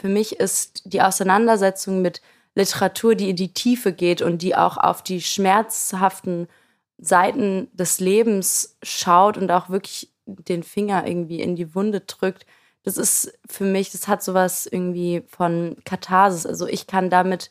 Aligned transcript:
für 0.00 0.08
mich 0.08 0.40
ist 0.40 0.82
die 0.86 1.02
Auseinandersetzung 1.02 2.00
mit 2.00 2.22
Literatur, 2.54 3.14
die 3.14 3.30
in 3.30 3.36
die 3.36 3.52
Tiefe 3.52 3.92
geht 3.92 4.22
und 4.22 4.40
die 4.40 4.56
auch 4.56 4.78
auf 4.78 5.02
die 5.02 5.20
schmerzhaften 5.20 6.48
Seiten 6.96 7.68
des 7.74 8.00
Lebens 8.00 8.78
schaut 8.82 9.36
und 9.36 9.50
auch 9.50 9.68
wirklich 9.68 10.10
den 10.24 10.62
Finger 10.62 11.06
irgendwie 11.06 11.40
in 11.40 11.54
die 11.54 11.74
Wunde 11.74 12.00
drückt. 12.00 12.46
Das 12.82 12.96
ist 12.96 13.38
für 13.46 13.64
mich, 13.64 13.92
das 13.92 14.08
hat 14.08 14.22
sowas 14.22 14.66
irgendwie 14.66 15.22
von 15.28 15.76
Katharsis. 15.84 16.46
Also 16.46 16.66
ich 16.66 16.86
kann 16.86 17.10
damit 17.10 17.50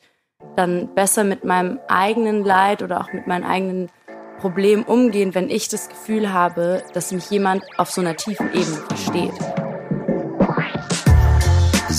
dann 0.56 0.94
besser 0.96 1.24
mit 1.24 1.44
meinem 1.44 1.80
eigenen 1.88 2.44
Leid 2.44 2.82
oder 2.82 3.02
auch 3.02 3.14
mit 3.14 3.28
meinen 3.28 3.44
eigenen 3.44 3.92
Problemen 4.40 4.84
umgehen, 4.84 5.36
wenn 5.36 5.50
ich 5.52 5.68
das 5.68 5.90
Gefühl 5.90 6.34
habe, 6.34 6.84
dass 6.94 7.12
mich 7.12 7.30
jemand 7.30 7.64
auf 7.78 7.92
so 7.92 8.02
einer 8.02 8.16
tiefen 8.16 8.52
Ebene 8.54 8.78
versteht. 8.88 9.59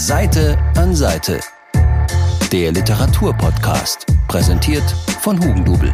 Seite 0.00 0.56
an 0.76 0.94
Seite. 0.94 1.40
Der 2.50 2.72
Literaturpodcast, 2.72 4.06
präsentiert 4.28 4.90
von 5.20 5.38
Hugendubel. 5.38 5.92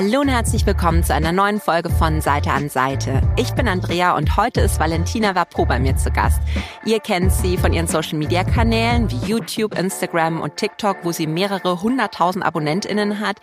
Hallo 0.00 0.20
und 0.20 0.28
herzlich 0.28 0.64
willkommen 0.64 1.02
zu 1.02 1.12
einer 1.12 1.32
neuen 1.32 1.58
Folge 1.58 1.90
von 1.90 2.20
Seite 2.20 2.52
an 2.52 2.68
Seite. 2.68 3.20
Ich 3.36 3.50
bin 3.54 3.66
Andrea 3.66 4.16
und 4.16 4.36
heute 4.36 4.60
ist 4.60 4.78
Valentina 4.78 5.34
Vapro 5.34 5.66
bei 5.66 5.80
mir 5.80 5.96
zu 5.96 6.12
Gast. 6.12 6.40
Ihr 6.84 7.00
kennt 7.00 7.32
sie 7.32 7.58
von 7.58 7.72
ihren 7.72 7.88
Social 7.88 8.16
Media 8.16 8.44
Kanälen 8.44 9.10
wie 9.10 9.26
YouTube, 9.26 9.76
Instagram 9.76 10.40
und 10.40 10.54
TikTok, 10.56 10.98
wo 11.02 11.10
sie 11.10 11.26
mehrere 11.26 11.82
hunderttausend 11.82 12.46
AbonnentInnen 12.46 13.18
hat, 13.18 13.38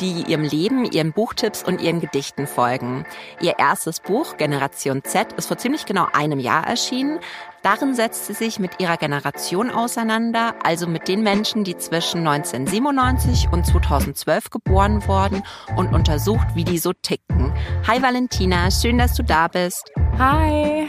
die 0.00 0.22
ihrem 0.22 0.42
Leben, 0.42 0.84
ihren 0.84 1.12
Buchtipps 1.12 1.62
und 1.62 1.80
ihren 1.80 2.00
Gedichten 2.00 2.48
folgen. 2.48 3.06
Ihr 3.40 3.60
erstes 3.60 4.00
Buch, 4.00 4.36
Generation 4.36 5.04
Z, 5.04 5.34
ist 5.34 5.46
vor 5.46 5.58
ziemlich 5.58 5.86
genau 5.86 6.08
einem 6.12 6.40
Jahr 6.40 6.66
erschienen. 6.66 7.20
Darin 7.62 7.94
setzt 7.94 8.26
sie 8.26 8.32
sich 8.32 8.58
mit 8.58 8.80
ihrer 8.80 8.96
Generation 8.96 9.70
auseinander, 9.70 10.54
also 10.64 10.86
mit 10.86 11.08
den 11.08 11.22
Menschen, 11.22 11.62
die 11.62 11.76
zwischen 11.76 12.26
1997 12.26 13.48
und 13.52 13.66
2012 13.66 14.48
geboren 14.48 15.06
wurden 15.06 15.42
und 15.76 15.92
untersucht, 15.92 16.46
wie 16.54 16.64
die 16.64 16.78
so 16.78 16.94
ticken. 16.94 17.52
Hi 17.86 18.00
Valentina, 18.00 18.70
schön, 18.70 18.96
dass 18.96 19.14
du 19.14 19.22
da 19.22 19.48
bist. 19.48 19.90
Hi. 20.18 20.88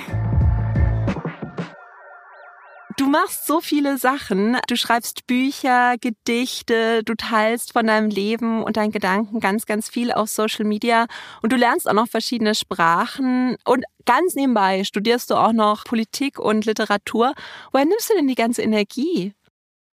Du 3.02 3.08
machst 3.08 3.48
so 3.48 3.62
viele 3.62 3.98
Sachen. 3.98 4.58
Du 4.68 4.76
schreibst 4.76 5.26
Bücher, 5.26 5.96
Gedichte, 6.00 7.04
du 7.04 7.16
teilst 7.16 7.74
von 7.74 7.88
deinem 7.88 8.12
Leben 8.12 8.64
und 8.64 8.78
deinen 8.78 8.92
Gedanken 8.92 9.40
ganz, 9.40 9.66
ganz 9.66 9.90
viel 9.90 10.12
auf 10.12 10.30
Social 10.30 10.66
Media 10.66 11.08
und 11.42 11.52
du 11.52 11.56
lernst 11.56 11.90
auch 11.90 11.94
noch 11.94 12.08
verschiedene 12.08 12.54
Sprachen 12.54 13.58
und 13.66 13.86
ganz 14.06 14.36
nebenbei 14.36 14.84
studierst 14.84 15.32
du 15.32 15.36
auch 15.36 15.52
noch 15.52 15.84
Politik 15.84 16.38
und 16.38 16.68
Literatur. 16.68 17.34
Woher 17.72 17.86
nimmst 17.86 18.12
du 18.12 18.14
denn 18.14 18.28
die 18.28 18.36
ganze 18.36 18.62
Energie? 18.62 19.34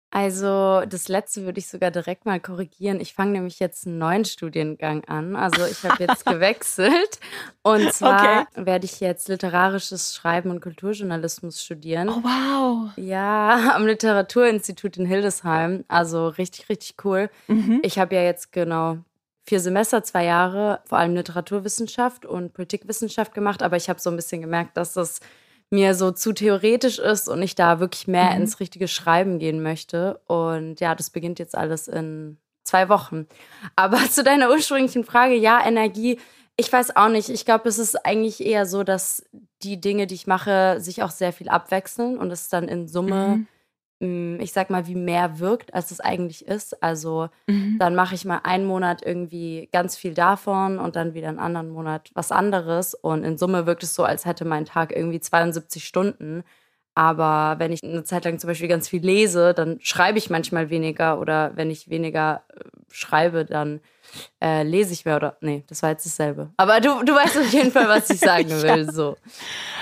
Also 0.09 0.83
das 0.87 1.09
letzte 1.09 1.43
würde 1.43 1.59
ich 1.59 1.67
sogar 1.67 1.91
direkt 1.91 2.25
mal 2.25 2.39
korrigieren. 2.39 3.01
Ich 3.01 3.13
fange 3.13 3.33
nämlich 3.33 3.59
jetzt 3.59 3.85
einen 3.85 3.97
neuen 3.97 4.23
Studiengang 4.23 5.03
an. 5.05 5.35
Also 5.35 5.65
ich 5.65 5.83
habe 5.83 6.01
jetzt 6.01 6.25
gewechselt. 6.25 7.19
Und 7.61 7.91
zwar 7.93 8.43
okay. 8.43 8.65
werde 8.65 8.85
ich 8.85 9.01
jetzt 9.01 9.27
literarisches 9.27 10.15
Schreiben 10.15 10.49
und 10.49 10.61
Kulturjournalismus 10.61 11.61
studieren. 11.61 12.07
Oh, 12.07 12.23
wow. 12.23 12.91
Ja, 12.95 13.71
am 13.75 13.85
Literaturinstitut 13.85 14.95
in 14.95 15.05
Hildesheim. 15.05 15.83
Also 15.89 16.29
richtig, 16.29 16.69
richtig 16.69 16.95
cool. 17.03 17.29
Mhm. 17.47 17.81
Ich 17.83 17.99
habe 17.99 18.15
ja 18.15 18.23
jetzt 18.23 18.53
genau 18.53 18.99
vier 19.43 19.59
Semester, 19.59 20.03
zwei 20.03 20.23
Jahre, 20.23 20.81
vor 20.85 20.99
allem 20.99 21.15
Literaturwissenschaft 21.15 22.25
und 22.25 22.53
Politikwissenschaft 22.53 23.33
gemacht. 23.33 23.61
Aber 23.61 23.75
ich 23.75 23.89
habe 23.89 23.99
so 23.99 24.09
ein 24.09 24.15
bisschen 24.15 24.41
gemerkt, 24.41 24.77
dass 24.77 24.93
das 24.93 25.19
mir 25.69 25.95
so 25.95 26.11
zu 26.11 26.33
theoretisch 26.33 26.99
ist 26.99 27.27
und 27.27 27.41
ich 27.41 27.55
da 27.55 27.79
wirklich 27.79 28.07
mehr 28.07 28.31
mhm. 28.31 28.41
ins 28.41 28.59
richtige 28.59 28.87
Schreiben 28.87 29.39
gehen 29.39 29.61
möchte. 29.61 30.21
Und 30.27 30.79
ja, 30.79 30.95
das 30.95 31.09
beginnt 31.09 31.39
jetzt 31.39 31.57
alles 31.57 31.87
in 31.87 32.37
zwei 32.63 32.89
Wochen. 32.89 33.27
Aber 33.75 33.97
zu 34.09 34.23
deiner 34.23 34.49
ursprünglichen 34.49 35.03
Frage, 35.03 35.35
ja, 35.35 35.65
Energie, 35.65 36.19
ich 36.55 36.71
weiß 36.71 36.95
auch 36.95 37.09
nicht. 37.09 37.29
Ich 37.29 37.45
glaube, 37.45 37.69
es 37.69 37.79
ist 37.79 38.05
eigentlich 38.05 38.43
eher 38.43 38.65
so, 38.65 38.83
dass 38.83 39.23
die 39.61 39.79
Dinge, 39.79 40.07
die 40.07 40.15
ich 40.15 40.27
mache, 40.27 40.79
sich 40.79 41.03
auch 41.03 41.11
sehr 41.11 41.33
viel 41.33 41.49
abwechseln 41.49 42.17
und 42.17 42.31
es 42.31 42.49
dann 42.49 42.67
in 42.67 42.87
Summe 42.87 43.27
mhm. 43.27 43.47
Mm, 43.99 44.39
ich 44.39 44.51
sag 44.53 44.69
mal, 44.69 44.85
wie 44.85 44.95
mehr 44.95 45.39
wirkt, 45.39 45.73
als 45.73 45.89
es 45.91 45.99
eigentlich 45.99 46.47
ist. 46.47 46.83
Also 46.83 47.29
mhm. 47.47 47.77
dann 47.79 47.95
mache 47.95 48.13
ich 48.15 48.25
mal 48.25 48.41
einen 48.43 48.65
Monat 48.65 49.03
irgendwie 49.03 49.69
ganz 49.71 49.97
viel 49.97 50.13
davon 50.13 50.77
und 50.77 50.95
dann 50.95 51.15
wieder 51.15 51.29
einen 51.29 51.39
anderen 51.39 51.69
Monat 51.69 52.11
was 52.13 52.31
anderes. 52.31 52.93
Und 52.93 53.23
in 53.23 53.37
Summe 53.37 53.65
wirkt 53.65 53.83
es 53.83 53.95
so, 53.95 54.03
als 54.03 54.25
hätte 54.25 54.45
mein 54.45 54.65
Tag 54.65 54.95
irgendwie 54.95 55.19
72 55.19 55.83
Stunden. 55.83 56.43
Aber 56.93 57.59
wenn 57.59 57.71
ich 57.71 57.83
eine 57.83 58.03
Zeit 58.03 58.25
lang 58.25 58.39
zum 58.39 58.47
Beispiel 58.49 58.67
ganz 58.67 58.87
viel 58.89 59.03
lese, 59.03 59.53
dann 59.53 59.79
schreibe 59.81 60.17
ich 60.19 60.29
manchmal 60.29 60.69
weniger. 60.69 61.19
Oder 61.19 61.51
wenn 61.55 61.71
ich 61.71 61.89
weniger 61.89 62.43
äh, 62.49 62.59
schreibe, 62.91 63.45
dann 63.45 63.81
äh, 64.41 64.63
lese 64.63 64.93
ich 64.93 65.05
mehr 65.05 65.15
oder. 65.15 65.37
Nee, 65.41 65.63
das 65.67 65.81
war 65.83 65.89
jetzt 65.89 66.05
dasselbe. 66.05 66.51
Aber 66.57 66.79
du, 66.79 67.03
du 67.03 67.13
weißt 67.13 67.37
auf 67.37 67.51
jeden 67.51 67.71
Fall, 67.71 67.87
was 67.87 68.09
ich 68.09 68.19
sagen 68.19 68.49
will. 68.49 68.85
ja. 68.85 68.91
So. 68.91 69.17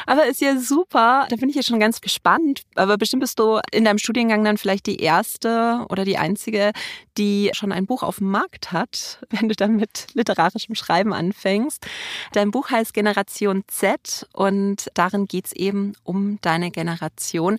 Aber 0.05 0.25
ist 0.25 0.41
ja 0.41 0.57
super. 0.57 1.25
Da 1.29 1.35
bin 1.35 1.49
ich 1.49 1.55
ja 1.55 1.63
schon 1.63 1.79
ganz 1.79 2.01
gespannt. 2.01 2.63
Aber 2.75 2.97
bestimmt 2.97 3.21
bist 3.21 3.39
du 3.39 3.59
in 3.71 3.85
deinem 3.85 3.97
Studiengang 3.97 4.43
dann 4.43 4.57
vielleicht 4.57 4.85
die 4.85 4.97
erste 4.97 5.85
oder 5.89 6.05
die 6.05 6.17
einzige, 6.17 6.71
die 7.17 7.49
schon 7.53 7.71
ein 7.71 7.85
Buch 7.85 8.03
auf 8.03 8.17
dem 8.17 8.29
Markt 8.31 8.71
hat, 8.71 9.19
wenn 9.29 9.49
du 9.49 9.55
dann 9.55 9.75
mit 9.75 10.07
literarischem 10.13 10.75
Schreiben 10.75 11.13
anfängst. 11.13 11.85
Dein 12.33 12.51
Buch 12.51 12.69
heißt 12.69 12.93
Generation 12.93 13.63
Z 13.67 14.27
und 14.33 14.89
darin 14.93 15.25
geht 15.25 15.47
es 15.47 15.51
eben 15.53 15.93
um 16.03 16.39
deine 16.41 16.71
Generation. 16.71 17.57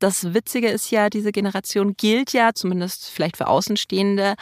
Das 0.00 0.32
Witzige 0.32 0.68
ist 0.68 0.90
ja, 0.90 1.10
diese 1.10 1.30
Generation 1.30 1.94
gilt 1.94 2.32
ja, 2.32 2.54
zumindest 2.54 3.10
vielleicht 3.10 3.36
für 3.36 3.48
Außenstehende, 3.48 4.34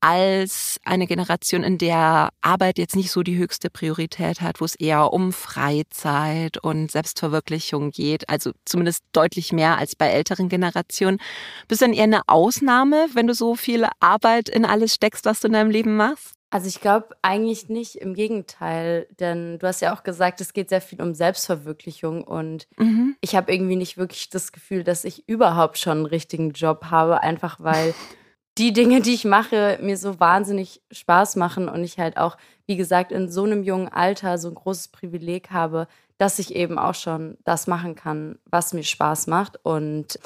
als 0.00 0.78
eine 0.84 1.06
Generation, 1.06 1.62
in 1.62 1.78
der 1.78 2.28
Arbeit 2.42 2.76
jetzt 2.76 2.96
nicht 2.96 3.10
so 3.10 3.22
die 3.22 3.38
höchste 3.38 3.70
Priorität 3.70 4.42
hat, 4.42 4.60
wo 4.60 4.66
es 4.66 4.74
eher 4.74 5.14
um 5.14 5.32
Freizeit 5.32 6.58
und 6.58 6.90
Selbstverwirklichung 6.90 7.92
geht, 7.92 8.28
also 8.28 8.52
zumindest 8.66 9.02
deutlich 9.12 9.52
mehr 9.52 9.78
als 9.78 9.96
bei 9.96 10.08
älteren 10.08 10.50
Generationen. 10.50 11.18
Bist 11.66 11.80
du 11.80 11.86
dann 11.86 11.94
eher 11.94 12.04
eine 12.04 12.28
Ausnahme, 12.28 13.08
wenn 13.14 13.26
du 13.26 13.32
so 13.32 13.54
viel 13.56 13.86
Arbeit 14.00 14.50
in 14.50 14.66
alles 14.66 14.94
steckst, 14.94 15.24
was 15.24 15.40
du 15.40 15.46
in 15.48 15.54
deinem 15.54 15.70
Leben 15.70 15.96
machst? 15.96 16.39
Also 16.52 16.66
ich 16.66 16.80
glaube 16.80 17.14
eigentlich 17.22 17.68
nicht, 17.68 17.94
im 17.94 18.12
Gegenteil, 18.12 19.06
denn 19.20 19.60
du 19.60 19.68
hast 19.68 19.80
ja 19.80 19.94
auch 19.94 20.02
gesagt, 20.02 20.40
es 20.40 20.52
geht 20.52 20.68
sehr 20.68 20.80
viel 20.80 21.00
um 21.00 21.14
Selbstverwirklichung 21.14 22.24
und 22.24 22.66
mhm. 22.76 23.16
ich 23.20 23.36
habe 23.36 23.52
irgendwie 23.52 23.76
nicht 23.76 23.96
wirklich 23.96 24.30
das 24.30 24.50
Gefühl, 24.50 24.82
dass 24.82 25.04
ich 25.04 25.28
überhaupt 25.28 25.78
schon 25.78 25.98
einen 25.98 26.06
richtigen 26.06 26.50
Job 26.50 26.86
habe, 26.90 27.22
einfach 27.22 27.60
weil 27.60 27.94
die 28.58 28.72
Dinge, 28.72 29.00
die 29.00 29.14
ich 29.14 29.24
mache, 29.24 29.78
mir 29.80 29.96
so 29.96 30.18
wahnsinnig 30.18 30.82
Spaß 30.90 31.36
machen 31.36 31.68
und 31.68 31.84
ich 31.84 32.00
halt 32.00 32.16
auch, 32.16 32.36
wie 32.66 32.76
gesagt, 32.76 33.12
in 33.12 33.30
so 33.30 33.44
einem 33.44 33.62
jungen 33.62 33.88
Alter 33.88 34.36
so 34.36 34.48
ein 34.48 34.54
großes 34.56 34.88
Privileg 34.88 35.50
habe, 35.50 35.86
dass 36.18 36.40
ich 36.40 36.54
eben 36.54 36.78
auch 36.78 36.94
schon 36.94 37.38
das 37.44 37.68
machen 37.68 37.94
kann, 37.94 38.38
was 38.44 38.74
mir 38.74 38.82
Spaß 38.82 39.28
macht 39.28 39.64
und 39.64 40.18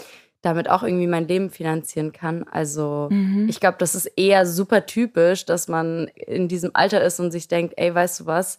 damit 0.44 0.68
auch 0.68 0.82
irgendwie 0.82 1.06
mein 1.06 1.26
Leben 1.26 1.50
finanzieren 1.50 2.12
kann. 2.12 2.44
Also 2.50 3.08
mhm. 3.10 3.48
ich 3.48 3.60
glaube, 3.60 3.76
das 3.78 3.94
ist 3.94 4.06
eher 4.06 4.46
super 4.46 4.86
typisch, 4.86 5.44
dass 5.44 5.68
man 5.68 6.08
in 6.08 6.48
diesem 6.48 6.70
Alter 6.74 7.02
ist 7.02 7.20
und 7.20 7.30
sich 7.30 7.48
denkt, 7.48 7.74
ey, 7.76 7.94
weißt 7.94 8.20
du 8.20 8.26
was? 8.26 8.58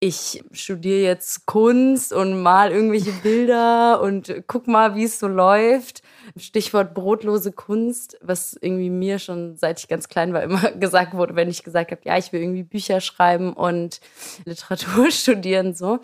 Ich 0.00 0.44
studiere 0.52 1.00
jetzt 1.00 1.46
Kunst 1.46 2.12
und 2.12 2.42
mal 2.42 2.70
irgendwelche 2.70 3.12
Bilder 3.22 4.02
und 4.02 4.34
guck 4.46 4.68
mal, 4.68 4.94
wie 4.96 5.04
es 5.04 5.18
so 5.18 5.28
läuft. 5.28 6.02
Stichwort 6.36 6.94
brotlose 6.94 7.52
Kunst, 7.52 8.18
was 8.20 8.56
irgendwie 8.60 8.90
mir 8.90 9.18
schon 9.18 9.56
seit 9.56 9.78
ich 9.78 9.88
ganz 9.88 10.08
klein 10.08 10.34
war 10.34 10.42
immer 10.42 10.72
gesagt 10.78 11.14
wurde, 11.14 11.36
wenn 11.36 11.48
ich 11.48 11.62
gesagt 11.62 11.90
habe, 11.90 12.02
ja, 12.04 12.18
ich 12.18 12.32
will 12.32 12.42
irgendwie 12.42 12.64
Bücher 12.64 13.00
schreiben 13.00 13.54
und 13.54 14.00
Literatur 14.44 15.10
studieren 15.10 15.74
so. 15.74 16.00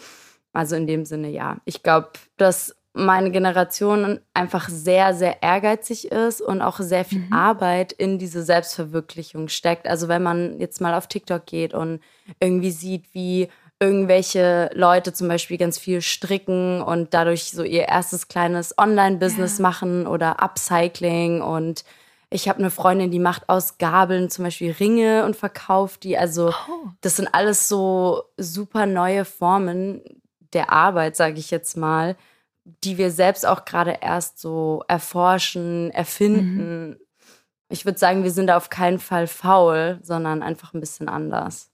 Also 0.52 0.76
in 0.76 0.86
dem 0.86 1.04
Sinne 1.04 1.28
ja. 1.28 1.58
Ich 1.64 1.82
glaube, 1.82 2.10
dass 2.36 2.74
meine 2.92 3.30
Generation 3.30 4.20
einfach 4.34 4.68
sehr, 4.68 5.14
sehr 5.14 5.42
ehrgeizig 5.42 6.10
ist 6.10 6.40
und 6.40 6.60
auch 6.60 6.78
sehr 6.80 7.04
viel 7.04 7.20
mhm. 7.20 7.32
Arbeit 7.32 7.92
in 7.92 8.18
diese 8.18 8.42
Selbstverwirklichung 8.42 9.48
steckt. 9.48 9.86
Also 9.86 10.08
wenn 10.08 10.22
man 10.22 10.58
jetzt 10.58 10.80
mal 10.80 10.94
auf 10.94 11.06
TikTok 11.06 11.46
geht 11.46 11.72
und 11.72 12.00
irgendwie 12.40 12.72
sieht, 12.72 13.14
wie 13.14 13.48
irgendwelche 13.78 14.70
Leute 14.74 15.12
zum 15.12 15.28
Beispiel 15.28 15.56
ganz 15.56 15.78
viel 15.78 16.02
stricken 16.02 16.82
und 16.82 17.14
dadurch 17.14 17.50
so 17.50 17.62
ihr 17.62 17.88
erstes 17.88 18.28
kleines 18.28 18.76
Online-Business 18.76 19.58
ja. 19.58 19.62
machen 19.62 20.06
oder 20.06 20.42
Upcycling 20.42 21.40
und 21.40 21.84
ich 22.32 22.48
habe 22.48 22.60
eine 22.60 22.70
Freundin, 22.70 23.10
die 23.10 23.18
macht 23.18 23.48
aus 23.48 23.78
Gabeln 23.78 24.30
zum 24.30 24.44
Beispiel 24.44 24.70
Ringe 24.70 25.24
und 25.24 25.34
verkauft 25.34 26.04
die. 26.04 26.16
Also 26.16 26.50
oh. 26.50 26.88
das 27.00 27.16
sind 27.16 27.28
alles 27.32 27.68
so 27.68 28.22
super 28.36 28.86
neue 28.86 29.24
Formen 29.24 30.02
der 30.52 30.72
Arbeit, 30.72 31.16
sage 31.16 31.38
ich 31.38 31.50
jetzt 31.50 31.76
mal, 31.76 32.16
die 32.84 32.98
wir 32.98 33.10
selbst 33.10 33.46
auch 33.46 33.64
gerade 33.64 33.98
erst 34.00 34.38
so 34.38 34.82
erforschen, 34.88 35.90
erfinden. 35.90 36.90
Mhm. 36.90 36.96
Ich 37.68 37.84
würde 37.84 37.98
sagen, 37.98 38.24
wir 38.24 38.32
sind 38.32 38.48
da 38.48 38.56
auf 38.56 38.70
keinen 38.70 38.98
Fall 38.98 39.26
faul, 39.26 39.98
sondern 40.02 40.42
einfach 40.42 40.74
ein 40.74 40.80
bisschen 40.80 41.08
anders. 41.08 41.70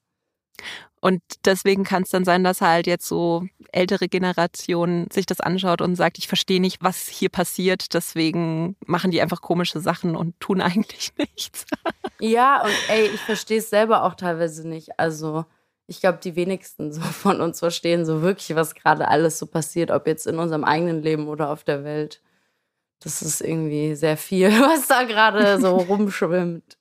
Und 1.00 1.22
deswegen 1.44 1.84
kann 1.84 2.02
es 2.02 2.10
dann 2.10 2.24
sein, 2.24 2.42
dass 2.42 2.60
halt 2.60 2.86
jetzt 2.86 3.06
so 3.06 3.46
ältere 3.70 4.08
Generation 4.08 5.06
sich 5.12 5.26
das 5.26 5.40
anschaut 5.40 5.80
und 5.80 5.94
sagt, 5.94 6.18
ich 6.18 6.26
verstehe 6.26 6.60
nicht, 6.60 6.82
was 6.82 7.06
hier 7.06 7.28
passiert, 7.28 7.94
deswegen 7.94 8.76
machen 8.86 9.10
die 9.10 9.20
einfach 9.20 9.40
komische 9.40 9.80
Sachen 9.80 10.16
und 10.16 10.38
tun 10.40 10.60
eigentlich 10.62 11.12
nichts. 11.16 11.66
Ja, 12.18 12.62
und 12.62 12.74
ey, 12.88 13.06
ich 13.06 13.20
verstehe 13.20 13.58
es 13.58 13.70
selber 13.70 14.02
auch 14.02 14.14
teilweise 14.14 14.66
nicht. 14.66 14.98
Also 14.98 15.44
ich 15.86 16.00
glaube, 16.00 16.18
die 16.22 16.36
wenigsten 16.36 16.92
so 16.92 17.00
von 17.00 17.40
uns 17.40 17.60
verstehen 17.60 18.04
so 18.04 18.22
wirklich, 18.22 18.54
was 18.56 18.74
gerade 18.74 19.08
alles 19.08 19.38
so 19.38 19.46
passiert, 19.46 19.90
ob 19.90 20.06
jetzt 20.06 20.26
in 20.26 20.38
unserem 20.38 20.64
eigenen 20.64 21.02
Leben 21.02 21.28
oder 21.28 21.50
auf 21.50 21.64
der 21.64 21.84
Welt. 21.84 22.22
Das 23.00 23.22
ist 23.22 23.40
irgendwie 23.40 23.94
sehr 23.94 24.16
viel, 24.16 24.48
was 24.60 24.88
da 24.88 25.04
gerade 25.04 25.60
so 25.60 25.76
rumschwimmt. 25.76 26.78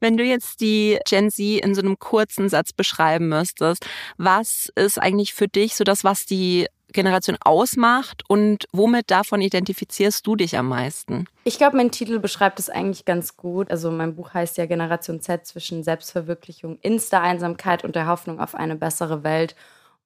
Wenn 0.00 0.16
du 0.16 0.24
jetzt 0.24 0.60
die 0.60 0.98
Gen 1.06 1.30
Z 1.30 1.60
in 1.62 1.74
so 1.74 1.82
einem 1.82 1.98
kurzen 1.98 2.48
Satz 2.48 2.72
beschreiben 2.72 3.28
müsstest, 3.28 3.86
was 4.16 4.72
ist 4.76 4.98
eigentlich 4.98 5.34
für 5.34 5.48
dich 5.48 5.74
so 5.74 5.84
das, 5.84 6.04
was 6.04 6.24
die 6.24 6.68
Generation 6.92 7.36
ausmacht 7.40 8.22
und 8.28 8.66
womit 8.72 9.10
davon 9.10 9.40
identifizierst 9.40 10.26
du 10.26 10.36
dich 10.36 10.56
am 10.56 10.68
meisten? 10.68 11.26
Ich 11.44 11.58
glaube, 11.58 11.76
mein 11.76 11.90
Titel 11.90 12.18
beschreibt 12.18 12.58
es 12.58 12.70
eigentlich 12.70 13.04
ganz 13.04 13.36
gut. 13.36 13.70
Also 13.70 13.90
mein 13.90 14.14
Buch 14.14 14.34
heißt 14.34 14.56
ja 14.56 14.66
Generation 14.66 15.20
Z 15.20 15.46
zwischen 15.46 15.82
Selbstverwirklichung, 15.82 16.78
Insta-Einsamkeit 16.80 17.84
und 17.84 17.94
der 17.94 18.06
Hoffnung 18.06 18.40
auf 18.40 18.54
eine 18.54 18.76
bessere 18.76 19.22
Welt. 19.24 19.54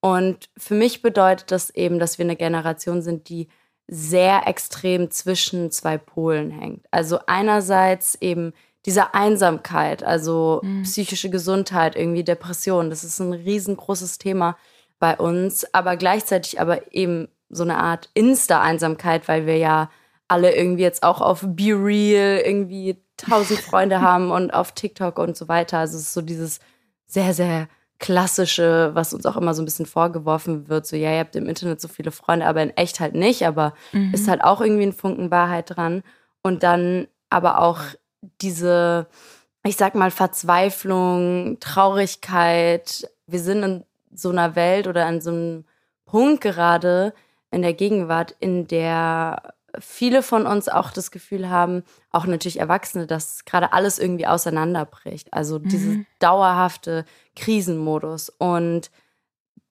Und 0.01 0.49
für 0.57 0.75
mich 0.75 1.03
bedeutet 1.03 1.53
das 1.53 1.71
eben, 1.71 1.99
dass 1.99 2.19
wir 2.19 2.25
eine 2.25 2.37
Generation 2.37 3.03
sind, 3.03 3.29
die 3.29 3.49
sehr 3.87 4.47
extrem 4.47 5.11
zwischen 5.11 5.71
zwei 5.71 5.99
Polen 5.99 6.51
hängt. 6.51 6.87
Also 6.91 7.21
einerseits 7.27 8.17
eben 8.21 8.53
dieser 8.87 9.15
Einsamkeit, 9.15 10.03
also 10.03 10.61
mhm. 10.65 10.83
psychische 10.83 11.31
Gesundheit, 11.31 11.95
irgendwie 11.95 12.25
Depression, 12.25 12.91
das 12.91 13.05
ist 13.05 13.21
ein 13.21 13.33
riesengroßes 13.33 14.19
Thema 14.19 14.57
bei 15.03 15.17
uns, 15.17 15.67
aber 15.75 15.97
gleichzeitig 15.97 16.61
aber 16.61 16.95
eben 16.95 17.27
so 17.51 17.65
eine 17.65 17.79
Art 17.79 18.09
Insta-Einsamkeit, 18.15 19.27
weil 19.27 19.47
wir 19.47 19.57
ja 19.57 19.91
alle 20.29 20.55
irgendwie 20.55 20.85
jetzt 20.85 21.03
auch 21.03 21.21
auf 21.21 21.41
Be 21.45 21.73
Real 21.73 22.39
irgendwie 22.39 22.97
tausend 23.17 23.59
Freunde 23.69 24.01
haben 24.01 24.31
und 24.31 24.55
auf 24.55 24.71
TikTok 24.71 25.19
und 25.19 25.37
so 25.37 25.49
weiter. 25.49 25.79
Also 25.79 25.97
es 25.97 26.05
ist 26.05 26.15
so 26.15 26.23
dieses 26.23 26.61
sehr, 27.09 27.35
sehr 27.35 27.67
klassische, 27.99 28.93
was 28.95 29.13
uns 29.13 29.27
auch 29.27 29.37
immer 29.37 29.55
so 29.55 29.63
ein 29.63 29.65
bisschen 29.65 29.87
vorgeworfen 29.87 30.69
wird, 30.69 30.87
so 30.87 30.95
ja, 30.95 31.13
ihr 31.13 31.19
habt 31.19 31.35
im 31.35 31.49
Internet 31.49 31.81
so 31.81 31.89
viele 31.89 32.13
Freunde, 32.13 32.47
aber 32.47 32.63
in 32.63 32.71
echt 32.71 33.01
halt 33.01 33.17
nicht, 33.17 33.45
aber 33.45 33.75
mhm. 33.91 34.15
ist 34.15 34.29
halt 34.29 34.45
auch 34.45 34.61
irgendwie 34.61 34.87
ein 34.87 34.93
Funken 34.93 35.33
Wahrheit 35.33 35.75
dran. 35.75 36.05
Und 36.45 36.63
dann 36.63 37.09
aber 37.29 37.61
auch 37.61 37.81
diese, 38.41 39.09
ich 39.65 39.77
sag 39.77 39.97
mal, 39.97 40.13
Verzweiflung, 40.13 41.59
Traurigkeit. 41.59 43.11
Wir 43.27 43.41
sind 43.41 43.65
in 43.65 43.85
so 44.15 44.31
einer 44.31 44.55
Welt 44.57 44.87
oder 44.87 45.07
an 45.07 45.21
so 45.21 45.31
einem 45.31 45.65
Punkt 46.05 46.43
gerade 46.43 47.15
in 47.51 47.63
der 47.63 47.75
Gegenwart, 47.75 48.35
in 48.41 48.67
der 48.67 49.55
viele 49.79 50.23
von 50.23 50.47
uns 50.47 50.69
auch 50.69 50.91
das 50.91 51.11
Gefühl 51.11 51.49
haben, 51.49 51.83
auch 52.11 52.27
natürlich 52.27 52.59
Erwachsene, 52.59 53.07
dass 53.07 53.45
gerade 53.45 53.73
alles 53.73 53.99
irgendwie 53.99 54.27
auseinanderbricht. 54.27 55.33
Also 55.33 55.59
mhm. 55.59 55.69
diese 55.69 56.07
dauerhafte 56.19 57.05
Krisenmodus. 57.37 58.29
Und 58.31 58.91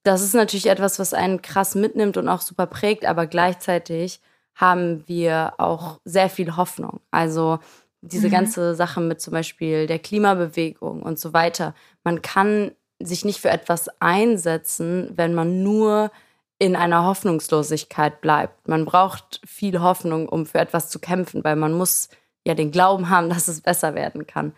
das 0.04 0.22
ist 0.22 0.34
natürlich 0.34 0.68
etwas, 0.68 0.98
was 0.98 1.14
einen 1.14 1.42
krass 1.42 1.76
mitnimmt 1.76 2.18
und 2.18 2.28
auch 2.28 2.42
super 2.42 2.66
prägt, 2.66 3.06
aber 3.06 3.28
gleichzeitig 3.28 4.22
haben 4.56 5.04
wir 5.08 5.54
auch 5.58 6.00
sehr 6.04 6.30
viel 6.30 6.56
Hoffnung. 6.56 7.00
Also 7.12 7.60
diese 8.02 8.28
mhm. 8.28 8.32
ganze 8.32 8.76
Sache 8.76 9.00
mit 9.00 9.22
zum 9.22 9.34
Beispiel 9.34 9.86
der 9.86 10.00
Klimabewegung 10.00 11.04
und 11.04 11.20
so 11.20 11.34
weiter. 11.34 11.76
Man 12.04 12.22
kann 12.22 12.72
sich 13.06 13.26
nicht 13.26 13.40
für 13.40 13.50
etwas 13.50 13.90
einsetzen, 14.00 15.12
wenn 15.16 15.34
man 15.34 15.64
nur 15.64 16.12
in 16.60 16.76
einer 16.76 17.06
Hoffnungslosigkeit 17.06 18.22
bleibt. 18.22 18.68
Man 18.68 18.86
braucht 18.86 19.42
viel 19.46 19.82
Hoffnung, 19.82 20.30
um 20.30 20.46
für 20.46 20.60
etwas 20.60 20.90
zu 20.90 21.00
kämpfen, 21.00 21.44
weil 21.44 21.56
man 21.56 21.74
muss 21.74 22.10
ja 22.46 22.54
den 22.54 22.72
Glauben 22.72 23.10
haben, 23.10 23.30
dass 23.32 23.48
es 23.48 23.62
besser 23.62 23.96
werden 23.96 24.28
kann. 24.28 24.54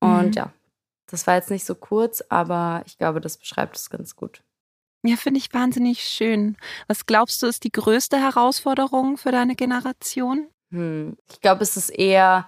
Und 0.00 0.26
mhm. 0.26 0.32
ja, 0.32 0.52
das 1.10 1.26
war 1.26 1.34
jetzt 1.34 1.50
nicht 1.50 1.64
so 1.64 1.74
kurz, 1.74 2.22
aber 2.28 2.82
ich 2.86 2.98
glaube, 2.98 3.20
das 3.20 3.38
beschreibt 3.38 3.76
es 3.76 3.90
ganz 3.90 4.14
gut. 4.14 4.42
Ja, 5.04 5.16
finde 5.16 5.38
ich 5.38 5.52
wahnsinnig 5.52 6.04
schön. 6.04 6.56
Was 6.86 7.06
glaubst 7.06 7.42
du, 7.42 7.46
ist 7.46 7.64
die 7.64 7.72
größte 7.72 8.18
Herausforderung 8.18 9.16
für 9.16 9.32
deine 9.32 9.54
Generation? 9.54 10.48
Hm. 10.70 11.16
Ich 11.30 11.40
glaube, 11.40 11.62
es 11.62 11.76
ist 11.76 11.90
eher 11.90 12.46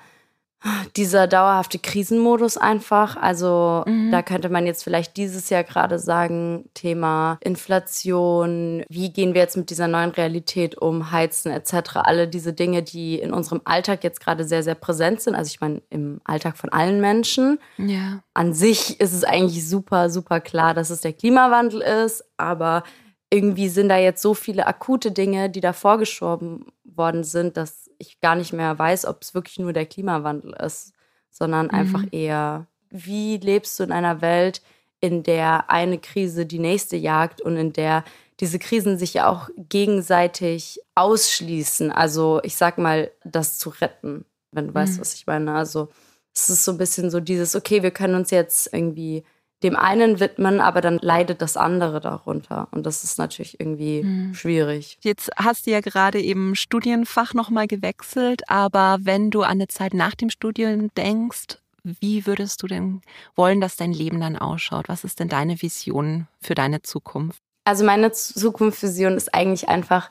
dieser 0.97 1.27
dauerhafte 1.27 1.79
Krisenmodus 1.79 2.57
einfach. 2.57 3.17
Also 3.17 3.85
mhm. 3.87 4.11
da 4.11 4.23
könnte 4.23 4.49
man 4.49 4.67
jetzt 4.67 4.85
vielleicht 4.85 5.17
dieses 5.17 5.49
Jahr 5.51 5.65
gerade 5.65 5.99
sagen, 5.99 6.69
Thema 6.75 7.39
Inflation, 7.43 8.85
wie 8.89 9.13
gehen 9.13 9.35
wir 9.35 9.41
jetzt 9.41 9.57
mit 9.57 9.71
dieser 9.71 9.89
neuen 9.89 10.11
Realität 10.11 10.81
um, 10.81 11.11
Heizen 11.11 11.51
etc. 11.51 11.97
Alle 11.97 12.29
diese 12.29 12.53
Dinge, 12.53 12.83
die 12.83 13.19
in 13.19 13.33
unserem 13.33 13.63
Alltag 13.65 14.05
jetzt 14.05 14.21
gerade 14.21 14.45
sehr, 14.45 14.63
sehr 14.63 14.75
präsent 14.75 15.21
sind. 15.23 15.35
Also 15.35 15.49
ich 15.49 15.61
meine, 15.61 15.83
im 15.91 16.21
Alltag 16.25 16.57
von 16.57 16.71
allen 16.71 17.01
Menschen. 17.01 17.59
Ja. 17.79 18.23
An 18.35 18.53
sich 18.53 19.01
ist 19.01 19.15
es 19.15 19.25
eigentlich 19.25 19.67
super, 19.67 20.11
super 20.11 20.41
klar, 20.41 20.75
dass 20.75 20.91
es 20.91 21.01
der 21.01 21.13
Klimawandel 21.13 21.81
ist, 21.81 22.25
aber 22.37 22.83
irgendwie 23.31 23.69
sind 23.69 23.89
da 23.89 23.97
jetzt 23.97 24.23
so 24.23 24.35
viele 24.35 24.67
akute 24.67 25.13
Dinge, 25.13 25.49
die 25.49 25.61
da 25.61 25.73
vorgeschoben 25.73 26.67
worden 26.85 27.23
sind, 27.25 27.57
dass 27.57 27.90
ich 28.01 28.21
gar 28.21 28.35
nicht 28.35 28.53
mehr 28.53 28.79
weiß, 28.79 29.07
ob 29.07 29.23
es 29.23 29.35
wirklich 29.35 29.59
nur 29.59 29.73
der 29.73 29.87
Klimawandel 29.87 30.53
ist, 30.55 30.93
sondern 31.31 31.67
mhm. 31.67 31.75
einfach 31.75 32.05
eher, 32.11 32.67
wie 32.91 33.37
lebst 33.37 33.79
du 33.79 33.85
in 33.85 33.93
einer 33.93 34.21
Welt, 34.21 34.63
in 35.01 35.23
der 35.23 35.71
eine 35.71 35.99
Krise 35.99 36.47
die 36.47 36.59
nächste 36.59 36.97
jagt 36.97 37.41
und 37.41 37.57
in 37.57 37.73
der 37.73 38.05
diese 38.41 38.59
Krisen 38.59 38.99
sich 38.99 39.15
ja 39.15 39.29
auch 39.29 39.51
gegenseitig 39.57 40.81
ausschließen. 40.95 41.93
Also 41.93 42.41
ich 42.43 42.57
sag 42.57 42.79
mal, 42.79 43.11
das 43.25 43.59
zu 43.59 43.69
retten, 43.69 44.25
wenn 44.51 44.67
du 44.67 44.71
mhm. 44.71 44.75
weißt, 44.77 45.01
was 45.01 45.15
ich 45.15 45.27
meine. 45.27 45.55
Also 45.55 45.89
es 46.35 46.49
ist 46.49 46.65
so 46.65 46.73
ein 46.73 46.79
bisschen 46.79 47.11
so 47.11 47.21
dieses, 47.21 47.55
okay, 47.55 47.83
wir 47.83 47.91
können 47.91 48.15
uns 48.15 48.31
jetzt 48.31 48.73
irgendwie 48.73 49.25
dem 49.63 49.77
einen 49.77 50.21
widmen, 50.21 50.61
aber 50.61 50.81
dann 50.81 50.99
leidet 50.99 51.43
das 51.43 51.57
andere 51.57 52.01
darunter. 52.01 52.69
Und 52.71 52.87
das 52.87 53.05
ist 53.05 53.19
natürlich 53.19 53.61
irgendwie 53.61 54.03
mhm. 54.03 54.35
schwierig. 54.35 54.99
Jetzt 55.03 55.31
hast 55.37 55.67
du 55.67 55.71
ja 55.71 55.81
gerade 55.81 56.21
eben 56.21 56.55
Studienfach 56.57 57.35
nochmal 57.35 57.67
gewechselt, 57.67 58.49
aber 58.49 58.99
wenn 59.03 59.31
du 59.31 59.43
an 59.43 59.51
eine 59.51 59.69
Zeit 59.69 59.93
nach 59.93 60.15
dem 60.15 60.31
Studium 60.31 60.93
denkst, 60.95 61.59
wie 61.83 62.27
würdest 62.27 62.63
du 62.63 62.67
denn 62.67 63.01
wollen, 63.37 63.61
dass 63.61 63.77
dein 63.77 63.93
Leben 63.93 64.21
dann 64.21 64.37
ausschaut? 64.37 64.89
Was 64.89 65.05
ist 65.05 65.21
denn 65.21 65.29
deine 65.29 65.61
Vision 65.61 66.27
für 66.41 66.55
deine 66.55 66.83
Zukunft? 66.83 67.41
Also 67.65 67.85
meine 67.85 68.13
Zukunftsvision 68.13 69.17
ist 69.17 69.35
eigentlich 69.35 69.69
einfach 69.69 70.11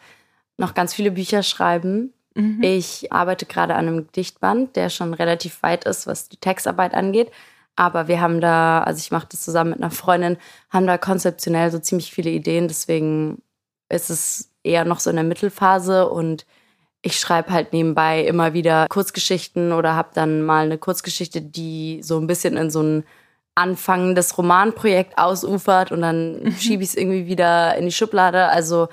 noch 0.58 0.74
ganz 0.74 0.94
viele 0.94 1.12
Bücher 1.12 1.44
schreiben. 1.44 2.14
Mhm. 2.36 2.62
Ich 2.62 3.12
arbeite 3.12 3.46
gerade 3.46 3.76
an 3.76 3.88
einem 3.88 4.06
Gedichtband, 4.06 4.76
der 4.76 4.90
schon 4.90 5.14
relativ 5.14 5.62
weit 5.64 5.86
ist, 5.86 6.08
was 6.08 6.30
die 6.30 6.38
Textarbeit 6.38 6.94
angeht. 6.94 7.32
Aber 7.80 8.10
wir 8.10 8.20
haben 8.20 8.42
da, 8.42 8.84
also 8.84 9.00
ich 9.00 9.10
mache 9.10 9.28
das 9.32 9.42
zusammen 9.42 9.70
mit 9.70 9.80
einer 9.80 9.90
Freundin, 9.90 10.36
haben 10.70 10.86
da 10.86 10.98
konzeptionell 10.98 11.72
so 11.72 11.80
ziemlich 11.80 12.12
viele 12.12 12.30
Ideen. 12.30 12.68
Deswegen 12.68 13.42
ist 13.88 14.10
es 14.10 14.52
eher 14.64 14.84
noch 14.84 15.00
so 15.00 15.10
in 15.10 15.16
der 15.16 15.24
Mittelphase 15.24 16.10
und 16.10 16.46
ich 17.02 17.18
schreibe 17.18 17.52
halt 17.52 17.72
nebenbei 17.72 18.26
immer 18.26 18.52
wieder 18.52 18.86
Kurzgeschichten 18.90 19.72
oder 19.72 19.96
habe 19.96 20.10
dann 20.14 20.42
mal 20.42 20.66
eine 20.66 20.78
Kurzgeschichte, 20.78 21.42
die 21.42 22.02
so 22.04 22.20
ein 22.20 22.28
bisschen 22.28 22.58
in 22.58 22.70
so 22.70 22.82
ein 22.84 23.06
anfangendes 23.56 24.38
Romanprojekt 24.38 25.18
ausufert 25.18 25.94
und 25.94 26.02
dann 26.02 26.44
mhm. 26.44 26.52
schiebe 26.52 26.84
ich 26.84 26.90
es 26.90 26.96
irgendwie 26.96 27.28
wieder 27.28 27.78
in 27.78 27.86
die 27.86 27.94
Schublade. 27.94 28.50
Also 28.50 28.90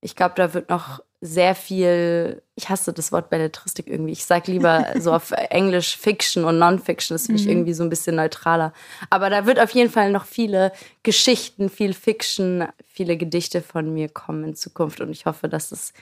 ich 0.00 0.16
glaube, 0.16 0.34
da 0.34 0.54
wird 0.54 0.70
noch 0.70 1.03
sehr 1.26 1.54
viel, 1.54 2.42
ich 2.54 2.68
hasse 2.68 2.92
das 2.92 3.10
Wort 3.10 3.30
Belletristik 3.30 3.86
irgendwie. 3.86 4.12
Ich 4.12 4.26
sage 4.26 4.52
lieber 4.52 4.88
so 4.98 5.10
auf 5.10 5.30
Englisch 5.50 5.96
Fiction 5.96 6.44
und 6.44 6.58
Non-Fiction, 6.58 7.14
das 7.14 7.24
finde 7.24 7.40
ich 7.40 7.46
mhm. 7.46 7.52
irgendwie 7.52 7.72
so 7.72 7.82
ein 7.82 7.88
bisschen 7.88 8.16
neutraler. 8.16 8.74
Aber 9.08 9.30
da 9.30 9.46
wird 9.46 9.58
auf 9.58 9.70
jeden 9.70 9.90
Fall 9.90 10.12
noch 10.12 10.26
viele 10.26 10.70
Geschichten, 11.02 11.70
viel 11.70 11.94
Fiction, 11.94 12.68
viele 12.86 13.16
Gedichte 13.16 13.62
von 13.62 13.94
mir 13.94 14.10
kommen 14.10 14.44
in 14.44 14.54
Zukunft. 14.54 15.00
Und 15.00 15.10
ich 15.10 15.24
hoffe, 15.24 15.48
dass 15.48 15.72
es 15.72 15.94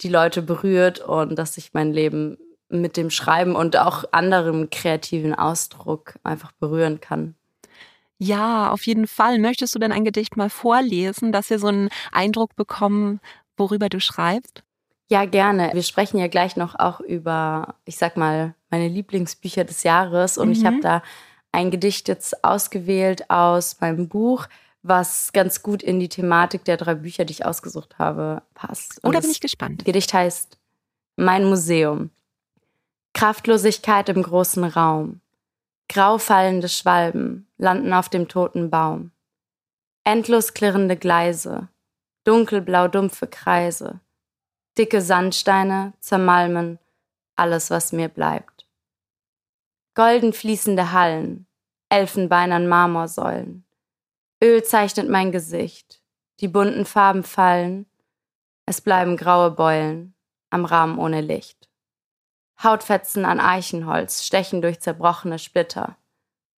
die 0.00 0.08
Leute 0.08 0.42
berührt 0.42 0.98
und 0.98 1.38
dass 1.38 1.56
ich 1.56 1.72
mein 1.72 1.92
Leben 1.92 2.36
mit 2.68 2.96
dem 2.96 3.10
Schreiben 3.10 3.54
und 3.54 3.76
auch 3.76 4.02
anderem 4.10 4.70
kreativen 4.70 5.36
Ausdruck 5.36 6.14
einfach 6.24 6.50
berühren 6.50 7.00
kann. 7.00 7.36
Ja, 8.18 8.70
auf 8.70 8.86
jeden 8.86 9.06
Fall. 9.06 9.38
Möchtest 9.38 9.74
du 9.74 9.78
denn 9.78 9.92
ein 9.92 10.04
Gedicht 10.04 10.36
mal 10.36 10.50
vorlesen, 10.50 11.30
dass 11.30 11.50
wir 11.50 11.60
so 11.60 11.66
einen 11.68 11.90
Eindruck 12.10 12.56
bekommen, 12.56 13.20
worüber 13.56 13.88
du 13.88 14.00
schreibst? 14.00 14.62
Ja, 15.08 15.26
gerne. 15.26 15.70
Wir 15.74 15.82
sprechen 15.82 16.18
ja 16.18 16.28
gleich 16.28 16.56
noch 16.56 16.74
auch 16.78 17.00
über, 17.00 17.76
ich 17.84 17.98
sag 17.98 18.16
mal, 18.16 18.54
meine 18.70 18.88
Lieblingsbücher 18.88 19.64
des 19.64 19.82
Jahres. 19.82 20.38
Und 20.38 20.48
mhm. 20.48 20.52
ich 20.54 20.64
habe 20.64 20.80
da 20.80 21.02
ein 21.52 21.70
Gedicht 21.70 22.08
jetzt 22.08 22.42
ausgewählt 22.42 23.30
aus 23.30 23.80
meinem 23.80 24.08
Buch, 24.08 24.46
was 24.82 25.32
ganz 25.32 25.62
gut 25.62 25.82
in 25.82 26.00
die 26.00 26.08
Thematik 26.08 26.64
der 26.64 26.76
drei 26.76 26.94
Bücher, 26.94 27.24
die 27.24 27.32
ich 27.32 27.46
ausgesucht 27.46 27.98
habe, 27.98 28.42
passt. 28.54 29.02
Und 29.02 29.14
da 29.14 29.20
bin 29.20 29.30
ich 29.30 29.40
gespannt. 29.40 29.84
Gedicht 29.84 30.12
heißt 30.12 30.58
Mein 31.16 31.44
Museum. 31.44 32.10
Kraftlosigkeit 33.12 34.08
im 34.08 34.22
großen 34.22 34.64
Raum. 34.64 35.20
Grau 35.88 36.18
fallende 36.18 36.68
Schwalben 36.68 37.46
landen 37.56 37.92
auf 37.92 38.08
dem 38.08 38.26
toten 38.28 38.70
Baum. 38.70 39.12
Endlos 40.02 40.54
klirrende 40.54 40.96
Gleise, 40.96 41.68
dunkelblau 42.24 42.88
dumpfe 42.88 43.26
Kreise, 43.26 44.00
dicke 44.76 45.00
Sandsteine, 45.00 45.92
zermalmen, 46.00 46.78
alles, 47.36 47.70
was 47.70 47.92
mir 47.92 48.08
bleibt. 48.08 48.66
Golden 49.94 50.32
fließende 50.32 50.92
Hallen, 50.92 51.46
elfenbeinern 51.88 52.66
Marmorsäulen. 52.66 53.64
Öl 54.42 54.64
zeichnet 54.64 55.08
mein 55.08 55.32
Gesicht, 55.32 56.02
die 56.40 56.48
bunten 56.48 56.84
Farben 56.84 57.22
fallen, 57.22 57.86
es 58.66 58.80
bleiben 58.80 59.16
graue 59.16 59.50
Beulen 59.50 60.14
am 60.50 60.64
Rahmen 60.64 60.98
ohne 60.98 61.20
Licht. 61.20 61.68
Hautfetzen 62.62 63.24
an 63.24 63.40
Eichenholz 63.40 64.24
stechen 64.24 64.62
durch 64.62 64.80
zerbrochene 64.80 65.38
Splitter. 65.38 65.96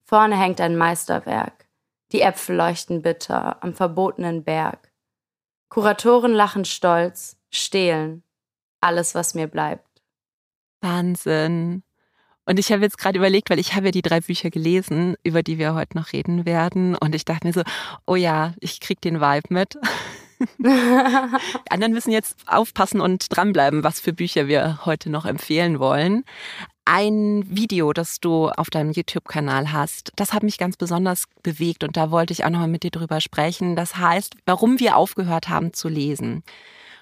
Vorne 0.05 0.37
hängt 0.37 0.61
ein 0.61 0.77
Meisterwerk. 0.77 1.67
Die 2.13 2.21
Äpfel 2.21 2.57
leuchten 2.57 3.03
bitter 3.03 3.63
am 3.63 3.75
verbotenen 3.75 4.45
Berg. 4.45 4.93
Kuratoren 5.69 6.33
lachen 6.33 6.65
stolz, 6.65 7.37
stehlen. 7.51 8.23
Alles, 8.81 9.15
was 9.15 9.35
mir 9.35 9.47
bleibt. 9.47 9.87
Wahnsinn. 10.81 11.83
Und 12.45 12.61
ich 12.61 12.71
habe 12.71 12.83
jetzt 12.83 12.99
gerade 12.99 13.19
überlegt, 13.19 13.51
weil 13.51 13.59
ich 13.59 13.75
habe 13.75 13.87
ja 13.87 13.91
die 13.91 14.03
drei 14.03 14.21
Bücher 14.21 14.51
gelesen, 14.51 15.17
über 15.25 15.43
die 15.43 15.59
wir 15.59 15.75
heute 15.75 15.99
noch 15.99 16.13
reden 16.13 16.47
werden. 16.47 16.95
Und 16.95 17.15
ich 17.15 17.25
dachte 17.25 17.47
mir 17.47 17.53
so, 17.53 17.63
oh 18.07 18.15
ja, 18.15 18.55
ich 18.61 18.79
krieg 18.79 19.01
den 19.01 19.21
Vibe 19.21 19.53
mit. 19.53 19.77
Die 20.59 21.71
anderen 21.71 21.95
müssen 21.95 22.11
jetzt 22.11 22.37
aufpassen 22.47 23.01
und 23.01 23.35
dranbleiben, 23.35 23.83
was 23.83 24.01
für 24.01 24.13
Bücher 24.13 24.49
wir 24.49 24.85
heute 24.85 25.09
noch 25.09 25.25
empfehlen 25.25 25.79
wollen. 25.79 26.25
Ein 26.89 27.43
Video, 27.49 27.93
das 27.93 28.21
du 28.21 28.49
auf 28.49 28.71
deinem 28.71 28.93
YouTube-Kanal 28.93 29.73
hast, 29.73 30.13
das 30.15 30.33
hat 30.33 30.45
mich 30.45 30.57
ganz 30.57 30.77
besonders 30.77 31.25
bewegt 31.43 31.83
und 31.83 31.97
da 31.97 32.13
wollte 32.13 32.33
ich 32.33 32.45
auch 32.45 32.51
nochmal 32.51 32.69
mit 32.69 32.85
dir 32.85 32.93
drüber 32.93 33.21
sprechen. 33.21 33.75
Das 33.75 33.97
heißt, 33.97 34.37
warum 34.47 34.79
wir 34.79 34.97
aufgehört 34.97 35.49
haben 35.49 35.73
zu 35.73 35.89
lesen. 35.89 36.45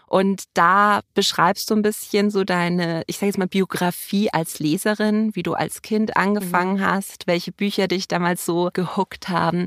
Und 0.06 0.44
da 0.54 1.00
beschreibst 1.12 1.68
du 1.68 1.74
ein 1.74 1.82
bisschen 1.82 2.30
so 2.30 2.44
deine, 2.44 3.02
ich 3.08 3.18
sage 3.18 3.26
jetzt 3.26 3.38
mal, 3.38 3.46
Biografie 3.46 4.30
als 4.32 4.58
Leserin, 4.58 5.36
wie 5.36 5.42
du 5.42 5.52
als 5.52 5.82
Kind 5.82 6.16
angefangen 6.16 6.78
mhm. 6.78 6.86
hast, 6.86 7.26
welche 7.26 7.52
Bücher 7.52 7.86
dich 7.86 8.08
damals 8.08 8.46
so 8.46 8.70
gehuckt 8.72 9.28
haben 9.28 9.66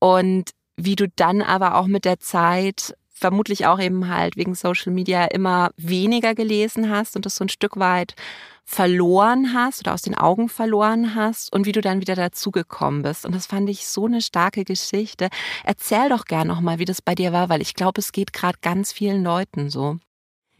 und 0.00 0.50
wie 0.76 0.96
du 0.96 1.08
dann 1.08 1.40
aber 1.40 1.76
auch 1.76 1.86
mit 1.86 2.04
der 2.04 2.18
Zeit 2.18 2.96
vermutlich 3.12 3.66
auch 3.66 3.78
eben 3.78 4.08
halt 4.08 4.36
wegen 4.36 4.56
Social 4.56 4.92
Media 4.92 5.26
immer 5.26 5.70
weniger 5.76 6.34
gelesen 6.34 6.90
hast 6.90 7.14
und 7.14 7.26
das 7.26 7.36
so 7.36 7.44
ein 7.44 7.48
Stück 7.48 7.78
weit 7.78 8.16
verloren 8.64 9.52
hast 9.54 9.80
oder 9.80 9.92
aus 9.92 10.02
den 10.02 10.14
Augen 10.14 10.48
verloren 10.48 11.14
hast 11.14 11.52
und 11.52 11.66
wie 11.66 11.72
du 11.72 11.80
dann 11.80 12.00
wieder 12.00 12.14
dazugekommen 12.14 13.02
bist. 13.02 13.26
Und 13.26 13.34
das 13.34 13.46
fand 13.46 13.68
ich 13.68 13.86
so 13.86 14.06
eine 14.06 14.22
starke 14.22 14.64
Geschichte. 14.64 15.28
Erzähl 15.64 16.08
doch 16.08 16.24
gern 16.24 16.48
nochmal, 16.48 16.78
wie 16.78 16.84
das 16.84 17.02
bei 17.02 17.14
dir 17.14 17.32
war, 17.32 17.48
weil 17.48 17.60
ich 17.60 17.74
glaube, 17.74 18.00
es 18.00 18.12
geht 18.12 18.32
gerade 18.32 18.58
ganz 18.62 18.92
vielen 18.92 19.22
Leuten 19.22 19.68
so. 19.68 19.98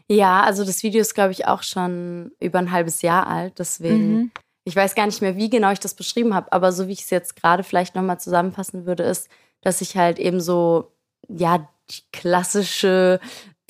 Ja, 0.09 0.43
also 0.43 0.65
das 0.65 0.83
Video 0.83 1.01
ist, 1.01 1.15
glaube 1.15 1.33
ich, 1.33 1.47
auch 1.47 1.63
schon 1.63 2.33
über 2.41 2.59
ein 2.59 2.73
halbes 2.73 3.03
Jahr 3.03 3.27
alt. 3.27 3.59
Deswegen, 3.59 4.15
mhm. 4.15 4.31
ich 4.65 4.77
weiß 4.77 4.95
gar 4.95 5.07
nicht 5.07 5.23
mehr, 5.23 5.37
wie 5.37 5.49
genau 5.49 5.73
ich 5.73 5.81
das 5.81 5.95
beschrieben 5.95 6.35
habe, 6.35 6.53
aber 6.53 6.73
so 6.73 6.89
wie 6.89 6.93
ich 6.93 7.03
es 7.03 7.11
jetzt 7.11 7.37
gerade 7.37 7.63
vielleicht 7.63 7.95
nochmal 7.95 8.21
zusammenfassen 8.21 8.85
würde, 8.85 9.05
ist, 9.05 9.29
dass 9.63 9.81
ich 9.81 9.97
halt 9.97 10.19
eben 10.19 10.41
so, 10.41 10.93
ja, 11.29 11.67
die 11.91 12.03
klassische 12.13 13.21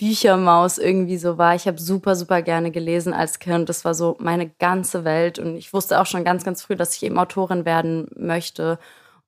Büchermaus 0.03 0.79
irgendwie 0.79 1.17
so 1.17 1.39
war. 1.39 1.55
Ich 1.55 1.69
habe 1.69 1.81
super, 1.81 2.17
super 2.17 2.43
gerne 2.43 2.73
gelesen 2.73 3.15
als 3.15 3.39
Kind. 3.39 3.69
Das 3.69 3.85
war 3.85 3.95
so 3.95 4.17
meine 4.19 4.49
ganze 4.49 5.05
Welt. 5.05 5.39
Und 5.39 5.55
ich 5.55 5.73
wusste 5.73 6.01
auch 6.01 6.07
schon 6.07 6.25
ganz, 6.25 6.43
ganz 6.43 6.61
früh, 6.61 6.75
dass 6.75 6.97
ich 6.97 7.05
eben 7.05 7.21
Autorin 7.21 7.65
werden 7.65 8.09
möchte. 8.17 8.81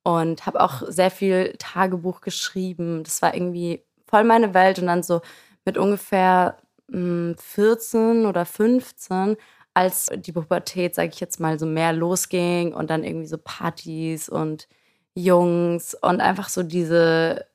Und 0.03 0.47
habe 0.47 0.61
auch 0.61 0.83
sehr 0.89 1.13
viel 1.13 1.55
Tagebuch 1.59 2.23
geschrieben. 2.23 3.05
Das 3.05 3.23
war 3.23 3.37
irgendwie 3.37 3.85
voll 4.09 4.25
meine 4.25 4.53
Welt. 4.53 4.81
Und 4.81 4.87
dann 4.89 5.05
so 5.05 5.21
mit 5.65 5.79
ungefähr 5.79 6.57
mh, 6.89 6.97
hm, 6.99 7.37
14 7.39 8.27
oder 8.27 8.45
15, 8.45 9.37
als 9.75 10.11
die 10.17 10.33
Pubertät, 10.33 10.97
sage 10.97 11.11
ich 11.15 11.21
jetzt 11.21 11.39
mal, 11.39 11.57
so 11.57 11.67
mehr 11.67 11.93
losging 11.93 12.75
und 12.75 12.91
dann 12.91 13.05
irgendwie 13.05 13.29
so 13.29 13.39
Partys 13.39 14.29
und 14.29 14.67
Jungs 15.15 15.95
und 15.95 16.21
einfach 16.21 16.49
so 16.49 16.65
diese 16.65 17.47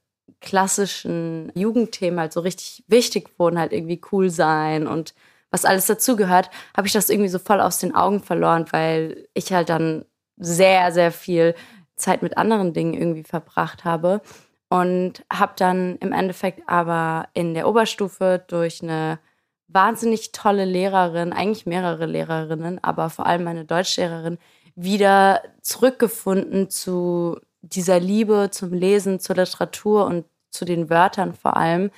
klassischen 0.42 1.52
Jugendthemen 1.56 2.20
halt 2.20 2.34
so 2.34 2.40
richtig 2.42 2.84
wichtig 2.88 3.30
wurden, 3.38 3.60
halt 3.60 3.74
irgendwie 3.74 4.02
cool 4.12 4.30
sein 4.30 4.88
und 4.88 5.14
was 5.52 5.66
alles 5.66 5.88
dazugehört, 5.88 6.50
habe 6.78 6.88
ich 6.88 6.94
das 6.94 7.10
irgendwie 7.10 7.30
so 7.30 7.40
voll 7.40 7.60
aus 7.60 7.80
den 7.80 7.96
Augen 7.96 8.22
verloren, 8.22 8.66
weil 8.72 9.28
ich 9.34 9.52
halt 9.52 9.70
dann 9.70 10.06
sehr, 10.38 10.92
sehr 10.92 11.12
viel 11.12 11.56
Zeit 11.96 12.22
mit 12.22 12.38
anderen 12.38 12.74
Dingen 12.74 12.94
irgendwie 12.94 13.24
verbracht 13.24 13.84
habe 13.84 14.22
und 14.70 15.26
habe 15.32 15.54
dann 15.58 15.98
im 15.98 16.14
Endeffekt 16.14 16.62
aber 16.68 17.28
in 17.34 17.54
der 17.54 17.68
Oberstufe 17.68 18.44
durch 18.48 18.84
eine 18.84 19.20
wahnsinnig 19.68 20.32
tolle 20.32 20.66
Lehrerin, 20.66 21.34
eigentlich 21.34 21.66
mehrere 21.66 22.06
Lehrerinnen, 22.06 22.84
aber 22.84 23.10
vor 23.10 23.26
allem 23.26 23.44
meine 23.44 23.66
Deutschlehrerin, 23.66 24.38
wieder 24.76 25.42
zurückgefunden 25.62 26.70
zu 26.70 27.40
dieser 27.62 28.00
Liebe 28.00 28.50
zum 28.52 28.74
Lesen, 28.74 29.20
zur 29.20 29.36
Literatur 29.36 30.06
und 30.06 30.26
zu 30.50 30.66
den 30.66 30.90
Wörtern 30.90 31.34
vor 31.34 31.58
allem. 31.58 31.92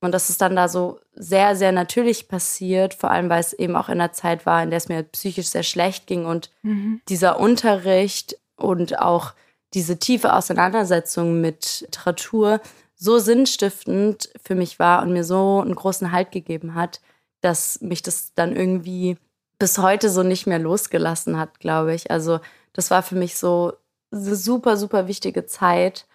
Und 0.00 0.12
das 0.12 0.28
ist 0.28 0.42
dann 0.42 0.54
da 0.54 0.68
so 0.68 1.00
sehr, 1.14 1.56
sehr 1.56 1.72
natürlich 1.72 2.28
passiert, 2.28 2.92
vor 2.92 3.10
allem 3.10 3.30
weil 3.30 3.40
es 3.40 3.54
eben 3.54 3.74
auch 3.74 3.88
in 3.88 3.98
der 3.98 4.12
Zeit 4.12 4.44
war, 4.44 4.62
in 4.62 4.70
der 4.70 4.76
es 4.76 4.88
mir 4.88 5.02
psychisch 5.02 5.46
sehr 5.46 5.62
schlecht 5.62 6.06
ging 6.06 6.26
und 6.26 6.50
mhm. 6.62 7.00
dieser 7.08 7.40
Unterricht 7.40 8.36
und 8.56 8.98
auch 8.98 9.32
diese 9.72 9.98
tiefe 9.98 10.34
Auseinandersetzung 10.34 11.40
mit 11.40 11.80
Literatur 11.80 12.60
so 12.94 13.18
sinnstiftend 13.18 14.30
für 14.42 14.54
mich 14.54 14.78
war 14.78 15.02
und 15.02 15.12
mir 15.12 15.24
so 15.24 15.60
einen 15.60 15.74
großen 15.74 16.12
Halt 16.12 16.30
gegeben 16.30 16.74
hat, 16.74 17.00
dass 17.40 17.80
mich 17.80 18.02
das 18.02 18.32
dann 18.34 18.54
irgendwie 18.54 19.16
bis 19.58 19.78
heute 19.78 20.10
so 20.10 20.22
nicht 20.22 20.46
mehr 20.46 20.58
losgelassen 20.58 21.38
hat, 21.38 21.60
glaube 21.60 21.94
ich. 21.94 22.10
Also 22.10 22.40
das 22.72 22.90
war 22.90 23.02
für 23.02 23.16
mich 23.16 23.36
so 23.36 23.72
eine 24.14 24.36
super, 24.36 24.76
super 24.76 25.06
wichtige 25.08 25.46
Zeit. 25.46 26.06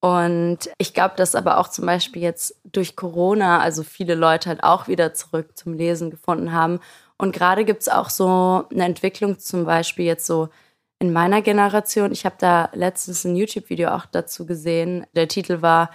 Und 0.00 0.70
ich 0.78 0.94
glaube, 0.94 1.14
dass 1.16 1.34
aber 1.34 1.58
auch 1.58 1.68
zum 1.68 1.86
Beispiel 1.86 2.22
jetzt 2.22 2.56
durch 2.64 2.96
Corona, 2.96 3.60
also 3.60 3.82
viele 3.82 4.14
Leute 4.14 4.48
halt 4.50 4.62
auch 4.62 4.88
wieder 4.88 5.14
zurück 5.14 5.56
zum 5.56 5.72
Lesen 5.74 6.10
gefunden 6.10 6.52
haben. 6.52 6.80
Und 7.18 7.32
gerade 7.32 7.64
gibt 7.64 7.82
es 7.82 7.88
auch 7.88 8.10
so 8.10 8.64
eine 8.70 8.84
Entwicklung, 8.84 9.38
zum 9.38 9.64
Beispiel 9.64 10.04
jetzt 10.04 10.26
so 10.26 10.48
in 10.98 11.12
meiner 11.12 11.42
Generation. 11.42 12.12
Ich 12.12 12.24
habe 12.24 12.36
da 12.38 12.68
letztens 12.72 13.24
ein 13.24 13.36
YouTube-Video 13.36 13.90
auch 13.90 14.06
dazu 14.06 14.46
gesehen. 14.46 15.06
Der 15.14 15.28
Titel 15.28 15.62
war 15.62 15.90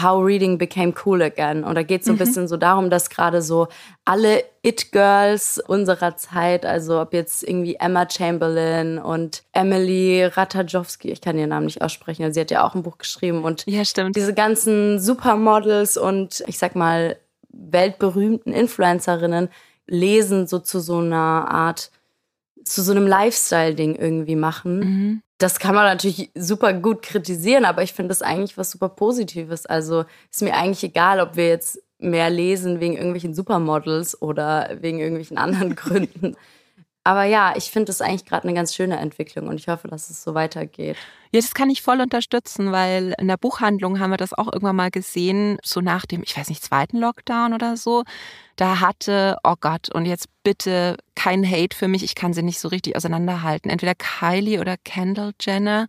How 0.00 0.24
Reading 0.24 0.56
Became 0.56 0.94
Cool 1.04 1.22
Again. 1.22 1.64
Und 1.64 1.74
da 1.74 1.82
geht 1.82 2.00
es 2.00 2.06
so 2.06 2.12
ein 2.12 2.14
mhm. 2.14 2.20
bisschen 2.20 2.48
so 2.48 2.56
darum, 2.56 2.88
dass 2.88 3.10
gerade 3.10 3.42
so 3.42 3.68
alle 4.04 4.42
It-Girls 4.62 5.62
unserer 5.66 6.16
Zeit, 6.16 6.64
also 6.64 7.00
ob 7.00 7.12
jetzt 7.12 7.42
irgendwie 7.42 7.76
Emma 7.76 8.08
Chamberlain 8.08 8.98
und 8.98 9.42
Emily 9.52 10.24
Ratajkowski, 10.24 11.10
ich 11.10 11.20
kann 11.20 11.38
ihren 11.38 11.50
Namen 11.50 11.66
nicht 11.66 11.82
aussprechen, 11.82 12.32
sie 12.32 12.40
hat 12.40 12.50
ja 12.50 12.64
auch 12.64 12.74
ein 12.74 12.82
Buch 12.82 12.98
geschrieben 12.98 13.44
und 13.44 13.64
ja, 13.66 13.84
stimmt. 13.84 14.16
diese 14.16 14.32
ganzen 14.32 14.98
Supermodels 14.98 15.96
und 15.98 16.42
ich 16.46 16.58
sag 16.58 16.74
mal 16.74 17.18
weltberühmten 17.50 18.52
Influencerinnen 18.52 19.50
lesen 19.86 20.46
so 20.46 20.58
zu 20.58 20.80
so 20.80 20.98
einer 20.98 21.50
Art 21.50 21.90
zu 22.64 22.82
so 22.82 22.92
einem 22.92 23.06
Lifestyle-Ding 23.06 23.96
irgendwie 23.96 24.36
machen. 24.36 24.78
Mhm. 24.78 25.22
Das 25.42 25.58
kann 25.58 25.74
man 25.74 25.86
natürlich 25.86 26.30
super 26.36 26.72
gut 26.72 27.02
kritisieren, 27.02 27.64
aber 27.64 27.82
ich 27.82 27.92
finde 27.92 28.10
das 28.10 28.22
eigentlich 28.22 28.56
was 28.56 28.70
super 28.70 28.88
Positives. 28.88 29.66
Also 29.66 30.04
ist 30.30 30.40
mir 30.40 30.54
eigentlich 30.54 30.84
egal, 30.84 31.18
ob 31.18 31.34
wir 31.34 31.48
jetzt 31.48 31.82
mehr 31.98 32.30
lesen 32.30 32.78
wegen 32.78 32.94
irgendwelchen 32.94 33.34
Supermodels 33.34 34.22
oder 34.22 34.70
wegen 34.80 35.00
irgendwelchen 35.00 35.38
anderen 35.38 35.74
Gründen. 35.74 36.36
Aber 37.04 37.24
ja, 37.24 37.54
ich 37.56 37.70
finde 37.70 37.86
das 37.86 38.00
eigentlich 38.00 38.24
gerade 38.24 38.44
eine 38.44 38.54
ganz 38.54 38.74
schöne 38.74 38.96
Entwicklung 38.98 39.48
und 39.48 39.58
ich 39.58 39.66
hoffe, 39.66 39.88
dass 39.88 40.08
es 40.08 40.22
so 40.22 40.34
weitergeht. 40.34 40.96
Ja, 41.32 41.40
das 41.40 41.54
kann 41.54 41.70
ich 41.70 41.82
voll 41.82 42.00
unterstützen, 42.00 42.70
weil 42.70 43.14
in 43.18 43.26
der 43.26 43.38
Buchhandlung 43.38 43.98
haben 43.98 44.10
wir 44.10 44.18
das 44.18 44.34
auch 44.34 44.46
irgendwann 44.52 44.76
mal 44.76 44.90
gesehen, 44.90 45.58
so 45.64 45.80
nach 45.80 46.06
dem, 46.06 46.22
ich 46.22 46.36
weiß 46.36 46.48
nicht, 46.48 46.62
zweiten 46.62 46.98
Lockdown 46.98 47.54
oder 47.54 47.76
so. 47.76 48.04
Da 48.56 48.80
hatte, 48.80 49.38
oh 49.42 49.54
Gott, 49.58 49.88
und 49.92 50.04
jetzt 50.04 50.26
bitte 50.44 50.96
kein 51.14 51.44
Hate 51.48 51.76
für 51.76 51.88
mich, 51.88 52.04
ich 52.04 52.14
kann 52.14 52.34
sie 52.34 52.42
nicht 52.42 52.60
so 52.60 52.68
richtig 52.68 52.96
auseinanderhalten. 52.96 53.70
Entweder 53.70 53.94
Kylie 53.94 54.60
oder 54.60 54.76
Kendall 54.76 55.32
Jenner 55.40 55.86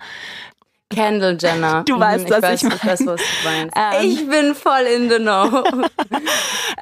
Kendall 0.94 1.38
Jenner. 1.40 1.84
Du 1.86 2.00
weißt, 2.00 2.26
mhm, 2.26 2.30
was 2.30 2.38
ich, 2.38 2.44
weiß, 2.44 2.64
ich, 2.64 2.74
ich 2.74 2.86
weiß, 2.86 3.06
was 3.06 3.22
du 3.22 3.50
meinst. 3.50 3.76
Ähm, 3.78 4.10
ich 4.10 4.28
bin 4.28 4.56
voll 4.56 4.82
in 4.82 5.10
the 5.10 5.18
know. 5.18 5.64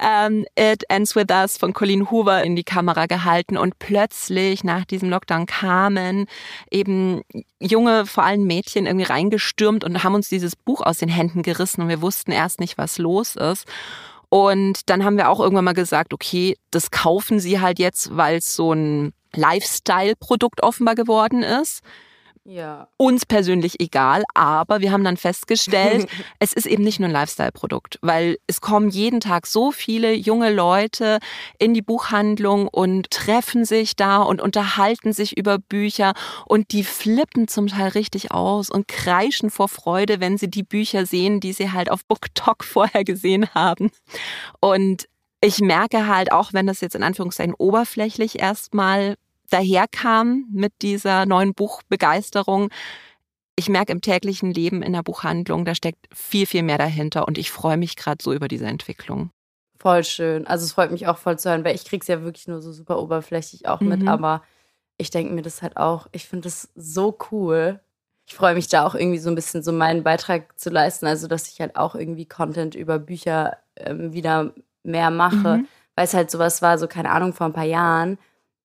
ähm, 0.00 0.44
It 0.58 0.84
Ends 0.88 1.16
With 1.16 1.26
Us 1.30 1.56
von 1.56 1.72
Colleen 1.72 2.10
Hoover 2.10 2.42
in 2.42 2.56
die 2.56 2.64
Kamera 2.64 3.06
gehalten 3.06 3.56
und 3.56 3.78
plötzlich 3.78 4.64
nach 4.64 4.84
diesem 4.84 5.10
Lockdown 5.10 5.46
kamen 5.46 6.26
eben 6.70 7.22
junge, 7.60 8.06
vor 8.06 8.24
allem 8.24 8.44
Mädchen 8.44 8.86
irgendwie 8.86 9.06
reingestürmt 9.06 9.84
und 9.84 10.02
haben 10.02 10.14
uns 10.14 10.28
dieses 10.28 10.56
Buch 10.56 10.80
aus 10.80 10.98
den 10.98 11.08
Händen 11.08 11.42
gerissen 11.42 11.82
und 11.82 11.88
wir 11.88 12.02
wussten 12.02 12.32
erst 12.32 12.60
nicht, 12.60 12.78
was 12.78 12.98
los 12.98 13.36
ist. 13.36 13.66
Und 14.28 14.88
dann 14.88 15.04
haben 15.04 15.18
wir 15.18 15.28
auch 15.28 15.40
irgendwann 15.40 15.66
mal 15.66 15.74
gesagt, 15.74 16.14
okay, 16.14 16.56
das 16.70 16.90
kaufen 16.90 17.38
sie 17.38 17.60
halt 17.60 17.78
jetzt, 17.78 18.16
weil 18.16 18.38
es 18.38 18.56
so 18.56 18.72
ein 18.72 19.12
Lifestyle-Produkt 19.34 20.62
offenbar 20.62 20.94
geworden 20.94 21.42
ist 21.42 21.82
Ja. 22.44 22.88
Uns 22.96 23.24
persönlich 23.24 23.78
egal, 23.78 24.24
aber 24.34 24.80
wir 24.80 24.90
haben 24.90 25.04
dann 25.04 25.16
festgestellt, 25.16 26.08
es 26.40 26.52
ist 26.52 26.66
eben 26.66 26.82
nicht 26.82 26.98
nur 26.98 27.08
ein 27.08 27.12
Lifestyle-Produkt, 27.12 27.98
weil 28.02 28.36
es 28.48 28.60
kommen 28.60 28.90
jeden 28.90 29.20
Tag 29.20 29.46
so 29.46 29.70
viele 29.70 30.12
junge 30.12 30.52
Leute 30.52 31.20
in 31.58 31.72
die 31.72 31.82
Buchhandlung 31.82 32.66
und 32.66 33.10
treffen 33.10 33.64
sich 33.64 33.94
da 33.94 34.22
und 34.22 34.40
unterhalten 34.40 35.12
sich 35.12 35.36
über 35.36 35.58
Bücher 35.58 36.14
und 36.44 36.72
die 36.72 36.82
flippen 36.82 37.46
zum 37.46 37.68
Teil 37.68 37.90
richtig 37.90 38.32
aus 38.32 38.70
und 38.70 38.88
kreischen 38.88 39.50
vor 39.50 39.68
Freude, 39.68 40.18
wenn 40.18 40.36
sie 40.36 40.50
die 40.50 40.64
Bücher 40.64 41.06
sehen, 41.06 41.38
die 41.38 41.52
sie 41.52 41.70
halt 41.70 41.92
auf 41.92 42.04
BookTok 42.06 42.64
vorher 42.64 43.04
gesehen 43.04 43.54
haben. 43.54 43.92
Und 44.58 45.06
ich 45.40 45.60
merke 45.60 46.08
halt 46.08 46.32
auch, 46.32 46.52
wenn 46.52 46.66
das 46.66 46.80
jetzt 46.80 46.96
in 46.96 47.04
Anführungszeichen 47.04 47.54
oberflächlich 47.54 48.40
erstmal 48.40 49.16
daherkam 49.52 50.46
mit 50.52 50.72
dieser 50.82 51.26
neuen 51.26 51.54
Buchbegeisterung. 51.54 52.70
Ich 53.56 53.68
merke 53.68 53.92
im 53.92 54.00
täglichen 54.00 54.52
Leben 54.52 54.82
in 54.82 54.92
der 54.92 55.02
Buchhandlung, 55.02 55.64
da 55.64 55.74
steckt 55.74 56.06
viel, 56.12 56.46
viel 56.46 56.62
mehr 56.62 56.78
dahinter 56.78 57.28
und 57.28 57.38
ich 57.38 57.50
freue 57.50 57.76
mich 57.76 57.96
gerade 57.96 58.22
so 58.22 58.32
über 58.32 58.48
diese 58.48 58.66
Entwicklung. 58.66 59.30
Voll 59.78 60.04
schön. 60.04 60.46
Also 60.46 60.64
es 60.64 60.72
freut 60.72 60.92
mich 60.92 61.06
auch 61.06 61.18
voll 61.18 61.38
zu 61.38 61.50
hören, 61.50 61.64
weil 61.64 61.74
ich 61.74 61.84
kriege 61.84 62.02
es 62.02 62.08
ja 62.08 62.22
wirklich 62.22 62.46
nur 62.48 62.62
so 62.62 62.72
super 62.72 62.98
oberflächlich 63.00 63.66
auch 63.66 63.80
mit, 63.80 64.00
mhm. 64.00 64.08
aber 64.08 64.42
ich 64.96 65.10
denke 65.10 65.34
mir 65.34 65.42
das 65.42 65.60
halt 65.60 65.76
auch, 65.76 66.06
ich 66.12 66.26
finde 66.26 66.44
das 66.44 66.70
so 66.74 67.18
cool. 67.30 67.80
Ich 68.26 68.34
freue 68.34 68.54
mich 68.54 68.68
da 68.68 68.86
auch 68.86 68.94
irgendwie 68.94 69.18
so 69.18 69.28
ein 69.28 69.34
bisschen 69.34 69.62
so 69.62 69.72
meinen 69.72 70.04
Beitrag 70.04 70.58
zu 70.58 70.70
leisten, 70.70 71.06
also 71.06 71.26
dass 71.26 71.48
ich 71.48 71.60
halt 71.60 71.76
auch 71.76 71.94
irgendwie 71.94 72.26
Content 72.26 72.74
über 72.74 72.98
Bücher 72.98 73.58
ähm, 73.76 74.12
wieder 74.12 74.54
mehr 74.84 75.10
mache, 75.10 75.58
mhm. 75.58 75.68
weil 75.96 76.04
es 76.04 76.14
halt 76.14 76.30
sowas 76.30 76.62
war, 76.62 76.78
so 76.78 76.86
keine 76.86 77.10
Ahnung, 77.10 77.32
vor 77.32 77.46
ein 77.46 77.52
paar 77.52 77.64
Jahren 77.64 78.18